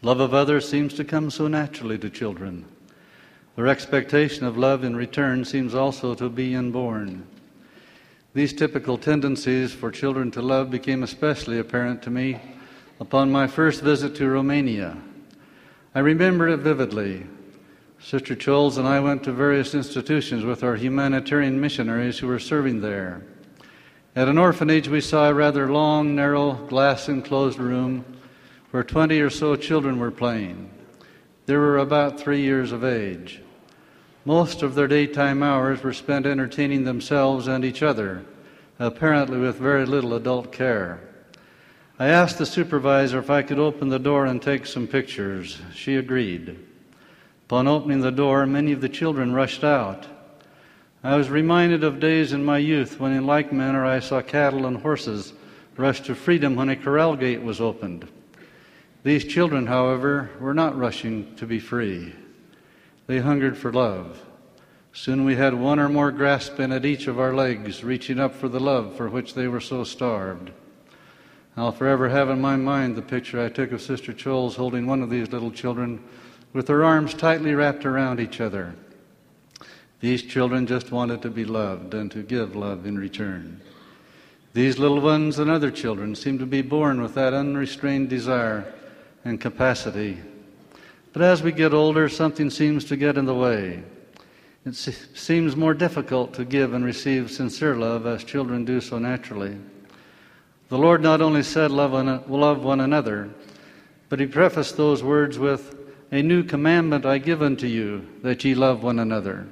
Love 0.00 0.20
of 0.20 0.32
others 0.32 0.66
seems 0.66 0.94
to 0.94 1.04
come 1.04 1.30
so 1.30 1.46
naturally 1.46 1.98
to 1.98 2.08
children. 2.08 2.64
Their 3.54 3.66
expectation 3.66 4.46
of 4.46 4.56
love 4.56 4.82
in 4.82 4.96
return 4.96 5.44
seems 5.44 5.74
also 5.74 6.14
to 6.14 6.30
be 6.30 6.54
inborn. 6.54 7.26
These 8.32 8.54
typical 8.54 8.96
tendencies 8.96 9.74
for 9.74 9.90
children 9.90 10.30
to 10.30 10.40
love 10.40 10.70
became 10.70 11.02
especially 11.02 11.58
apparent 11.58 12.00
to 12.04 12.10
me 12.10 12.40
upon 13.00 13.30
my 13.30 13.46
first 13.46 13.82
visit 13.82 14.16
to 14.16 14.30
Romania. 14.30 14.96
I 15.94 15.98
remember 15.98 16.48
it 16.48 16.60
vividly. 16.60 17.26
Sister 18.00 18.34
Choles 18.34 18.78
and 18.78 18.88
I 18.88 19.00
went 19.00 19.22
to 19.24 19.32
various 19.32 19.74
institutions 19.74 20.46
with 20.46 20.64
our 20.64 20.76
humanitarian 20.76 21.60
missionaries 21.60 22.18
who 22.18 22.26
were 22.26 22.38
serving 22.38 22.80
there. 22.80 23.22
At 24.18 24.26
an 24.26 24.36
orphanage, 24.36 24.88
we 24.88 25.00
saw 25.00 25.28
a 25.28 25.32
rather 25.32 25.70
long, 25.70 26.16
narrow, 26.16 26.54
glass 26.54 27.08
enclosed 27.08 27.60
room 27.60 28.04
where 28.72 28.82
20 28.82 29.20
or 29.20 29.30
so 29.30 29.54
children 29.54 30.00
were 30.00 30.10
playing. 30.10 30.72
They 31.46 31.54
were 31.54 31.78
about 31.78 32.18
three 32.18 32.40
years 32.40 32.72
of 32.72 32.82
age. 32.82 33.40
Most 34.24 34.64
of 34.64 34.74
their 34.74 34.88
daytime 34.88 35.44
hours 35.44 35.84
were 35.84 35.92
spent 35.92 36.26
entertaining 36.26 36.82
themselves 36.82 37.46
and 37.46 37.64
each 37.64 37.80
other, 37.80 38.24
apparently 38.80 39.38
with 39.38 39.54
very 39.54 39.86
little 39.86 40.14
adult 40.14 40.50
care. 40.50 40.98
I 41.96 42.08
asked 42.08 42.38
the 42.38 42.44
supervisor 42.44 43.20
if 43.20 43.30
I 43.30 43.42
could 43.42 43.60
open 43.60 43.88
the 43.88 44.00
door 44.00 44.26
and 44.26 44.42
take 44.42 44.66
some 44.66 44.88
pictures. 44.88 45.60
She 45.72 45.94
agreed. 45.94 46.58
Upon 47.46 47.68
opening 47.68 48.00
the 48.00 48.10
door, 48.10 48.46
many 48.46 48.72
of 48.72 48.80
the 48.80 48.88
children 48.88 49.32
rushed 49.32 49.62
out. 49.62 50.08
I 51.02 51.16
was 51.16 51.30
reminded 51.30 51.84
of 51.84 52.00
days 52.00 52.32
in 52.32 52.44
my 52.44 52.58
youth 52.58 52.98
when, 52.98 53.12
in 53.12 53.24
like 53.24 53.52
manner, 53.52 53.84
I 53.84 54.00
saw 54.00 54.20
cattle 54.20 54.66
and 54.66 54.78
horses 54.78 55.32
rush 55.76 56.00
to 56.02 56.14
freedom 56.16 56.56
when 56.56 56.68
a 56.68 56.76
corral 56.76 57.14
gate 57.14 57.42
was 57.42 57.60
opened. 57.60 58.08
These 59.04 59.26
children, 59.26 59.66
however, 59.66 60.30
were 60.40 60.54
not 60.54 60.76
rushing 60.76 61.36
to 61.36 61.46
be 61.46 61.60
free. 61.60 62.14
They 63.06 63.20
hungered 63.20 63.56
for 63.56 63.72
love. 63.72 64.24
Soon 64.92 65.24
we 65.24 65.36
had 65.36 65.54
one 65.54 65.78
or 65.78 65.88
more 65.88 66.10
grasping 66.10 66.72
at 66.72 66.84
each 66.84 67.06
of 67.06 67.20
our 67.20 67.32
legs, 67.32 67.84
reaching 67.84 68.18
up 68.18 68.34
for 68.34 68.48
the 68.48 68.58
love 68.58 68.96
for 68.96 69.08
which 69.08 69.34
they 69.34 69.46
were 69.46 69.60
so 69.60 69.84
starved. 69.84 70.50
I'll 71.56 71.70
forever 71.70 72.08
have 72.08 72.28
in 72.28 72.40
my 72.40 72.56
mind 72.56 72.96
the 72.96 73.02
picture 73.02 73.40
I 73.40 73.50
took 73.50 73.70
of 73.70 73.80
Sister 73.80 74.12
Choles 74.12 74.56
holding 74.56 74.86
one 74.86 75.02
of 75.02 75.10
these 75.10 75.30
little 75.30 75.52
children 75.52 76.02
with 76.52 76.66
her 76.66 76.84
arms 76.84 77.14
tightly 77.14 77.54
wrapped 77.54 77.86
around 77.86 78.18
each 78.18 78.40
other. 78.40 78.74
These 80.00 80.22
children 80.22 80.66
just 80.66 80.92
wanted 80.92 81.22
to 81.22 81.30
be 81.30 81.44
loved 81.44 81.92
and 81.94 82.10
to 82.12 82.22
give 82.22 82.54
love 82.54 82.86
in 82.86 82.96
return. 82.96 83.60
These 84.54 84.78
little 84.78 85.00
ones 85.00 85.38
and 85.38 85.50
other 85.50 85.70
children 85.70 86.14
seem 86.14 86.38
to 86.38 86.46
be 86.46 86.62
born 86.62 87.02
with 87.02 87.14
that 87.14 87.34
unrestrained 87.34 88.08
desire 88.08 88.72
and 89.24 89.40
capacity. 89.40 90.18
But 91.12 91.22
as 91.22 91.42
we 91.42 91.52
get 91.52 91.74
older, 91.74 92.08
something 92.08 92.48
seems 92.48 92.84
to 92.86 92.96
get 92.96 93.16
in 93.16 93.24
the 93.24 93.34
way. 93.34 93.82
It 94.64 94.74
seems 94.74 95.56
more 95.56 95.74
difficult 95.74 96.34
to 96.34 96.44
give 96.44 96.74
and 96.74 96.84
receive 96.84 97.30
sincere 97.30 97.74
love 97.74 98.06
as 98.06 98.22
children 98.22 98.64
do 98.64 98.80
so 98.80 98.98
naturally. 98.98 99.56
The 100.68 100.78
Lord 100.78 101.02
not 101.02 101.20
only 101.20 101.42
said, 101.42 101.70
Love 101.70 101.92
one, 101.92 102.22
love 102.28 102.62
one 102.62 102.80
another, 102.80 103.30
but 104.08 104.20
He 104.20 104.26
prefaced 104.26 104.76
those 104.76 105.02
words 105.02 105.38
with, 105.38 105.74
A 106.12 106.22
new 106.22 106.44
commandment 106.44 107.06
I 107.06 107.18
give 107.18 107.42
unto 107.42 107.66
you, 107.66 108.06
that 108.22 108.44
ye 108.44 108.54
love 108.54 108.82
one 108.82 108.98
another. 108.98 109.48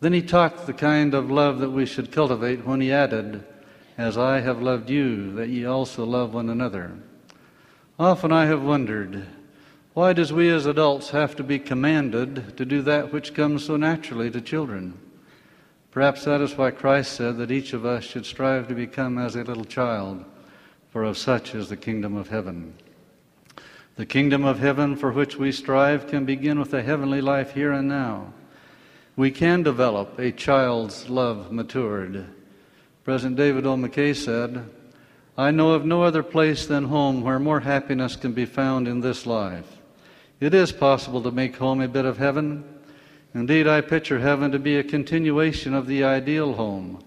Then 0.00 0.12
he 0.12 0.22
talked 0.22 0.66
the 0.66 0.74
kind 0.74 1.14
of 1.14 1.30
love 1.30 1.58
that 1.60 1.70
we 1.70 1.86
should 1.86 2.12
cultivate 2.12 2.66
when 2.66 2.80
he 2.80 2.92
added, 2.92 3.44
As 3.96 4.18
I 4.18 4.40
have 4.40 4.60
loved 4.60 4.90
you, 4.90 5.32
that 5.34 5.48
ye 5.48 5.64
also 5.64 6.04
love 6.04 6.34
one 6.34 6.50
another. 6.50 6.92
Often 7.98 8.32
I 8.32 8.44
have 8.44 8.62
wondered, 8.62 9.26
why 9.94 10.12
does 10.12 10.30
we 10.30 10.50
as 10.50 10.66
adults 10.66 11.10
have 11.10 11.34
to 11.36 11.42
be 11.42 11.58
commanded 11.58 12.58
to 12.58 12.66
do 12.66 12.82
that 12.82 13.10
which 13.10 13.32
comes 13.32 13.64
so 13.64 13.78
naturally 13.78 14.30
to 14.30 14.42
children? 14.42 14.98
Perhaps 15.90 16.26
that 16.26 16.42
is 16.42 16.58
why 16.58 16.70
Christ 16.72 17.12
said 17.12 17.38
that 17.38 17.50
each 17.50 17.72
of 17.72 17.86
us 17.86 18.04
should 18.04 18.26
strive 18.26 18.68
to 18.68 18.74
become 18.74 19.16
as 19.16 19.34
a 19.34 19.44
little 19.44 19.64
child, 19.64 20.22
for 20.90 21.04
of 21.04 21.16
such 21.16 21.54
is 21.54 21.70
the 21.70 21.76
kingdom 21.78 22.14
of 22.14 22.28
heaven. 22.28 22.74
The 23.94 24.04
kingdom 24.04 24.44
of 24.44 24.58
heaven 24.58 24.94
for 24.94 25.10
which 25.10 25.36
we 25.36 25.52
strive 25.52 26.06
can 26.06 26.26
begin 26.26 26.60
with 26.60 26.74
a 26.74 26.82
heavenly 26.82 27.22
life 27.22 27.54
here 27.54 27.72
and 27.72 27.88
now 27.88 28.34
we 29.16 29.30
can 29.30 29.62
develop 29.62 30.18
a 30.18 30.30
child's 30.30 31.08
love 31.08 31.50
matured. 31.50 32.26
President 33.02 33.36
David 33.36 33.66
O. 33.66 33.74
McKay 33.74 34.14
said, 34.14 34.68
I 35.38 35.50
know 35.50 35.72
of 35.72 35.86
no 35.86 36.02
other 36.02 36.22
place 36.22 36.66
than 36.66 36.84
home 36.84 37.22
where 37.22 37.38
more 37.38 37.60
happiness 37.60 38.14
can 38.14 38.32
be 38.32 38.44
found 38.44 38.86
in 38.86 39.00
this 39.00 39.26
life. 39.26 39.78
It 40.38 40.52
is 40.52 40.70
possible 40.70 41.22
to 41.22 41.30
make 41.30 41.56
home 41.56 41.80
a 41.80 41.88
bit 41.88 42.04
of 42.04 42.18
heaven. 42.18 42.64
Indeed, 43.34 43.66
I 43.66 43.80
picture 43.80 44.18
heaven 44.18 44.50
to 44.52 44.58
be 44.58 44.76
a 44.76 44.84
continuation 44.84 45.72
of 45.72 45.86
the 45.86 46.04
ideal 46.04 46.54
home. 46.54 47.02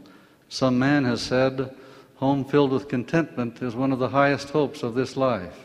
Some 0.47 0.79
man 0.79 1.05
has 1.05 1.21
said, 1.21 1.75
home 2.15 2.43
filled 2.43 2.71
with 2.71 2.87
contentment 2.87 3.61
is 3.61 3.75
one 3.75 3.91
of 3.91 3.99
the 3.99 4.09
highest 4.09 4.49
hopes 4.49 4.81
of 4.81 4.95
this 4.95 5.15
life. 5.15 5.57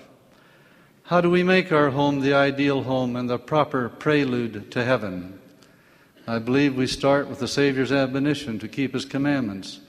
How 1.05 1.21
do 1.21 1.31
we 1.31 1.43
make 1.43 1.73
our 1.73 1.91
home 1.91 2.21
the 2.21 2.35
ideal 2.35 2.83
home 2.83 3.17
and 3.17 3.29
the 3.29 3.39
proper 3.39 3.89
prelude 3.89 4.71
to 4.73 4.85
heaven? 4.85 5.39
I 6.27 6.39
believe 6.39 6.75
we 6.75 6.87
start 6.87 7.29
with 7.29 7.39
the 7.39 7.49
Savior's 7.49 7.93
admonition 7.93 8.59
to 8.61 8.69
keep 8.69 8.95
His 8.95 9.05
commandments 9.05 9.81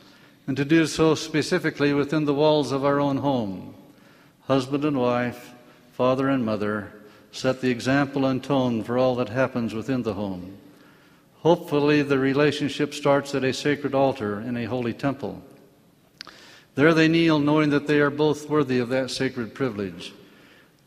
and 0.48 0.58
to 0.58 0.66
do 0.66 0.86
so 0.86 1.16
specifically 1.16 1.94
within 1.94 2.26
the 2.26 2.34
walls 2.34 2.74
of 2.74 2.84
our 2.84 3.00
own 3.00 3.18
home. 3.18 3.74
Husband 4.42 4.84
and 4.84 5.00
wife, 5.00 5.54
father 5.94 6.28
and 6.28 6.46
mother, 6.46 6.92
set 7.32 7.62
the 7.62 7.72
example 7.72 8.26
and 8.26 8.44
tone 8.44 8.84
for 8.84 8.98
all 8.98 9.16
that 9.16 9.30
happens 9.30 9.74
within 9.74 10.04
the 10.04 10.14
home. 10.14 10.58
Hopefully, 11.38 12.02
the 12.02 12.20
relationship 12.20 12.94
starts 12.94 13.34
at 13.34 13.46
a 13.46 13.54
sacred 13.54 13.96
altar 13.96 14.42
in 14.42 14.58
a 14.58 14.66
holy 14.66 14.94
temple. 14.94 15.42
There 16.76 16.94
they 16.94 17.08
kneel, 17.08 17.40
knowing 17.40 17.70
that 17.70 17.88
they 17.88 18.02
are 18.02 18.10
both 18.10 18.50
worthy 18.50 18.80
of 18.80 18.90
that 18.90 19.10
sacred 19.10 19.54
privilege. 19.54 20.12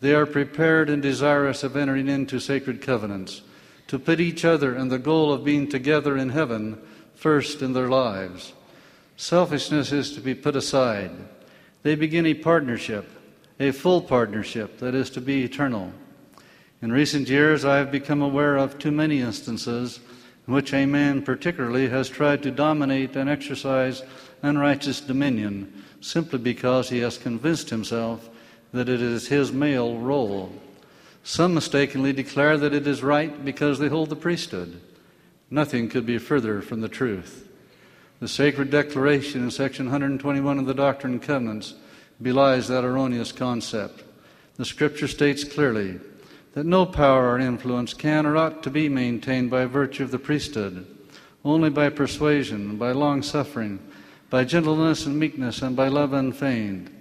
They 0.01 0.15
are 0.15 0.27
prepared 0.27 0.91
and 0.91 1.01
desirous 1.01 1.65
of 1.65 1.75
entering 1.75 2.09
into 2.09 2.39
sacred 2.39 2.83
covenants 2.83 3.41
to 3.89 3.99
put 3.99 4.21
each 4.21 4.45
other 4.45 4.75
and 4.75 4.91
the 4.91 4.99
goal 4.99 5.33
of 5.33 5.45
being 5.45 5.69
together 5.69 6.17
in 6.17 6.31
heaven 6.31 6.81
first 7.15 7.63
in 7.63 7.73
their 7.73 7.89
lives. 7.89 8.53
Selfishness 9.17 9.91
is 9.91 10.15
to 10.15 10.21
be 10.21 10.35
put 10.35 10.55
aside. 10.55 11.11
They 11.83 11.97
begin 11.97 12.27
a 12.27 12.35
partnership, 12.35 13.11
a 13.59 13.73
full 13.73 14.01
partnership 14.01 14.79
that 14.79 14.95
is 14.95 15.11
to 15.11 15.21
be 15.21 15.43
eternal. 15.43 15.93
In 16.81 16.93
recent 16.93 17.29
years, 17.29 17.65
I 17.65 17.79
have 17.79 17.91
become 17.91 18.23
aware 18.23 18.57
of 18.57 18.79
too 18.79 18.93
many 18.93 19.21
instances 19.21 19.99
in 20.47 20.55
which 20.55 20.73
a 20.73 20.87
man, 20.87 21.23
particularly, 21.23 21.89
has 21.89 22.09
tried 22.09 22.43
to 22.45 22.51
dominate 22.53 23.17
and 23.17 23.29
exercise 23.29 24.03
unrighteous 24.43 25.01
dominion 25.01 25.85
simply 26.01 26.39
because 26.39 26.89
he 26.89 27.01
has 27.01 27.19
convinced 27.19 27.71
himself 27.71 28.31
that 28.73 28.89
it 28.89 29.03
is 29.03 29.27
his 29.27 29.51
male 29.51 29.99
role. 29.99 30.53
Some 31.29 31.53
mistakenly 31.53 32.15
declare 32.15 32.57
that 32.57 32.73
it 32.73 32.87
is 32.87 33.03
right 33.03 33.45
because 33.45 33.79
they 33.79 33.89
hold 33.89 34.09
the 34.09 34.17
priesthood. 34.17 34.81
Nothing 35.51 35.91
could 35.91 36.07
be 36.07 36.17
further 36.17 36.63
from 36.63 36.81
the 36.81 36.89
truth. 36.89 37.47
The 38.19 38.27
sacred 38.27 38.71
declaration 38.71 39.45
in 39.45 39.51
section 39.51 39.85
121 39.85 40.59
of 40.59 40.65
the 40.65 40.73
Doctrine 40.73 41.13
and 41.13 41.23
Covenants 41.23 41.75
belies 42.23 42.69
that 42.69 42.83
erroneous 42.83 43.31
concept. 43.31 44.05
The 44.57 44.65
scripture 44.65 45.07
states 45.07 45.45
clearly 45.45 46.01
that 46.55 46.65
no 46.65 46.87
power 46.87 47.35
or 47.35 47.39
influence 47.39 47.93
can 47.93 48.25
or 48.25 48.39
ought 48.39 48.63
to 48.63 48.71
be 48.71 48.89
maintained 48.89 49.51
by 49.51 49.67
virtue 49.67 50.05
of 50.05 50.11
the 50.11 50.19
priesthood, 50.19 50.87
only 51.45 51.69
by 51.69 51.91
persuasion, 51.91 52.79
by 52.79 52.93
long 52.93 53.23
suffering, 53.23 53.81
by 54.31 54.45
gentleness 54.45 55.05
and 55.05 55.19
meekness, 55.19 55.61
and 55.61 55.77
by 55.77 55.89
love 55.89 56.15
unfeigned, 56.15 56.98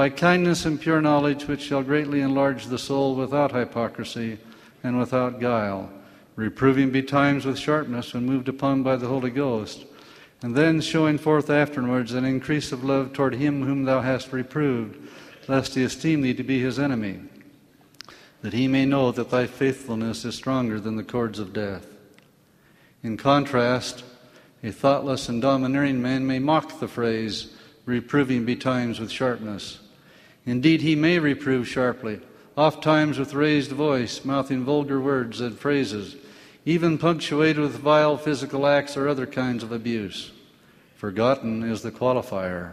by 0.00 0.08
kindness 0.08 0.64
and 0.64 0.80
pure 0.80 1.02
knowledge, 1.02 1.46
which 1.46 1.60
shall 1.60 1.82
greatly 1.82 2.22
enlarge 2.22 2.64
the 2.64 2.78
soul 2.78 3.14
without 3.14 3.52
hypocrisy 3.52 4.38
and 4.82 4.98
without 4.98 5.40
guile, 5.40 5.90
reproving 6.36 6.90
betimes 6.90 7.44
with 7.44 7.58
sharpness 7.58 8.14
when 8.14 8.24
moved 8.24 8.48
upon 8.48 8.82
by 8.82 8.96
the 8.96 9.08
Holy 9.08 9.28
Ghost, 9.28 9.84
and 10.40 10.56
then 10.56 10.80
showing 10.80 11.18
forth 11.18 11.50
afterwards 11.50 12.14
an 12.14 12.24
increase 12.24 12.72
of 12.72 12.82
love 12.82 13.12
toward 13.12 13.34
him 13.34 13.62
whom 13.62 13.84
thou 13.84 14.00
hast 14.00 14.32
reproved, 14.32 14.96
lest 15.48 15.74
he 15.74 15.84
esteem 15.84 16.22
thee 16.22 16.32
to 16.32 16.42
be 16.42 16.62
his 16.62 16.78
enemy, 16.78 17.20
that 18.40 18.54
he 18.54 18.66
may 18.68 18.86
know 18.86 19.12
that 19.12 19.28
thy 19.28 19.46
faithfulness 19.46 20.24
is 20.24 20.34
stronger 20.34 20.80
than 20.80 20.96
the 20.96 21.04
cords 21.04 21.38
of 21.38 21.52
death. 21.52 21.86
In 23.02 23.18
contrast, 23.18 24.02
a 24.64 24.72
thoughtless 24.72 25.28
and 25.28 25.42
domineering 25.42 26.00
man 26.00 26.26
may 26.26 26.38
mock 26.38 26.80
the 26.80 26.88
phrase, 26.88 27.52
reproving 27.84 28.46
betimes 28.46 28.98
with 28.98 29.10
sharpness. 29.10 29.78
Indeed, 30.50 30.80
he 30.80 30.96
may 30.96 31.20
reprove 31.20 31.68
sharply, 31.68 32.18
oft 32.56 32.82
times 32.82 33.20
with 33.20 33.34
raised 33.34 33.70
voice, 33.70 34.24
mouthing 34.24 34.64
vulgar 34.64 35.00
words 35.00 35.40
and 35.40 35.56
phrases, 35.56 36.16
even 36.64 36.98
punctuated 36.98 37.62
with 37.62 37.78
vile 37.78 38.16
physical 38.16 38.66
acts 38.66 38.96
or 38.96 39.06
other 39.06 39.26
kinds 39.26 39.62
of 39.62 39.70
abuse. 39.70 40.32
Forgotten 40.96 41.62
is 41.62 41.82
the 41.82 41.92
qualifier 41.92 42.72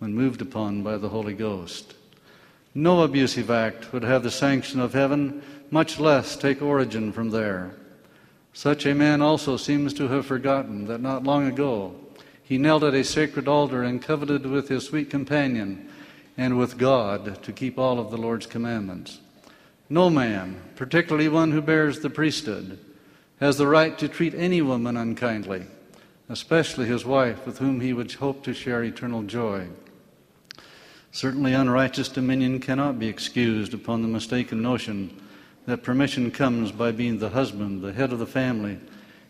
when 0.00 0.12
moved 0.12 0.42
upon 0.42 0.82
by 0.82 0.96
the 0.96 1.10
Holy 1.10 1.34
Ghost. 1.34 1.94
No 2.74 3.02
abusive 3.02 3.48
act 3.48 3.92
would 3.92 4.02
have 4.02 4.24
the 4.24 4.30
sanction 4.32 4.80
of 4.80 4.92
heaven, 4.92 5.40
much 5.70 6.00
less 6.00 6.34
take 6.34 6.60
origin 6.60 7.12
from 7.12 7.30
there. 7.30 7.76
Such 8.52 8.86
a 8.86 8.94
man 8.94 9.22
also 9.22 9.56
seems 9.56 9.94
to 9.94 10.08
have 10.08 10.26
forgotten 10.26 10.88
that 10.88 11.00
not 11.00 11.22
long 11.22 11.46
ago 11.46 11.94
he 12.42 12.58
knelt 12.58 12.82
at 12.82 12.92
a 12.92 13.04
sacred 13.04 13.46
altar 13.46 13.84
and 13.84 14.02
coveted 14.02 14.46
with 14.46 14.68
his 14.68 14.84
sweet 14.84 15.10
companion 15.10 15.90
and 16.36 16.58
with 16.58 16.78
God 16.78 17.42
to 17.42 17.52
keep 17.52 17.78
all 17.78 17.98
of 17.98 18.10
the 18.10 18.16
Lord's 18.16 18.46
commandments. 18.46 19.20
No 19.88 20.10
man, 20.10 20.60
particularly 20.76 21.28
one 21.28 21.52
who 21.52 21.60
bears 21.60 22.00
the 22.00 22.10
priesthood, 22.10 22.78
has 23.40 23.58
the 23.58 23.66
right 23.66 23.96
to 23.98 24.08
treat 24.08 24.34
any 24.34 24.62
woman 24.62 24.96
unkindly, 24.96 25.66
especially 26.28 26.86
his 26.86 27.04
wife, 27.04 27.44
with 27.46 27.58
whom 27.58 27.80
he 27.80 27.92
would 27.92 28.12
hope 28.12 28.42
to 28.44 28.54
share 28.54 28.82
eternal 28.82 29.22
joy. 29.22 29.68
Certainly, 31.12 31.52
unrighteous 31.52 32.08
dominion 32.08 32.58
cannot 32.58 32.98
be 32.98 33.08
excused 33.08 33.74
upon 33.74 34.02
the 34.02 34.08
mistaken 34.08 34.62
notion 34.62 35.20
that 35.66 35.82
permission 35.82 36.30
comes 36.30 36.72
by 36.72 36.90
being 36.90 37.18
the 37.18 37.28
husband, 37.28 37.82
the 37.82 37.92
head 37.92 38.12
of 38.12 38.18
the 38.18 38.26
family, 38.26 38.78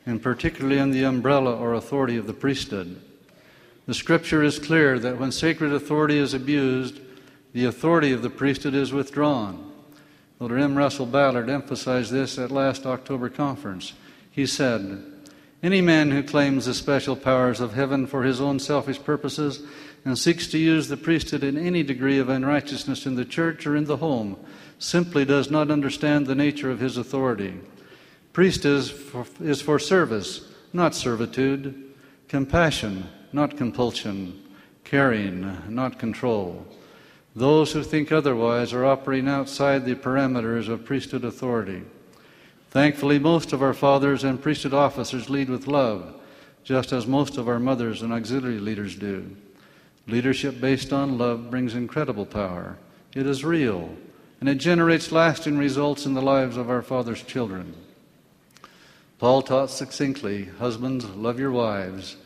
and 0.06 0.22
particularly 0.22 0.78
in 0.78 0.90
the 0.90 1.04
umbrella 1.04 1.54
or 1.54 1.74
authority 1.74 2.16
of 2.16 2.26
the 2.26 2.32
priesthood. 2.32 3.00
The 3.86 3.94
scripture 3.94 4.42
is 4.42 4.58
clear 4.58 4.98
that 4.98 5.18
when 5.18 5.30
sacred 5.30 5.72
authority 5.72 6.18
is 6.18 6.32
abused, 6.32 7.00
the 7.52 7.66
authority 7.66 8.12
of 8.12 8.22
the 8.22 8.30
priesthood 8.30 8.74
is 8.74 8.92
withdrawn. 8.92 9.72
Elder 10.40 10.58
M. 10.58 10.76
Russell 10.76 11.06
Ballard 11.06 11.50
emphasized 11.50 12.10
this 12.10 12.38
at 12.38 12.50
last 12.50 12.86
October 12.86 13.28
conference. 13.28 13.92
He 14.30 14.46
said, 14.46 15.04
Any 15.62 15.80
man 15.80 16.10
who 16.10 16.22
claims 16.22 16.66
the 16.66 16.74
special 16.74 17.14
powers 17.14 17.60
of 17.60 17.74
heaven 17.74 18.06
for 18.06 18.24
his 18.24 18.40
own 18.40 18.58
selfish 18.58 19.02
purposes 19.02 19.62
and 20.04 20.18
seeks 20.18 20.46
to 20.48 20.58
use 20.58 20.88
the 20.88 20.96
priesthood 20.96 21.44
in 21.44 21.56
any 21.56 21.82
degree 21.82 22.18
of 22.18 22.28
unrighteousness 22.28 23.06
in 23.06 23.14
the 23.14 23.24
church 23.24 23.66
or 23.66 23.76
in 23.76 23.84
the 23.84 23.98
home 23.98 24.36
simply 24.78 25.24
does 25.24 25.50
not 25.50 25.70
understand 25.70 26.26
the 26.26 26.34
nature 26.34 26.70
of 26.70 26.80
his 26.80 26.96
authority. 26.96 27.60
Priest 28.32 28.64
is 28.64 28.90
for, 28.90 29.26
is 29.40 29.62
for 29.62 29.78
service, 29.78 30.50
not 30.72 30.94
servitude, 30.94 31.94
compassion, 32.28 33.08
not 33.34 33.56
compulsion, 33.56 34.40
caring, 34.84 35.58
not 35.68 35.98
control. 35.98 36.64
Those 37.34 37.72
who 37.72 37.82
think 37.82 38.12
otherwise 38.12 38.72
are 38.72 38.84
operating 38.84 39.28
outside 39.28 39.84
the 39.84 39.96
parameters 39.96 40.68
of 40.68 40.84
priesthood 40.84 41.24
authority. 41.24 41.82
Thankfully, 42.70 43.18
most 43.18 43.52
of 43.52 43.60
our 43.60 43.74
fathers 43.74 44.22
and 44.22 44.40
priesthood 44.40 44.72
officers 44.72 45.28
lead 45.28 45.48
with 45.48 45.66
love, 45.66 46.14
just 46.62 46.92
as 46.92 47.08
most 47.08 47.36
of 47.36 47.48
our 47.48 47.58
mothers 47.58 48.02
and 48.02 48.12
auxiliary 48.12 48.60
leaders 48.60 48.94
do. 48.94 49.36
Leadership 50.06 50.60
based 50.60 50.92
on 50.92 51.18
love 51.18 51.50
brings 51.50 51.74
incredible 51.74 52.26
power. 52.26 52.78
It 53.14 53.26
is 53.26 53.44
real, 53.44 53.96
and 54.38 54.48
it 54.48 54.56
generates 54.56 55.10
lasting 55.10 55.58
results 55.58 56.06
in 56.06 56.14
the 56.14 56.22
lives 56.22 56.56
of 56.56 56.70
our 56.70 56.82
Father's 56.82 57.22
children. 57.22 57.74
Paul 59.18 59.42
taught 59.42 59.70
succinctly 59.70 60.44
Husbands, 60.58 61.04
love 61.04 61.40
your 61.40 61.52
wives, 61.52 62.16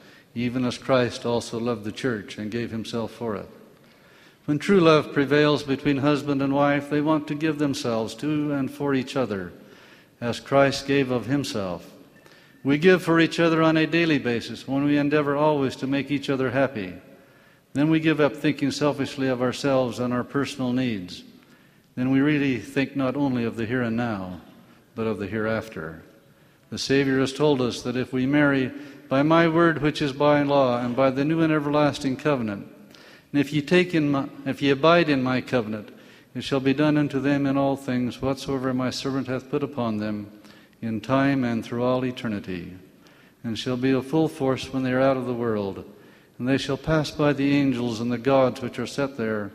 even 0.42 0.64
as 0.64 0.78
Christ 0.78 1.26
also 1.26 1.58
loved 1.58 1.84
the 1.84 1.92
church 1.92 2.38
and 2.38 2.50
gave 2.50 2.70
himself 2.70 3.12
for 3.12 3.36
it. 3.36 3.48
When 4.44 4.58
true 4.58 4.80
love 4.80 5.12
prevails 5.12 5.62
between 5.62 5.98
husband 5.98 6.40
and 6.40 6.54
wife, 6.54 6.88
they 6.88 7.00
want 7.00 7.28
to 7.28 7.34
give 7.34 7.58
themselves 7.58 8.14
to 8.16 8.52
and 8.52 8.70
for 8.70 8.94
each 8.94 9.16
other, 9.16 9.52
as 10.20 10.40
Christ 10.40 10.86
gave 10.86 11.10
of 11.10 11.26
himself. 11.26 11.92
We 12.64 12.78
give 12.78 13.02
for 13.02 13.20
each 13.20 13.38
other 13.38 13.62
on 13.62 13.76
a 13.76 13.86
daily 13.86 14.18
basis 14.18 14.66
when 14.66 14.84
we 14.84 14.96
endeavor 14.96 15.36
always 15.36 15.76
to 15.76 15.86
make 15.86 16.10
each 16.10 16.30
other 16.30 16.50
happy. 16.50 16.94
Then 17.74 17.90
we 17.90 18.00
give 18.00 18.20
up 18.20 18.34
thinking 18.34 18.70
selfishly 18.70 19.28
of 19.28 19.42
ourselves 19.42 19.98
and 19.98 20.12
our 20.12 20.24
personal 20.24 20.72
needs 20.72 21.22
then 21.98 22.12
we 22.12 22.20
really 22.20 22.60
think 22.60 22.94
not 22.94 23.16
only 23.16 23.42
of 23.42 23.56
the 23.56 23.66
here 23.66 23.82
and 23.82 23.96
now, 23.96 24.40
but 24.94 25.08
of 25.08 25.18
the 25.18 25.26
hereafter. 25.26 26.04
The 26.70 26.78
Savior 26.78 27.18
has 27.18 27.32
told 27.32 27.60
us 27.60 27.82
that 27.82 27.96
if 27.96 28.12
we 28.12 28.24
marry 28.24 28.70
by 29.08 29.22
my 29.22 29.48
word 29.48 29.80
which 29.80 30.02
is 30.02 30.12
by 30.12 30.42
law, 30.42 30.78
and 30.78 30.94
by 30.94 31.10
the 31.10 31.24
new 31.24 31.40
and 31.40 31.52
everlasting 31.52 32.16
covenant, 32.16 32.68
and 33.32 33.40
if 33.40 33.52
ye 33.52 33.60
take 33.62 33.94
in 33.94 34.10
my, 34.10 34.28
if 34.46 34.62
ye 34.62 34.70
abide 34.70 35.08
in 35.08 35.22
my 35.22 35.40
covenant, 35.40 35.90
it 36.34 36.42
shall 36.42 36.60
be 36.60 36.74
done 36.74 36.96
unto 36.96 37.20
them 37.20 37.46
in 37.46 37.56
all 37.56 37.76
things 37.76 38.22
whatsoever 38.22 38.72
my 38.72 38.90
servant 38.90 39.26
hath 39.26 39.50
put 39.50 39.62
upon 39.62 39.98
them, 39.98 40.30
in 40.80 41.00
time 41.00 41.44
and 41.44 41.64
through 41.64 41.82
all 41.82 42.04
eternity, 42.04 42.74
and 43.42 43.58
shall 43.58 43.76
be 43.76 43.90
of 43.90 44.06
full 44.06 44.28
force 44.28 44.72
when 44.72 44.82
they 44.82 44.92
are 44.92 45.00
out 45.00 45.16
of 45.16 45.26
the 45.26 45.34
world, 45.34 45.84
and 46.38 46.48
they 46.48 46.58
shall 46.58 46.76
pass 46.76 47.10
by 47.10 47.32
the 47.32 47.56
angels 47.56 48.00
and 48.00 48.12
the 48.12 48.18
gods 48.18 48.60
which 48.60 48.78
are 48.78 48.86
set 48.86 49.16
there 49.16 49.50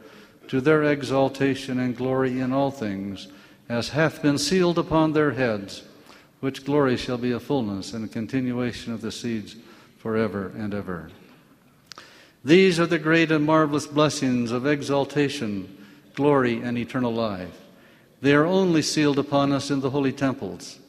to 0.47 0.59
their 0.59 0.83
exaltation 0.83 1.79
and 1.79 1.95
glory 1.95 2.39
in 2.39 2.51
all 2.51 2.71
things, 2.71 3.27
as 3.69 3.89
hath 3.89 4.21
been 4.21 4.37
sealed 4.37 4.77
upon 4.77 5.13
their 5.13 5.31
heads, 5.31 5.83
which 6.43 6.65
glory 6.65 6.97
shall 6.97 7.17
be 7.17 7.31
a 7.31 7.39
fullness 7.39 7.93
and 7.93 8.03
a 8.03 8.07
continuation 8.09 8.91
of 8.91 8.99
the 8.99 9.13
seeds 9.13 9.55
forever 9.97 10.51
and 10.57 10.73
ever. 10.73 11.09
These 12.43 12.81
are 12.81 12.85
the 12.85 12.99
great 12.99 13.31
and 13.31 13.45
marvelous 13.45 13.87
blessings 13.87 14.51
of 14.51 14.67
exaltation, 14.67 15.85
glory, 16.15 16.59
and 16.61 16.77
eternal 16.77 17.13
life. 17.13 17.61
They 18.19 18.33
are 18.33 18.45
only 18.45 18.81
sealed 18.81 19.19
upon 19.19 19.53
us 19.53 19.71
in 19.71 19.79
the 19.79 19.91
holy 19.91 20.11
temples. 20.11 20.79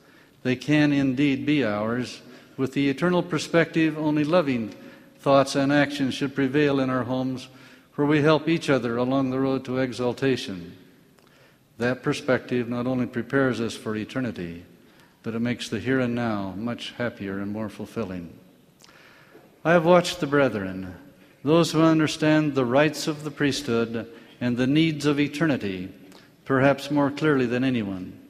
They 0.42 0.56
can 0.56 0.92
indeed 0.92 1.46
be 1.46 1.62
ours. 1.62 2.20
With 2.56 2.72
the 2.72 2.88
eternal 2.88 3.22
perspective, 3.22 3.96
only 3.96 4.24
loving 4.24 4.74
thoughts 5.20 5.54
and 5.54 5.72
actions 5.72 6.14
should 6.14 6.34
prevail 6.34 6.80
in 6.80 6.90
our 6.90 7.04
homes 7.04 7.46
where 7.94 8.08
we 8.08 8.22
help 8.22 8.48
each 8.48 8.68
other 8.68 8.96
along 8.96 9.30
the 9.30 9.38
road 9.38 9.64
to 9.66 9.78
exaltation. 9.78 10.76
That 11.78 12.02
perspective 12.02 12.68
not 12.68 12.88
only 12.88 13.06
prepares 13.06 13.60
us 13.60 13.76
for 13.76 13.94
eternity, 13.94 14.64
but 15.24 15.34
it 15.34 15.40
makes 15.40 15.70
the 15.70 15.80
here 15.80 15.98
and 15.98 16.14
now 16.14 16.54
much 16.56 16.92
happier 16.92 17.40
and 17.40 17.50
more 17.50 17.70
fulfilling. 17.70 18.32
I 19.64 19.72
have 19.72 19.86
watched 19.86 20.20
the 20.20 20.26
brethren, 20.26 20.94
those 21.42 21.72
who 21.72 21.80
understand 21.80 22.54
the 22.54 22.66
rights 22.66 23.08
of 23.08 23.24
the 23.24 23.30
priesthood 23.30 24.06
and 24.38 24.56
the 24.56 24.66
needs 24.66 25.06
of 25.06 25.18
eternity, 25.18 25.88
perhaps 26.44 26.90
more 26.90 27.10
clearly 27.10 27.46
than 27.46 27.64
anyone. 27.64 28.20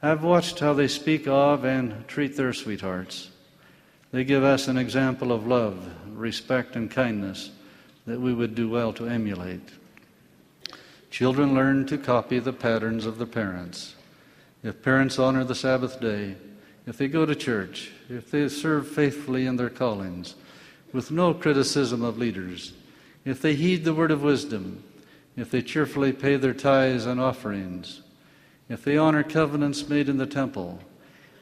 I 0.00 0.08
have 0.08 0.22
watched 0.22 0.60
how 0.60 0.74
they 0.74 0.86
speak 0.86 1.26
of 1.26 1.64
and 1.64 2.06
treat 2.06 2.36
their 2.36 2.52
sweethearts. 2.52 3.30
They 4.12 4.22
give 4.22 4.44
us 4.44 4.68
an 4.68 4.78
example 4.78 5.32
of 5.32 5.46
love, 5.46 5.90
respect, 6.06 6.76
and 6.76 6.88
kindness 6.88 7.50
that 8.06 8.20
we 8.20 8.32
would 8.32 8.54
do 8.54 8.68
well 8.68 8.92
to 8.92 9.08
emulate. 9.08 9.70
Children 11.10 11.54
learn 11.54 11.84
to 11.86 11.98
copy 11.98 12.38
the 12.38 12.52
patterns 12.52 13.06
of 13.06 13.18
the 13.18 13.26
parents. 13.26 13.96
If 14.62 14.82
parents 14.82 15.18
honor 15.18 15.44
the 15.44 15.54
Sabbath 15.54 16.00
day, 16.00 16.36
if 16.86 16.96
they 16.96 17.08
go 17.08 17.26
to 17.26 17.34
church, 17.34 17.90
if 18.08 18.30
they 18.30 18.48
serve 18.48 18.88
faithfully 18.88 19.46
in 19.46 19.56
their 19.56 19.70
callings, 19.70 20.34
with 20.92 21.10
no 21.10 21.34
criticism 21.34 22.02
of 22.02 22.18
leaders, 22.18 22.72
if 23.24 23.40
they 23.40 23.54
heed 23.54 23.84
the 23.84 23.94
word 23.94 24.10
of 24.10 24.22
wisdom, 24.22 24.84
if 25.36 25.50
they 25.50 25.62
cheerfully 25.62 26.12
pay 26.12 26.36
their 26.36 26.54
tithes 26.54 27.06
and 27.06 27.20
offerings, 27.20 28.02
if 28.68 28.84
they 28.84 28.96
honor 28.96 29.22
covenants 29.22 29.88
made 29.88 30.08
in 30.08 30.18
the 30.18 30.26
temple, 30.26 30.80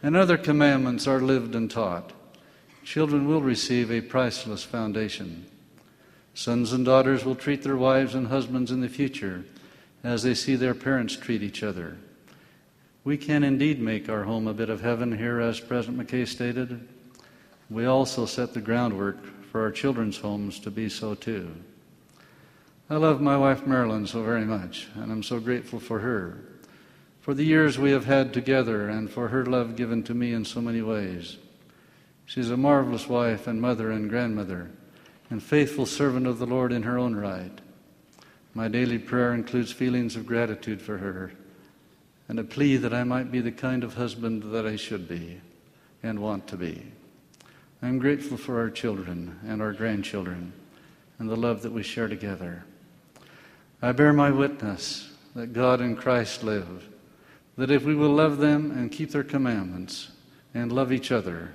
and 0.03 0.17
other 0.17 0.39
commandments 0.39 1.07
are 1.07 1.21
lived 1.21 1.55
and 1.55 1.71
taught, 1.71 2.13
children 2.85 3.29
will 3.29 3.43
receive 3.43 3.91
a 3.91 4.01
priceless 4.01 4.63
foundation. 4.63 5.47
Sons 6.33 6.73
and 6.73 6.85
daughters 6.85 7.25
will 7.25 7.35
treat 7.35 7.63
their 7.63 7.77
wives 7.77 8.15
and 8.15 8.29
husbands 8.29 8.71
in 8.71 8.81
the 8.81 8.89
future 8.89 9.45
as 10.03 10.23
they 10.23 10.35
see 10.35 10.57
their 10.57 10.75
parents 10.75 11.17
treat 11.17 11.43
each 11.43 11.63
other. 11.63 11.99
We 13.03 13.17
can 13.17 13.45
indeed 13.45 13.81
make 13.81 14.11
our 14.11 14.25
home 14.25 14.47
a 14.47 14.53
bit 14.53 14.69
of 14.69 14.83
heaven 14.83 15.17
here, 15.17 15.41
as 15.41 15.59
President 15.59 16.07
McKay 16.07 16.29
stated. 16.29 16.87
We 17.71 17.87
also 17.87 18.27
set 18.27 18.53
the 18.53 18.61
groundwork 18.61 19.17
for 19.51 19.63
our 19.63 19.71
children's 19.71 20.19
homes 20.19 20.59
to 20.61 20.71
be 20.71 20.91
so 20.91 21.15
too. 21.15 21.51
I 22.91 22.97
love 22.97 23.23
my 23.23 23.39
wife 23.39 23.67
Marilyn 23.67 24.07
so 24.07 24.23
very 24.23 24.45
much, 24.45 24.89
and 24.97 25.11
I'm 25.11 25.23
so 25.23 25.41
grateful 25.41 25.81
for 25.81 26.01
her, 26.01 26.45
for 27.23 27.33
the 27.33 27.45
years 27.45 27.79
we 27.79 27.91
have 27.91 28.05
had 28.05 28.35
together, 28.35 28.91
and 28.91 29.09
for 29.09 29.29
her 29.29 29.47
love 29.47 29.77
given 29.77 30.03
to 30.03 30.13
me 30.13 30.35
in 30.35 30.45
so 30.45 30.61
many 30.61 30.83
ways. 30.83 31.39
She's 32.27 32.51
a 32.51 32.57
marvelous 32.59 33.09
wife 33.09 33.47
and 33.47 33.63
mother 33.63 33.91
and 33.91 34.11
grandmother, 34.11 34.73
and 35.31 35.43
faithful 35.43 35.87
servant 35.87 36.27
of 36.27 36.39
the 36.39 36.47
Lord 36.47 36.71
in 36.71 36.83
her 36.83 36.99
own 36.99 37.17
right. 37.17 37.63
My 38.53 38.69
daily 38.69 38.99
prayer 38.99 39.33
includes 39.33 39.73
feelings 39.73 40.17
of 40.17 40.27
gratitude 40.27 40.83
for 40.83 40.99
her 40.99 41.33
and 42.31 42.39
a 42.39 42.45
plea 42.45 42.77
that 42.77 42.95
I 42.95 43.03
might 43.03 43.33
be 43.33 43.41
the 43.41 43.51
kind 43.51 43.83
of 43.83 43.95
husband 43.95 44.53
that 44.53 44.65
I 44.65 44.77
should 44.77 45.09
be 45.09 45.41
and 46.01 46.21
want 46.21 46.47
to 46.47 46.57
be. 46.57 46.81
I'm 47.83 47.99
grateful 47.99 48.37
for 48.37 48.61
our 48.61 48.71
children 48.71 49.41
and 49.45 49.61
our 49.61 49.73
grandchildren 49.73 50.53
and 51.19 51.29
the 51.29 51.35
love 51.35 51.63
that 51.63 51.73
we 51.73 51.83
share 51.83 52.07
together. 52.07 52.65
I 53.83 53.91
bear 53.91 54.13
my 54.13 54.31
witness 54.31 55.11
that 55.35 55.53
God 55.53 55.81
and 55.81 55.99
Christ 55.99 56.45
live, 56.45 56.89
that 57.57 57.73
if 57.73 57.83
we 57.83 57.97
will 57.97 58.15
love 58.15 58.39
them 58.39 58.71
and 58.71 58.93
keep 58.93 59.11
their 59.11 59.25
commandments 59.25 60.13
and 60.55 60.71
love 60.71 60.93
each 60.93 61.11
other, 61.11 61.53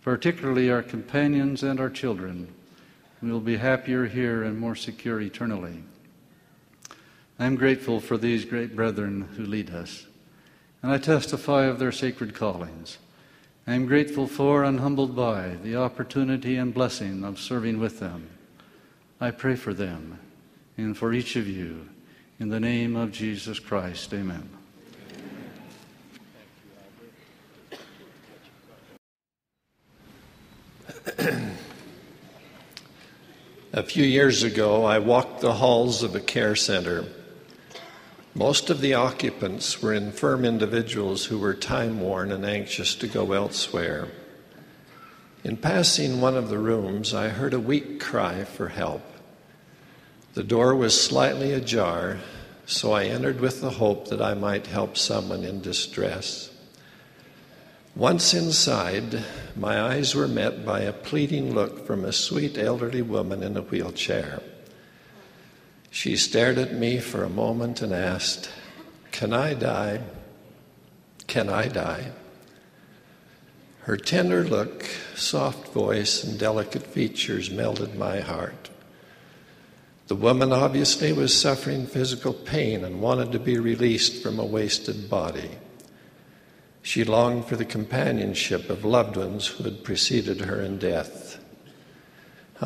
particularly 0.00 0.70
our 0.70 0.82
companions 0.82 1.62
and 1.62 1.78
our 1.78 1.90
children, 1.90 2.48
we 3.20 3.30
will 3.30 3.40
be 3.40 3.58
happier 3.58 4.06
here 4.06 4.42
and 4.42 4.58
more 4.58 4.74
secure 4.74 5.20
eternally. 5.20 5.82
I 7.38 7.44
am 7.44 7.56
grateful 7.56 8.00
for 8.00 8.16
these 8.16 8.46
great 8.46 8.74
brethren 8.74 9.28
who 9.36 9.44
lead 9.44 9.68
us, 9.68 10.06
and 10.84 10.92
I 10.92 10.98
testify 10.98 11.64
of 11.64 11.78
their 11.78 11.92
sacred 11.92 12.34
callings. 12.34 12.98
I 13.66 13.72
am 13.72 13.86
grateful 13.86 14.26
for 14.26 14.64
and 14.64 14.80
humbled 14.80 15.16
by 15.16 15.56
the 15.62 15.76
opportunity 15.76 16.56
and 16.56 16.74
blessing 16.74 17.24
of 17.24 17.40
serving 17.40 17.80
with 17.80 18.00
them. 18.00 18.28
I 19.18 19.30
pray 19.30 19.56
for 19.56 19.72
them 19.72 20.18
and 20.76 20.94
for 20.94 21.14
each 21.14 21.36
of 21.36 21.48
you. 21.48 21.88
In 22.38 22.50
the 22.50 22.60
name 22.60 22.96
of 22.96 23.12
Jesus 23.12 23.58
Christ, 23.58 24.12
amen. 24.12 24.50
a 33.72 33.82
few 33.82 34.04
years 34.04 34.42
ago, 34.42 34.84
I 34.84 34.98
walked 34.98 35.40
the 35.40 35.54
halls 35.54 36.02
of 36.02 36.14
a 36.14 36.20
care 36.20 36.54
center. 36.54 37.06
Most 38.36 38.68
of 38.68 38.80
the 38.80 38.94
occupants 38.94 39.80
were 39.80 39.94
infirm 39.94 40.44
individuals 40.44 41.26
who 41.26 41.38
were 41.38 41.54
time 41.54 42.00
worn 42.00 42.32
and 42.32 42.44
anxious 42.44 42.96
to 42.96 43.06
go 43.06 43.30
elsewhere. 43.30 44.08
In 45.44 45.56
passing 45.56 46.20
one 46.20 46.36
of 46.36 46.48
the 46.48 46.58
rooms, 46.58 47.14
I 47.14 47.28
heard 47.28 47.54
a 47.54 47.60
weak 47.60 48.00
cry 48.00 48.42
for 48.42 48.70
help. 48.70 49.02
The 50.32 50.42
door 50.42 50.74
was 50.74 51.00
slightly 51.00 51.52
ajar, 51.52 52.18
so 52.66 52.90
I 52.90 53.04
entered 53.04 53.40
with 53.40 53.60
the 53.60 53.70
hope 53.70 54.08
that 54.08 54.20
I 54.20 54.34
might 54.34 54.66
help 54.66 54.96
someone 54.96 55.44
in 55.44 55.60
distress. 55.60 56.50
Once 57.94 58.34
inside, 58.34 59.22
my 59.54 59.80
eyes 59.80 60.16
were 60.16 60.26
met 60.26 60.66
by 60.66 60.80
a 60.80 60.92
pleading 60.92 61.54
look 61.54 61.86
from 61.86 62.04
a 62.04 62.12
sweet 62.12 62.58
elderly 62.58 63.02
woman 63.02 63.44
in 63.44 63.56
a 63.56 63.62
wheelchair. 63.62 64.42
She 65.94 66.16
stared 66.16 66.58
at 66.58 66.74
me 66.74 66.98
for 66.98 67.22
a 67.22 67.30
moment 67.30 67.80
and 67.80 67.94
asked, 67.94 68.50
Can 69.12 69.32
I 69.32 69.54
die? 69.54 70.00
Can 71.28 71.48
I 71.48 71.68
die? 71.68 72.10
Her 73.82 73.96
tender 73.96 74.42
look, 74.42 74.82
soft 75.14 75.68
voice, 75.68 76.24
and 76.24 76.36
delicate 76.36 76.82
features 76.84 77.48
melted 77.48 77.94
my 77.94 78.18
heart. 78.18 78.70
The 80.08 80.16
woman 80.16 80.52
obviously 80.52 81.12
was 81.12 81.40
suffering 81.40 81.86
physical 81.86 82.32
pain 82.32 82.84
and 82.84 83.00
wanted 83.00 83.30
to 83.30 83.38
be 83.38 83.56
released 83.58 84.20
from 84.20 84.40
a 84.40 84.44
wasted 84.44 85.08
body. 85.08 85.50
She 86.82 87.04
longed 87.04 87.44
for 87.44 87.54
the 87.54 87.64
companionship 87.64 88.68
of 88.68 88.84
loved 88.84 89.16
ones 89.16 89.46
who 89.46 89.62
had 89.62 89.84
preceded 89.84 90.40
her 90.40 90.60
in 90.60 90.78
death. 90.78 91.38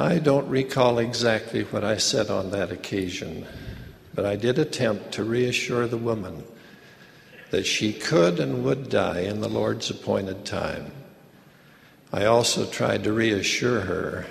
I 0.00 0.20
don't 0.20 0.48
recall 0.48 1.00
exactly 1.00 1.64
what 1.64 1.82
I 1.82 1.96
said 1.96 2.30
on 2.30 2.52
that 2.52 2.70
occasion, 2.70 3.44
but 4.14 4.24
I 4.24 4.36
did 4.36 4.56
attempt 4.56 5.10
to 5.14 5.24
reassure 5.24 5.88
the 5.88 5.98
woman 5.98 6.44
that 7.50 7.66
she 7.66 7.92
could 7.92 8.38
and 8.38 8.62
would 8.62 8.90
die 8.90 9.22
in 9.22 9.40
the 9.40 9.48
Lord's 9.48 9.90
appointed 9.90 10.44
time. 10.44 10.92
I 12.12 12.26
also 12.26 12.64
tried 12.64 13.02
to 13.04 13.12
reassure 13.12 13.80
her 13.80 14.26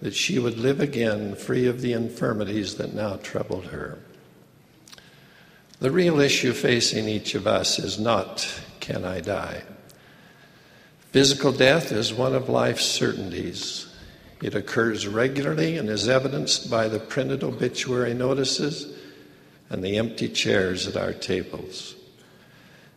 that 0.00 0.14
she 0.14 0.38
would 0.38 0.56
live 0.56 0.80
again 0.80 1.34
free 1.34 1.66
of 1.66 1.82
the 1.82 1.92
infirmities 1.92 2.76
that 2.76 2.94
now 2.94 3.16
troubled 3.16 3.66
her. 3.66 3.98
The 5.80 5.90
real 5.90 6.18
issue 6.18 6.54
facing 6.54 7.10
each 7.10 7.34
of 7.34 7.46
us 7.46 7.78
is 7.78 7.98
not, 7.98 8.48
can 8.80 9.04
I 9.04 9.20
die? 9.20 9.64
Physical 11.12 11.52
death 11.52 11.92
is 11.92 12.14
one 12.14 12.34
of 12.34 12.48
life's 12.48 12.86
certainties. 12.86 13.89
It 14.42 14.54
occurs 14.54 15.06
regularly 15.06 15.76
and 15.76 15.88
is 15.88 16.08
evidenced 16.08 16.70
by 16.70 16.88
the 16.88 16.98
printed 16.98 17.44
obituary 17.44 18.14
notices 18.14 18.96
and 19.68 19.84
the 19.84 19.98
empty 19.98 20.28
chairs 20.28 20.86
at 20.86 20.96
our 20.96 21.12
tables. 21.12 21.94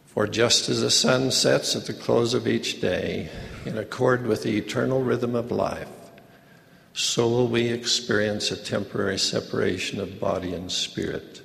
For 0.06 0.28
just 0.28 0.70
as 0.70 0.82
the 0.82 0.92
sun 0.92 1.32
sets 1.32 1.76
at 1.76 1.86
the 1.86 1.94
close 1.94 2.34
of 2.34 2.48
each 2.48 2.80
day, 2.80 3.30
in 3.66 3.78
accord 3.78 4.26
with 4.26 4.44
the 4.44 4.58
eternal 4.58 5.02
rhythm 5.02 5.36
of 5.36 5.52
life, 5.52 5.90
so 6.94 7.28
will 7.28 7.48
we 7.48 7.70
experience 7.70 8.52
a 8.52 8.64
temporary 8.64 9.18
separation 9.18 10.00
of 10.00 10.20
body 10.20 10.54
and 10.54 10.72
spirit, 10.72 11.42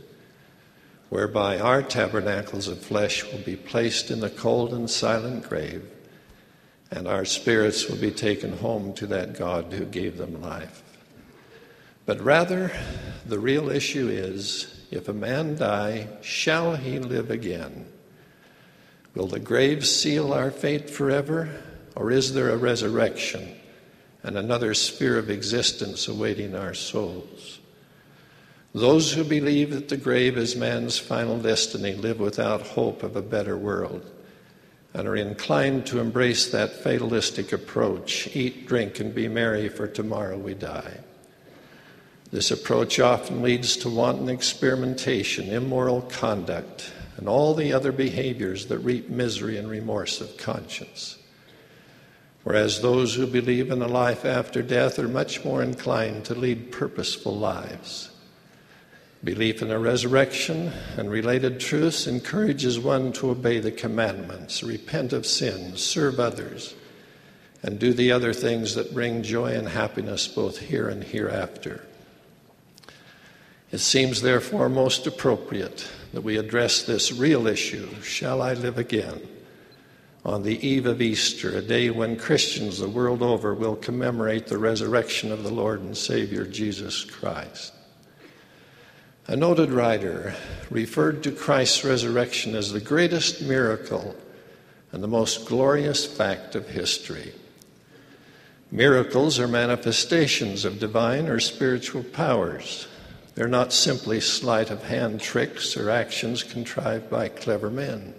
whereby 1.09 1.59
our 1.59 1.83
tabernacles 1.83 2.69
of 2.69 2.79
flesh 2.79 3.25
will 3.25 3.41
be 3.41 3.57
placed 3.57 4.11
in 4.11 4.21
the 4.21 4.29
cold 4.29 4.75
and 4.75 4.91
silent 4.91 5.49
grave, 5.49 5.89
and 6.91 7.07
our 7.07 7.25
spirits 7.25 7.89
will 7.89 7.97
be 7.97 8.11
taken 8.11 8.59
home 8.59 8.93
to 8.95 9.07
that 9.09 9.39
God 9.39 9.73
who 9.73 9.85
gave 9.85 10.17
them 10.17 10.41
life. 10.41 10.83
But 12.07 12.21
rather, 12.21 12.73
the 13.27 13.39
real 13.39 13.69
issue 13.69 14.09
is 14.09 14.87
if 14.91 15.09
a 15.09 15.13
man 15.13 15.57
die, 15.57 16.09
shall 16.23 16.77
he 16.77 16.99
live 16.99 17.31
again? 17.31 17.87
Will 19.15 19.27
the 19.27 19.41
grave 19.41 19.87
seal 19.87 20.33
our 20.33 20.51
fate 20.51 20.89
forever, 20.89 21.51
or 21.95 22.11
is 22.11 22.33
there 22.33 22.51
a 22.51 22.57
resurrection? 22.57 23.59
and 24.23 24.37
another 24.37 24.75
sphere 24.75 25.19
of 25.19 25.31
existence 25.31 26.09
awaiting 26.09 26.55
our 26.55 26.75
souls. 26.75 27.61
Those 28.75 29.13
who 29.13 29.25
believe 29.25 29.71
that 29.71 29.89
the 29.89 29.97
grave 29.97 30.37
is 30.37 30.55
man's 30.57 30.99
final 30.99 31.39
destiny 31.39 31.95
live 31.95 32.21
without 32.21 32.61
hope 32.61 33.03
of 33.03 33.17
a 33.17 33.23
better 33.23 33.57
world 33.57 34.05
and 34.95 35.07
are 35.07 35.17
inclined 35.17 35.87
to 35.87 36.01
embrace 36.01 36.51
that 36.51 36.73
fatalistic 36.73 37.53
approach 37.53 38.35
eat, 38.35 38.67
drink, 38.67 39.01
and 39.01 39.15
be 39.15 39.29
merry, 39.29 39.69
for 39.69 39.87
tomorrow 39.87 40.37
we 40.37 40.55
die. 40.55 40.99
This 42.31 42.51
approach 42.51 43.01
often 43.01 43.43
leads 43.43 43.77
to 43.79 43.89
wanton 43.89 44.29
experimentation, 44.29 45.49
immoral 45.49 46.03
conduct, 46.03 46.93
and 47.17 47.29
all 47.29 47.55
the 47.55 47.73
other 47.73 47.93
behaviors 47.93 48.67
that 48.67 48.79
reap 48.79 49.09
misery 49.09 49.57
and 49.57 49.69
remorse 49.69 50.21
of 50.21 50.37
conscience 50.37 51.19
whereas 52.49 52.81
those 52.81 53.15
who 53.15 53.27
believe 53.27 53.71
in 53.71 53.83
a 53.83 53.87
life 53.87 54.25
after 54.25 54.63
death 54.63 54.99
are 54.99 55.07
much 55.07 55.45
more 55.45 55.63
inclined 55.63 56.25
to 56.25 56.35
lead 56.35 56.73
purposeful 56.73 57.37
lives. 57.37 58.09
Belief 59.25 59.63
in 59.63 59.71
a 59.71 59.79
resurrection 59.79 60.73
and 60.97 61.11
related 61.11 61.59
truths 61.59 62.07
encourages 62.07 62.79
one 62.79 63.13
to 63.15 63.31
obey 63.31 63.59
the 63.59 63.73
commandments, 63.73 64.63
repent 64.63 65.13
of 65.13 65.27
sins, 65.27 65.83
serve 65.83 66.21
others, 66.21 66.75
and 67.63 67.79
do 67.79 67.93
the 67.93 68.13
other 68.13 68.33
things 68.33 68.75
that 68.77 68.95
bring 68.95 69.23
joy 69.23 69.55
and 69.55 69.69
happiness 69.69 70.29
both 70.29 70.59
here 70.59 70.89
and 70.89 71.03
hereafter. 71.03 71.85
It 73.73 73.79
seems, 73.79 74.23
therefore, 74.23 74.69
most 74.69 75.07
appropriate 75.07 75.89
that 76.13 76.23
we 76.23 76.37
address 76.37 76.83
this 76.83 77.13
real 77.13 77.47
issue 77.47 78.01
shall 78.03 78.41
I 78.41 78.55
live 78.55 78.79
again? 78.79 79.21
on 80.25 80.43
the 80.43 80.67
eve 80.67 80.85
of 80.85 81.01
Easter, 81.01 81.57
a 81.57 81.63
day 81.63 81.89
when 81.89 82.17
Christians 82.17 82.79
the 82.79 82.89
world 82.89 83.23
over 83.23 83.55
will 83.55 83.77
commemorate 83.77 84.47
the 84.47 84.59
resurrection 84.59 85.33
of 85.33 85.43
the 85.43 85.53
Lord 85.53 85.81
and 85.81 85.97
Savior 85.97 86.45
Jesus 86.45 87.03
Christ. 87.03 87.73
A 89.31 89.37
noted 89.37 89.71
writer 89.71 90.35
referred 90.71 91.23
to 91.25 91.31
Christ's 91.31 91.85
resurrection 91.85 92.57
as 92.57 92.73
the 92.73 92.81
greatest 92.81 93.43
miracle 93.43 94.17
and 94.91 95.03
the 95.03 95.07
most 95.07 95.47
glorious 95.47 96.07
fact 96.07 96.55
of 96.55 96.67
history. 96.67 97.35
Miracles 98.71 99.39
are 99.39 99.47
manifestations 99.47 100.65
of 100.65 100.79
divine 100.79 101.29
or 101.29 101.41
spiritual 101.41 102.05
powers. 102.05 102.89
They're 103.35 103.49
not 103.49 103.75
simply 103.75 104.21
sleight 104.21 104.71
of 104.71 104.85
hand 104.85 105.21
tricks 105.21 105.77
or 105.77 105.91
actions 105.91 106.43
contrived 106.43 107.11
by 107.11 107.29
clever 107.29 107.69
men. 107.69 108.15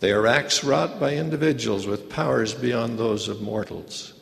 They 0.00 0.10
are 0.10 0.26
acts 0.26 0.64
wrought 0.64 0.98
by 0.98 1.14
individuals 1.14 1.86
with 1.86 2.10
powers 2.10 2.54
beyond 2.54 2.98
those 2.98 3.28
of 3.28 3.40
mortals. 3.40 4.14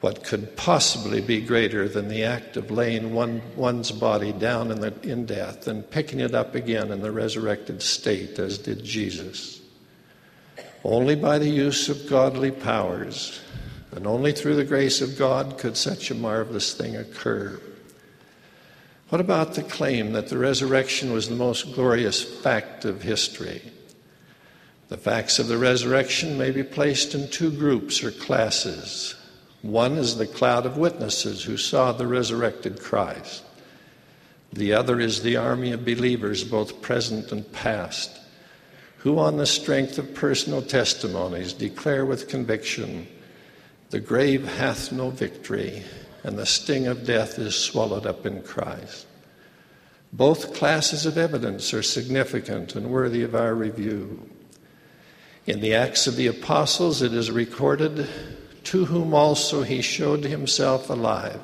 What 0.00 0.24
could 0.24 0.56
possibly 0.56 1.20
be 1.20 1.42
greater 1.42 1.86
than 1.86 2.08
the 2.08 2.24
act 2.24 2.56
of 2.56 2.70
laying 2.70 3.12
one, 3.12 3.42
one's 3.54 3.92
body 3.92 4.32
down 4.32 4.70
in, 4.70 4.80
the, 4.80 4.94
in 5.02 5.26
death 5.26 5.68
and 5.68 5.88
picking 5.90 6.20
it 6.20 6.34
up 6.34 6.54
again 6.54 6.90
in 6.90 7.02
the 7.02 7.12
resurrected 7.12 7.82
state, 7.82 8.38
as 8.38 8.56
did 8.56 8.82
Jesus? 8.82 9.60
Only 10.84 11.16
by 11.16 11.38
the 11.38 11.50
use 11.50 11.90
of 11.90 12.08
godly 12.08 12.50
powers 12.50 13.40
and 13.92 14.06
only 14.06 14.32
through 14.32 14.56
the 14.56 14.64
grace 14.64 15.02
of 15.02 15.18
God 15.18 15.58
could 15.58 15.76
such 15.76 16.10
a 16.10 16.14
marvelous 16.14 16.72
thing 16.72 16.96
occur. 16.96 17.60
What 19.10 19.20
about 19.20 19.54
the 19.54 19.64
claim 19.64 20.12
that 20.12 20.28
the 20.28 20.38
resurrection 20.38 21.12
was 21.12 21.28
the 21.28 21.34
most 21.34 21.74
glorious 21.74 22.22
fact 22.22 22.86
of 22.86 23.02
history? 23.02 23.60
The 24.88 24.96
facts 24.96 25.38
of 25.38 25.48
the 25.48 25.58
resurrection 25.58 26.38
may 26.38 26.52
be 26.52 26.62
placed 26.62 27.14
in 27.14 27.28
two 27.28 27.50
groups 27.50 28.02
or 28.02 28.12
classes. 28.12 29.16
One 29.62 29.98
is 29.98 30.16
the 30.16 30.26
cloud 30.26 30.64
of 30.64 30.78
witnesses 30.78 31.44
who 31.44 31.56
saw 31.56 31.92
the 31.92 32.06
resurrected 32.06 32.80
Christ. 32.80 33.44
The 34.52 34.72
other 34.72 34.98
is 34.98 35.22
the 35.22 35.36
army 35.36 35.72
of 35.72 35.84
believers, 35.84 36.44
both 36.44 36.80
present 36.80 37.30
and 37.30 37.50
past, 37.52 38.10
who, 38.98 39.18
on 39.18 39.36
the 39.36 39.46
strength 39.46 39.98
of 39.98 40.14
personal 40.14 40.62
testimonies, 40.62 41.52
declare 41.52 42.04
with 42.04 42.28
conviction 42.28 43.06
the 43.90 44.00
grave 44.00 44.46
hath 44.46 44.92
no 44.92 45.10
victory, 45.10 45.82
and 46.22 46.38
the 46.38 46.46
sting 46.46 46.86
of 46.86 47.04
death 47.04 47.38
is 47.38 47.56
swallowed 47.56 48.06
up 48.06 48.24
in 48.24 48.42
Christ. 48.42 49.06
Both 50.12 50.54
classes 50.54 51.06
of 51.06 51.18
evidence 51.18 51.72
are 51.74 51.82
significant 51.82 52.74
and 52.74 52.90
worthy 52.90 53.22
of 53.22 53.34
our 53.34 53.54
review. 53.54 54.28
In 55.46 55.60
the 55.60 55.74
Acts 55.74 56.06
of 56.06 56.16
the 56.16 56.26
Apostles, 56.26 57.02
it 57.02 57.12
is 57.12 57.30
recorded 57.30 58.08
to 58.70 58.84
whom 58.84 59.12
also 59.12 59.64
he 59.64 59.82
showed 59.82 60.22
himself 60.22 60.88
alive 60.90 61.40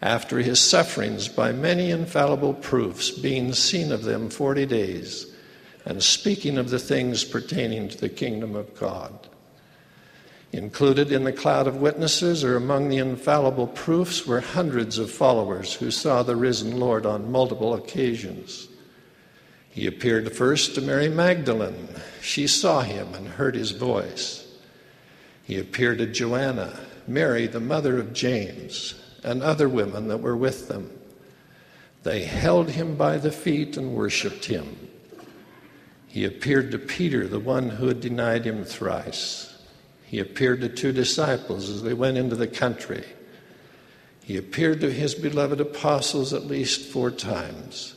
after 0.00 0.38
his 0.38 0.58
sufferings 0.58 1.28
by 1.28 1.52
many 1.52 1.90
infallible 1.90 2.54
proofs, 2.54 3.10
being 3.10 3.52
seen 3.52 3.92
of 3.92 4.04
them 4.04 4.30
forty 4.30 4.64
days, 4.64 5.30
and 5.84 6.02
speaking 6.02 6.56
of 6.56 6.70
the 6.70 6.78
things 6.78 7.24
pertaining 7.24 7.90
to 7.90 7.98
the 7.98 8.08
kingdom 8.08 8.56
of 8.56 8.74
God. 8.74 9.28
Included 10.50 11.12
in 11.12 11.24
the 11.24 11.32
cloud 11.32 11.66
of 11.66 11.76
witnesses 11.76 12.42
or 12.42 12.56
among 12.56 12.88
the 12.88 12.96
infallible 12.96 13.66
proofs 13.66 14.26
were 14.26 14.40
hundreds 14.40 14.96
of 14.96 15.10
followers 15.10 15.74
who 15.74 15.90
saw 15.90 16.22
the 16.22 16.36
risen 16.36 16.80
Lord 16.80 17.04
on 17.04 17.30
multiple 17.30 17.74
occasions. 17.74 18.66
He 19.68 19.86
appeared 19.86 20.34
first 20.34 20.74
to 20.74 20.80
Mary 20.80 21.10
Magdalene. 21.10 21.88
She 22.22 22.46
saw 22.46 22.80
him 22.80 23.12
and 23.12 23.28
heard 23.28 23.54
his 23.54 23.72
voice. 23.72 24.39
He 25.50 25.58
appeared 25.58 25.98
to 25.98 26.06
Joanna, 26.06 26.78
Mary, 27.08 27.48
the 27.48 27.58
mother 27.58 27.98
of 27.98 28.12
James, 28.12 28.94
and 29.24 29.42
other 29.42 29.68
women 29.68 30.06
that 30.06 30.20
were 30.20 30.36
with 30.36 30.68
them. 30.68 30.96
They 32.04 32.22
held 32.22 32.70
him 32.70 32.94
by 32.94 33.18
the 33.18 33.32
feet 33.32 33.76
and 33.76 33.96
worshiped 33.96 34.44
him. 34.44 34.88
He 36.06 36.24
appeared 36.24 36.70
to 36.70 36.78
Peter, 36.78 37.26
the 37.26 37.40
one 37.40 37.68
who 37.68 37.88
had 37.88 38.00
denied 38.00 38.44
him 38.44 38.62
thrice. 38.64 39.52
He 40.04 40.20
appeared 40.20 40.60
to 40.60 40.68
two 40.68 40.92
disciples 40.92 41.68
as 41.68 41.82
they 41.82 41.94
went 41.94 42.16
into 42.16 42.36
the 42.36 42.46
country. 42.46 43.04
He 44.22 44.36
appeared 44.36 44.80
to 44.82 44.92
his 44.92 45.16
beloved 45.16 45.60
apostles 45.60 46.32
at 46.32 46.46
least 46.46 46.92
four 46.92 47.10
times. 47.10 47.96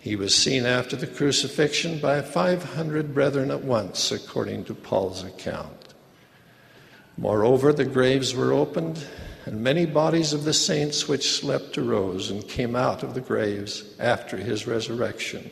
He 0.00 0.16
was 0.16 0.34
seen 0.34 0.66
after 0.66 0.96
the 0.96 1.06
crucifixion 1.06 2.00
by 2.00 2.20
500 2.20 3.14
brethren 3.14 3.52
at 3.52 3.62
once, 3.62 4.10
according 4.10 4.64
to 4.64 4.74
Paul's 4.74 5.22
account. 5.22 5.77
Moreover, 7.18 7.72
the 7.72 7.84
graves 7.84 8.32
were 8.32 8.52
opened, 8.52 9.04
and 9.44 9.60
many 9.60 9.86
bodies 9.86 10.32
of 10.32 10.44
the 10.44 10.54
saints 10.54 11.08
which 11.08 11.32
slept 11.32 11.76
arose 11.76 12.30
and 12.30 12.46
came 12.46 12.76
out 12.76 13.02
of 13.02 13.14
the 13.14 13.20
graves 13.20 13.82
after 13.98 14.36
his 14.36 14.68
resurrection, 14.68 15.50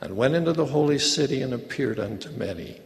and 0.00 0.16
went 0.16 0.36
into 0.36 0.52
the 0.52 0.66
holy 0.66 1.00
city 1.00 1.42
and 1.42 1.52
appeared 1.52 1.98
unto 1.98 2.30
many. 2.30 2.80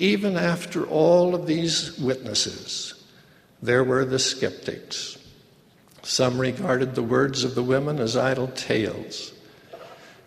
Even 0.00 0.36
after 0.36 0.84
all 0.84 1.32
of 1.36 1.46
these 1.46 1.96
witnesses, 1.96 2.94
there 3.62 3.84
were 3.84 4.04
the 4.04 4.18
skeptics. 4.18 5.16
Some 6.02 6.40
regarded 6.40 6.96
the 6.96 7.04
words 7.04 7.44
of 7.44 7.54
the 7.54 7.62
women 7.62 8.00
as 8.00 8.16
idle 8.16 8.48
tales. 8.48 9.32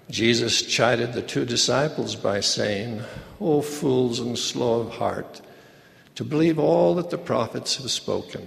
Jesus 0.10 0.62
chided 0.62 1.12
the 1.12 1.22
two 1.22 1.44
disciples 1.44 2.16
by 2.16 2.40
saying, 2.40 3.02
O 3.42 3.62
fools 3.62 4.20
and 4.20 4.38
slow 4.38 4.80
of 4.80 4.92
heart! 4.92 5.42
To 6.20 6.26
believe 6.26 6.60
all 6.60 6.96
that 6.96 7.12
the 7.12 7.18
prophets 7.18 7.78
have 7.78 7.90
spoken. 7.90 8.46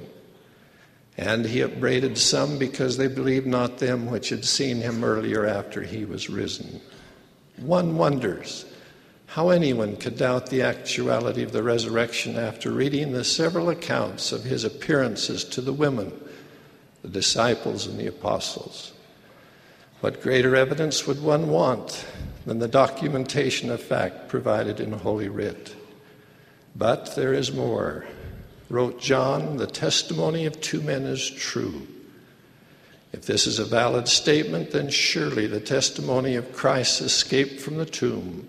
And 1.16 1.46
he 1.46 1.62
upbraided 1.62 2.18
some 2.18 2.58
because 2.58 2.98
they 2.98 3.06
believed 3.06 3.46
not 3.46 3.78
them 3.78 4.10
which 4.10 4.28
had 4.28 4.44
seen 4.44 4.82
him 4.82 5.02
earlier 5.02 5.46
after 5.46 5.80
he 5.80 6.04
was 6.04 6.28
risen. 6.28 6.82
One 7.56 7.96
wonders 7.96 8.66
how 9.24 9.48
anyone 9.48 9.96
could 9.96 10.18
doubt 10.18 10.50
the 10.50 10.60
actuality 10.60 11.42
of 11.42 11.52
the 11.52 11.62
resurrection 11.62 12.36
after 12.36 12.70
reading 12.70 13.12
the 13.12 13.24
several 13.24 13.70
accounts 13.70 14.32
of 14.32 14.44
his 14.44 14.64
appearances 14.64 15.42
to 15.42 15.62
the 15.62 15.72
women, 15.72 16.12
the 17.00 17.08
disciples, 17.08 17.86
and 17.86 17.98
the 17.98 18.06
apostles. 18.06 18.92
What 20.02 20.20
greater 20.20 20.54
evidence 20.54 21.06
would 21.06 21.22
one 21.22 21.48
want 21.48 22.04
than 22.44 22.58
the 22.58 22.68
documentation 22.68 23.70
of 23.70 23.82
fact 23.82 24.28
provided 24.28 24.78
in 24.78 24.92
Holy 24.92 25.30
Writ? 25.30 25.74
But 26.74 27.14
there 27.16 27.34
is 27.34 27.52
more. 27.52 28.06
Wrote 28.70 29.00
John, 29.00 29.58
the 29.58 29.66
testimony 29.66 30.46
of 30.46 30.60
two 30.60 30.80
men 30.80 31.02
is 31.02 31.28
true. 31.28 31.86
If 33.12 33.26
this 33.26 33.46
is 33.46 33.58
a 33.58 33.64
valid 33.64 34.08
statement, 34.08 34.70
then 34.70 34.88
surely 34.88 35.46
the 35.46 35.60
testimony 35.60 36.34
of 36.34 36.54
Christ's 36.54 37.02
escape 37.02 37.60
from 37.60 37.76
the 37.76 37.84
tomb, 37.84 38.48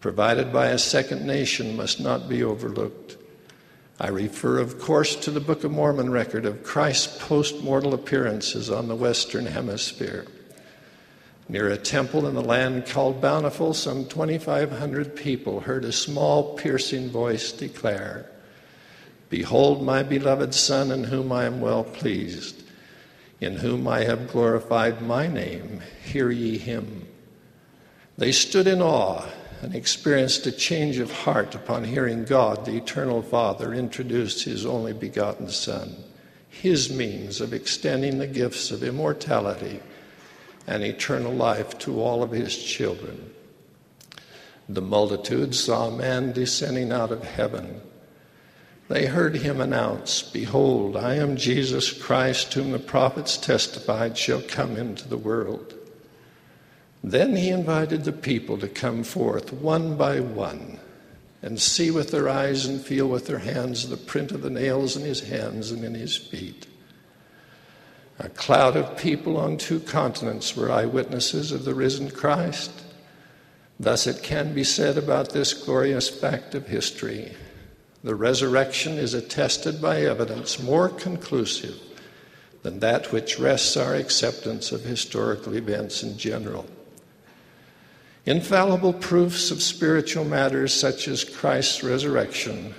provided 0.00 0.52
by 0.52 0.66
a 0.66 0.78
second 0.78 1.26
nation, 1.26 1.76
must 1.76 1.98
not 1.98 2.28
be 2.28 2.42
overlooked. 2.42 3.16
I 3.98 4.08
refer, 4.08 4.58
of 4.58 4.78
course, 4.78 5.16
to 5.16 5.30
the 5.30 5.40
Book 5.40 5.64
of 5.64 5.70
Mormon 5.70 6.10
record 6.10 6.44
of 6.44 6.62
Christ's 6.62 7.16
post 7.24 7.62
mortal 7.62 7.94
appearances 7.94 8.68
on 8.68 8.88
the 8.88 8.94
Western 8.94 9.46
Hemisphere. 9.46 10.26
Near 11.48 11.68
a 11.68 11.76
temple 11.76 12.26
in 12.26 12.34
the 12.34 12.42
land 12.42 12.86
called 12.86 13.20
Bountiful, 13.20 13.72
some 13.72 14.06
2,500 14.06 15.14
people 15.14 15.60
heard 15.60 15.84
a 15.84 15.92
small, 15.92 16.56
piercing 16.56 17.08
voice 17.08 17.52
declare, 17.52 18.28
Behold 19.30 19.82
my 19.82 20.02
beloved 20.02 20.54
Son, 20.54 20.90
in 20.90 21.04
whom 21.04 21.30
I 21.30 21.44
am 21.44 21.60
well 21.60 21.84
pleased, 21.84 22.64
in 23.40 23.56
whom 23.56 23.86
I 23.86 24.04
have 24.04 24.30
glorified 24.30 25.02
my 25.02 25.28
name. 25.28 25.82
Hear 26.04 26.30
ye 26.30 26.58
him. 26.58 27.06
They 28.18 28.32
stood 28.32 28.66
in 28.66 28.82
awe 28.82 29.26
and 29.62 29.74
experienced 29.74 30.46
a 30.46 30.52
change 30.52 30.98
of 30.98 31.12
heart 31.12 31.54
upon 31.54 31.84
hearing 31.84 32.24
God, 32.24 32.64
the 32.64 32.76
Eternal 32.76 33.22
Father, 33.22 33.72
introduce 33.72 34.42
His 34.42 34.66
only 34.66 34.92
begotten 34.92 35.48
Son, 35.48 35.96
His 36.48 36.90
means 36.90 37.40
of 37.40 37.52
extending 37.52 38.18
the 38.18 38.26
gifts 38.26 38.70
of 38.70 38.82
immortality 38.82 39.80
and 40.66 40.82
eternal 40.82 41.32
life 41.32 41.78
to 41.78 42.00
all 42.00 42.22
of 42.22 42.30
his 42.30 42.56
children. 42.56 43.32
The 44.68 44.82
multitude 44.82 45.54
saw 45.54 45.88
a 45.88 45.96
man 45.96 46.32
descending 46.32 46.90
out 46.90 47.12
of 47.12 47.22
heaven. 47.22 47.80
They 48.88 49.06
heard 49.06 49.36
him 49.36 49.60
announce, 49.60 50.22
Behold, 50.22 50.96
I 50.96 51.14
am 51.14 51.36
Jesus 51.36 51.92
Christ, 51.92 52.52
whom 52.54 52.72
the 52.72 52.78
prophets 52.78 53.36
testified 53.36 54.18
shall 54.18 54.42
come 54.42 54.76
into 54.76 55.08
the 55.08 55.16
world. 55.16 55.74
Then 57.02 57.36
he 57.36 57.50
invited 57.50 58.04
the 58.04 58.12
people 58.12 58.58
to 58.58 58.68
come 58.68 59.04
forth 59.04 59.52
one 59.52 59.96
by 59.96 60.20
one 60.20 60.80
and 61.42 61.60
see 61.60 61.90
with 61.92 62.10
their 62.10 62.28
eyes 62.28 62.66
and 62.66 62.80
feel 62.80 63.06
with 63.06 63.26
their 63.26 63.38
hands 63.38 63.88
the 63.88 63.96
print 63.96 64.32
of 64.32 64.42
the 64.42 64.50
nails 64.50 64.96
in 64.96 65.04
his 65.04 65.20
hands 65.28 65.70
and 65.70 65.84
in 65.84 65.94
his 65.94 66.16
feet. 66.16 66.66
A 68.18 68.28
cloud 68.30 68.76
of 68.76 68.96
people 68.96 69.36
on 69.36 69.58
two 69.58 69.80
continents 69.80 70.56
were 70.56 70.70
eyewitnesses 70.70 71.52
of 71.52 71.64
the 71.64 71.74
risen 71.74 72.10
Christ. 72.10 72.70
Thus, 73.78 74.06
it 74.06 74.22
can 74.22 74.54
be 74.54 74.64
said 74.64 74.96
about 74.96 75.30
this 75.30 75.52
glorious 75.52 76.08
fact 76.08 76.54
of 76.54 76.66
history 76.66 77.34
the 78.06 78.14
resurrection 78.14 78.98
is 78.98 79.14
attested 79.14 79.82
by 79.82 80.02
evidence 80.02 80.62
more 80.62 80.88
conclusive 80.88 81.74
than 82.62 82.78
that 82.78 83.10
which 83.10 83.40
rests 83.40 83.76
our 83.76 83.94
acceptance 83.94 84.70
of 84.70 84.84
historical 84.84 85.56
events 85.56 86.04
in 86.04 86.16
general. 86.16 86.66
Infallible 88.24 88.92
proofs 88.92 89.50
of 89.50 89.60
spiritual 89.60 90.24
matters, 90.24 90.72
such 90.72 91.08
as 91.08 91.24
Christ's 91.24 91.82
resurrection, 91.82 92.74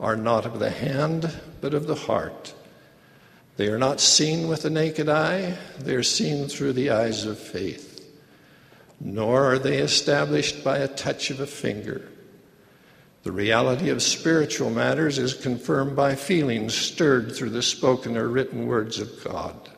are 0.00 0.16
not 0.16 0.46
of 0.46 0.58
the 0.58 0.70
hand, 0.70 1.30
but 1.60 1.74
of 1.74 1.86
the 1.86 1.94
heart. 1.94 2.54
They 3.56 3.68
are 3.68 3.78
not 3.78 4.00
seen 4.00 4.48
with 4.48 4.62
the 4.62 4.70
naked 4.70 5.08
eye, 5.08 5.56
they 5.78 5.94
are 5.94 6.02
seen 6.02 6.48
through 6.48 6.72
the 6.72 6.90
eyes 6.90 7.24
of 7.24 7.38
faith. 7.38 7.90
Nor 9.00 9.44
are 9.44 9.58
they 9.58 9.78
established 9.78 10.64
by 10.64 10.78
a 10.78 10.88
touch 10.88 11.30
of 11.30 11.40
a 11.40 11.46
finger. 11.46 12.08
The 13.22 13.32
reality 13.32 13.88
of 13.90 14.02
spiritual 14.02 14.70
matters 14.70 15.18
is 15.18 15.34
confirmed 15.34 15.96
by 15.96 16.14
feelings 16.14 16.74
stirred 16.74 17.34
through 17.34 17.50
the 17.50 17.62
spoken 17.62 18.16
or 18.16 18.28
written 18.28 18.66
words 18.66 18.98
of 18.98 19.24
God. 19.24 19.70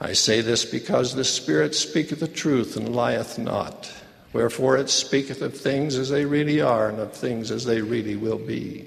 I 0.00 0.12
say 0.12 0.42
this 0.42 0.64
because 0.64 1.14
the 1.14 1.24
Spirit 1.24 1.74
speaketh 1.74 2.20
the 2.20 2.28
truth 2.28 2.76
and 2.76 2.94
lieth 2.94 3.38
not. 3.38 3.92
Wherefore 4.32 4.76
it 4.76 4.90
speaketh 4.90 5.42
of 5.42 5.56
things 5.56 5.96
as 5.96 6.10
they 6.10 6.24
really 6.24 6.60
are 6.60 6.88
and 6.88 7.00
of 7.00 7.12
things 7.12 7.50
as 7.50 7.64
they 7.64 7.80
really 7.80 8.14
will 8.14 8.38
be. 8.38 8.86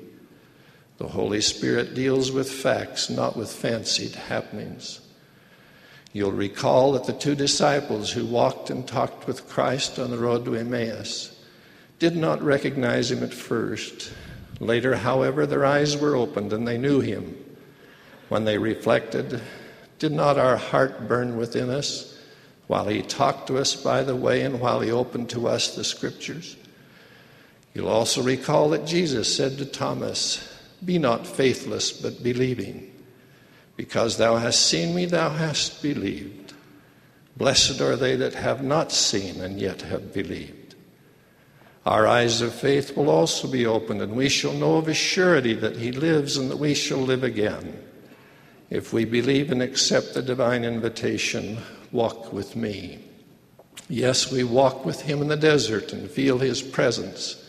The 1.02 1.08
Holy 1.08 1.42
Spirit 1.42 1.96
deals 1.96 2.32
with 2.32 2.48
facts, 2.48 3.10
not 3.10 3.36
with 3.36 3.52
fancied 3.52 4.14
happenings. 4.14 5.00
You'll 6.14 6.32
recall 6.32 6.92
that 6.92 7.06
the 7.06 7.14
two 7.14 7.34
disciples 7.34 8.12
who 8.12 8.24
walked 8.24 8.70
and 8.70 8.88
talked 8.88 9.26
with 9.26 9.50
Christ 9.50 9.98
on 9.98 10.12
the 10.12 10.20
road 10.20 10.46
to 10.46 10.54
Emmaus 10.54 11.36
did 11.98 12.16
not 12.16 12.44
recognize 12.44 13.10
him 13.10 13.24
at 13.24 13.34
first. 13.34 14.14
Later, 14.60 14.96
however, 14.96 15.48
their 15.48 15.66
eyes 15.66 15.98
were 15.98 16.16
opened 16.16 16.54
and 16.54 16.68
they 16.68 16.78
knew 16.78 17.00
him. 17.00 17.36
When 18.30 18.46
they 18.46 18.60
reflected, 18.60 19.42
did 19.98 20.12
not 20.12 20.38
our 20.38 20.58
heart 20.58 21.08
burn 21.08 21.36
within 21.36 21.72
us 21.72 22.16
while 22.68 22.86
he 22.86 23.02
talked 23.02 23.48
to 23.48 23.58
us 23.58 23.76
by 23.76 24.04
the 24.04 24.16
way 24.16 24.44
and 24.44 24.62
while 24.62 24.82
he 24.82 24.92
opened 24.92 25.32
to 25.32 25.48
us 25.48 25.76
the 25.76 25.84
scriptures? 25.84 26.56
You'll 27.74 27.88
also 27.88 28.22
recall 28.22 28.70
that 28.70 28.86
Jesus 28.86 29.36
said 29.36 29.58
to 29.58 29.66
Thomas, 29.66 30.51
Be 30.84 30.98
not 30.98 31.28
faithless, 31.28 31.92
but 31.92 32.24
believing. 32.24 32.92
Because 33.78 34.18
thou 34.18 34.38
hast 34.38 34.66
seen 34.66 34.96
me, 34.96 35.06
thou 35.06 35.30
hast 35.30 35.82
believed. 35.82 36.54
Blessed 37.38 37.82
are 37.82 37.96
they 37.96 38.16
that 38.16 38.34
have 38.34 38.64
not 38.64 38.92
seen 38.92 39.42
and 39.42 39.60
yet 39.60 39.82
have 39.84 40.14
believed. 40.14 40.76
Our 41.86 42.06
eyes 42.06 42.42
of 42.42 42.54
faith 42.54 42.96
will 42.96 43.10
also 43.10 43.48
be 43.48 43.66
opened, 43.66 44.02
and 44.02 44.16
we 44.16 44.30
shall 44.30 44.54
know 44.54 44.76
of 44.76 44.88
a 44.88 44.94
surety 44.94 45.54
that 45.56 45.78
He 45.78 45.92
lives 45.92 46.38
and 46.38 46.52
that 46.52 46.60
we 46.60 46.76
shall 46.76 47.00
live 47.00 47.24
again. 47.24 47.82
If 48.70 48.94
we 48.94 49.06
believe 49.06 49.52
and 49.52 49.62
accept 49.62 50.14
the 50.14 50.22
divine 50.22 50.64
invitation, 50.64 51.58
walk 51.92 52.32
with 52.32 52.56
me. 52.56 53.00
Yes, 53.90 54.32
we 54.32 54.44
walk 54.44 54.86
with 54.86 55.02
Him 55.02 55.22
in 55.22 55.28
the 55.28 55.36
desert 55.36 55.92
and 55.92 56.10
feel 56.10 56.38
His 56.38 56.62
presence 56.62 57.41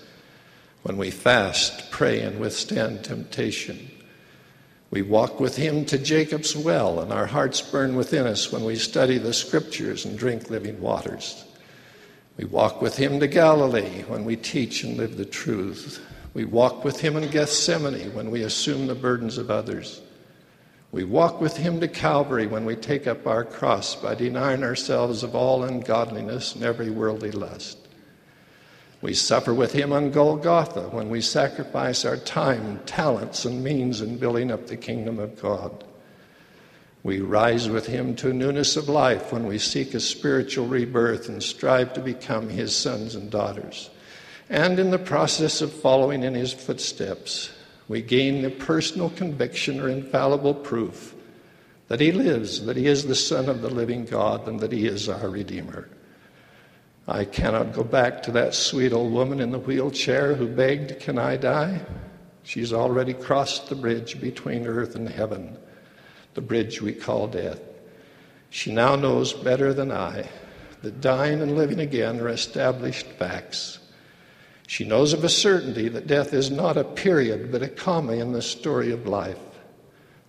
when 0.83 0.97
we 0.97 1.11
fast, 1.11 1.91
pray, 1.91 2.20
and 2.20 2.41
withstand 2.41 3.05
temptation. 3.05 3.91
We 4.91 5.03
walk 5.03 5.41
with 5.41 5.57
Him 5.57 5.85
to 5.87 5.99
Jacob's 5.99 6.57
well, 6.57 7.01
and 7.01 7.12
our 7.12 7.26
hearts 7.26 7.61
burn 7.61 7.97
within 7.97 8.26
us 8.26 8.53
when 8.53 8.64
we 8.64 8.76
study 8.76 9.18
the 9.18 9.33
Scriptures 9.33 10.05
and 10.05 10.18
drink 10.18 10.51
living 10.51 10.80
waters. 10.80 11.45
We 12.37 12.45
walk 12.47 12.80
with 12.80 12.97
him 12.97 13.20
to 13.20 13.26
Galilee 13.26 14.05
when 14.09 14.24
we 14.24 14.37
teach 14.37 14.85
and 14.85 14.97
live 14.97 15.16
the 15.16 15.24
truth. 15.24 16.05
We 16.33 16.45
walk 16.47 16.83
with 16.83 17.01
him 17.01 17.16
in 17.16 17.30
Gethsemane 17.30 18.14
when 18.14 18.30
we 18.30 18.43
assume 18.43 18.87
the 18.87 18.95
burdens 18.95 19.37
of 19.37 19.51
others. 19.51 20.01
We 20.93 21.05
walk 21.05 21.41
with 21.41 21.57
him 21.57 21.80
to 21.80 21.89
Calvary 21.89 22.47
when 22.47 22.64
we 22.64 22.74
take 22.74 23.07
up 23.07 23.26
our 23.26 23.45
cross 23.45 23.95
by 23.95 24.14
denying 24.14 24.62
ourselves 24.62 25.22
of 25.22 25.35
all 25.35 25.62
ungodliness 25.62 26.55
and 26.55 26.64
every 26.64 26.91
worldly 26.91 27.33
lust. 27.33 27.82
We 29.03 29.15
suffer 29.15 29.53
with 29.53 29.73
him 29.73 29.93
on 29.93 30.13
Golgotha 30.13 30.89
when 30.91 31.11
we 31.11 31.21
sacrifice 31.21 32.05
our 32.05 32.17
time, 32.17 32.81
talents, 32.87 33.45
and 33.45 33.63
means 33.63 34.01
in 34.01 34.17
building 34.17 34.53
up 34.53 34.69
the 34.69 34.77
kingdom 34.77 35.19
of 35.19 35.43
God. 35.43 35.85
We 37.03 37.21
rise 37.21 37.69
with 37.69 37.87
him 37.87 38.15
to 38.17 38.33
newness 38.33 38.77
of 38.77 38.89
life 38.89 39.33
when 39.33 39.45
we 39.45 39.59
seek 39.59 39.93
a 39.93 40.01
spiritual 40.01 40.69
rebirth 40.69 41.29
and 41.29 41.43
strive 41.43 41.93
to 41.95 42.01
become 42.01 42.49
his 42.49 42.77
sons 42.77 43.17
and 43.17 43.29
daughters. 43.29 43.91
And 44.49 44.79
in 44.79 44.93
the 44.93 45.01
process 45.01 45.61
of 45.61 45.73
following 45.73 46.23
in 46.23 46.35
his 46.35 46.53
footsteps, 46.53 47.51
we 47.89 48.03
gain 48.03 48.43
the 48.43 48.51
personal 48.51 49.11
conviction 49.11 49.81
or 49.81 49.89
infallible 49.89 50.55
proof 50.55 51.17
that 51.89 52.01
he 52.01 52.13
lives, 52.13 52.65
that 52.67 52.77
he 52.77 52.87
is 52.87 53.07
the 53.07 53.17
Son 53.17 53.49
of 53.49 53.63
the 53.63 53.71
living 53.71 54.05
God, 54.05 54.47
and 54.47 54.61
that 54.61 54.71
he 54.71 54.87
is 54.87 55.09
our 55.09 55.29
Redeemer. 55.29 55.89
I 57.09 57.25
cannot 57.25 57.73
go 57.73 57.83
back 57.83 58.23
to 58.25 58.33
that 58.33 58.55
sweet 58.55 58.93
old 58.93 59.13
woman 59.13 59.41
in 59.41 59.51
the 59.51 59.59
wheelchair 59.59 60.35
who 60.35 60.47
begged, 60.49 61.01
Can 61.01 61.19
I 61.19 61.37
die? 61.37 61.81
She's 62.43 62.73
already 62.73 63.15
crossed 63.15 63.69
the 63.69 63.75
bridge 63.75 64.21
between 64.21 64.67
earth 64.67 64.95
and 64.95 65.09
heaven 65.09 65.57
the 66.35 66.41
bridge 66.41 66.81
we 66.81 66.93
call 66.93 67.27
death. 67.27 67.61
She 68.51 68.73
now 68.73 68.97
knows 68.97 69.33
better 69.33 69.73
than 69.75 69.91
I 69.91 70.29
that 70.83 71.01
dying 71.01 71.41
and 71.41 71.57
living 71.57 71.81
again 71.81 72.21
are 72.21 72.29
established 72.29 73.07
facts. 73.07 73.79
She 74.67 74.85
knows 74.85 75.13
of 75.13 75.25
a 75.25 75.29
certainty 75.29 75.89
that 75.89 76.07
death 76.07 76.33
is 76.33 76.51
not 76.51 76.77
a 76.77 76.85
period, 76.85 77.53
but 77.53 77.63
a 77.63 77.69
comma 77.69 78.15
in 78.15 78.33
the 78.33 78.43
story 78.43 78.91
of 78.91 79.07
life. 79.07 79.39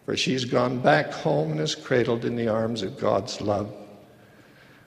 For 0.06 0.18
she's 0.18 0.46
gone 0.46 0.80
back 0.80 1.12
home 1.12 1.52
and 1.52 1.62
is 1.62 1.76
cradled 1.76 2.26
in 2.26 2.36
the 2.36 2.50
arms 2.50 2.84
of 2.84 3.00
God's 3.00 3.40
love. 3.40 3.74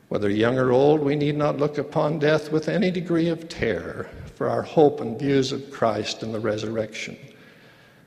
Whether 0.08 0.30
young 0.30 0.58
or 0.58 0.70
old, 0.70 1.00
we 1.00 1.16
need 1.16 1.36
not 1.36 1.58
look 1.58 1.78
upon 1.78 2.18
death 2.18 2.52
with 2.52 2.68
any 2.68 2.90
degree 2.90 3.28
of 3.28 3.48
terror, 3.48 4.08
for 4.34 4.48
our 4.48 4.62
hope 4.62 5.00
and 5.00 5.18
views 5.18 5.50
of 5.50 5.70
Christ 5.70 6.22
and 6.22 6.32
the 6.32 6.40
resurrection. 6.40 7.16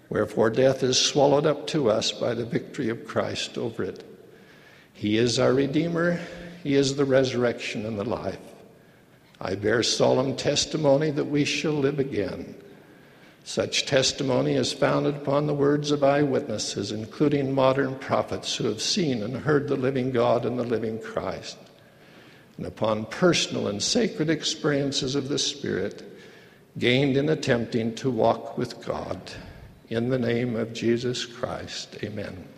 Wherefore, 0.10 0.50
death 0.50 0.82
is 0.82 1.00
swallowed 1.00 1.46
up 1.46 1.68
to 1.68 1.90
us 1.90 2.12
by 2.12 2.34
the 2.34 2.46
victory 2.46 2.90
of 2.90 3.06
Christ 3.06 3.58
over 3.58 3.84
it. 3.84 4.04
He 4.94 5.18
is 5.18 5.40
our 5.40 5.54
Redeemer, 5.54 6.20
He 6.64 6.76
is 6.76 6.96
the 6.96 7.06
resurrection 7.06 7.86
and 7.86 7.98
the 7.98 8.04
life. 8.04 8.40
I 9.42 9.56
bear 9.56 9.84
solemn 9.84 10.36
testimony 10.36 11.12
that 11.12 11.26
we 11.26 11.46
shall 11.46 11.74
live 11.74 12.00
again. 12.00 12.56
Such 13.44 13.86
testimony 13.86 14.56
is 14.56 14.74
founded 14.74 15.16
upon 15.16 15.48
the 15.48 15.54
words 15.54 15.92
of 15.92 16.04
eyewitnesses, 16.04 16.92
including 16.92 17.54
modern 17.56 17.96
prophets 17.96 18.56
who 18.56 18.66
have 18.66 18.82
seen 18.82 19.24
and 19.24 19.36
heard 19.38 19.68
the 19.68 19.76
living 19.76 20.12
God 20.12 20.46
and 20.46 20.60
the 20.60 20.64
living 20.64 21.00
Christ, 21.00 21.58
and 22.60 22.68
upon 22.68 23.06
personal 23.06 23.70
and 23.70 23.82
sacred 23.82 24.30
experiences 24.30 25.16
of 25.16 25.30
the 25.30 25.40
Spirit 25.40 26.04
gained 26.78 27.16
in 27.16 27.30
attempting 27.30 27.96
to 27.96 28.12
walk 28.12 28.58
with 28.58 28.86
God. 28.86 29.18
In 29.88 30.10
the 30.10 30.20
name 30.20 30.58
of 30.58 30.74
Jesus 30.74 31.26
Christ, 31.26 31.96
amen. 32.04 32.49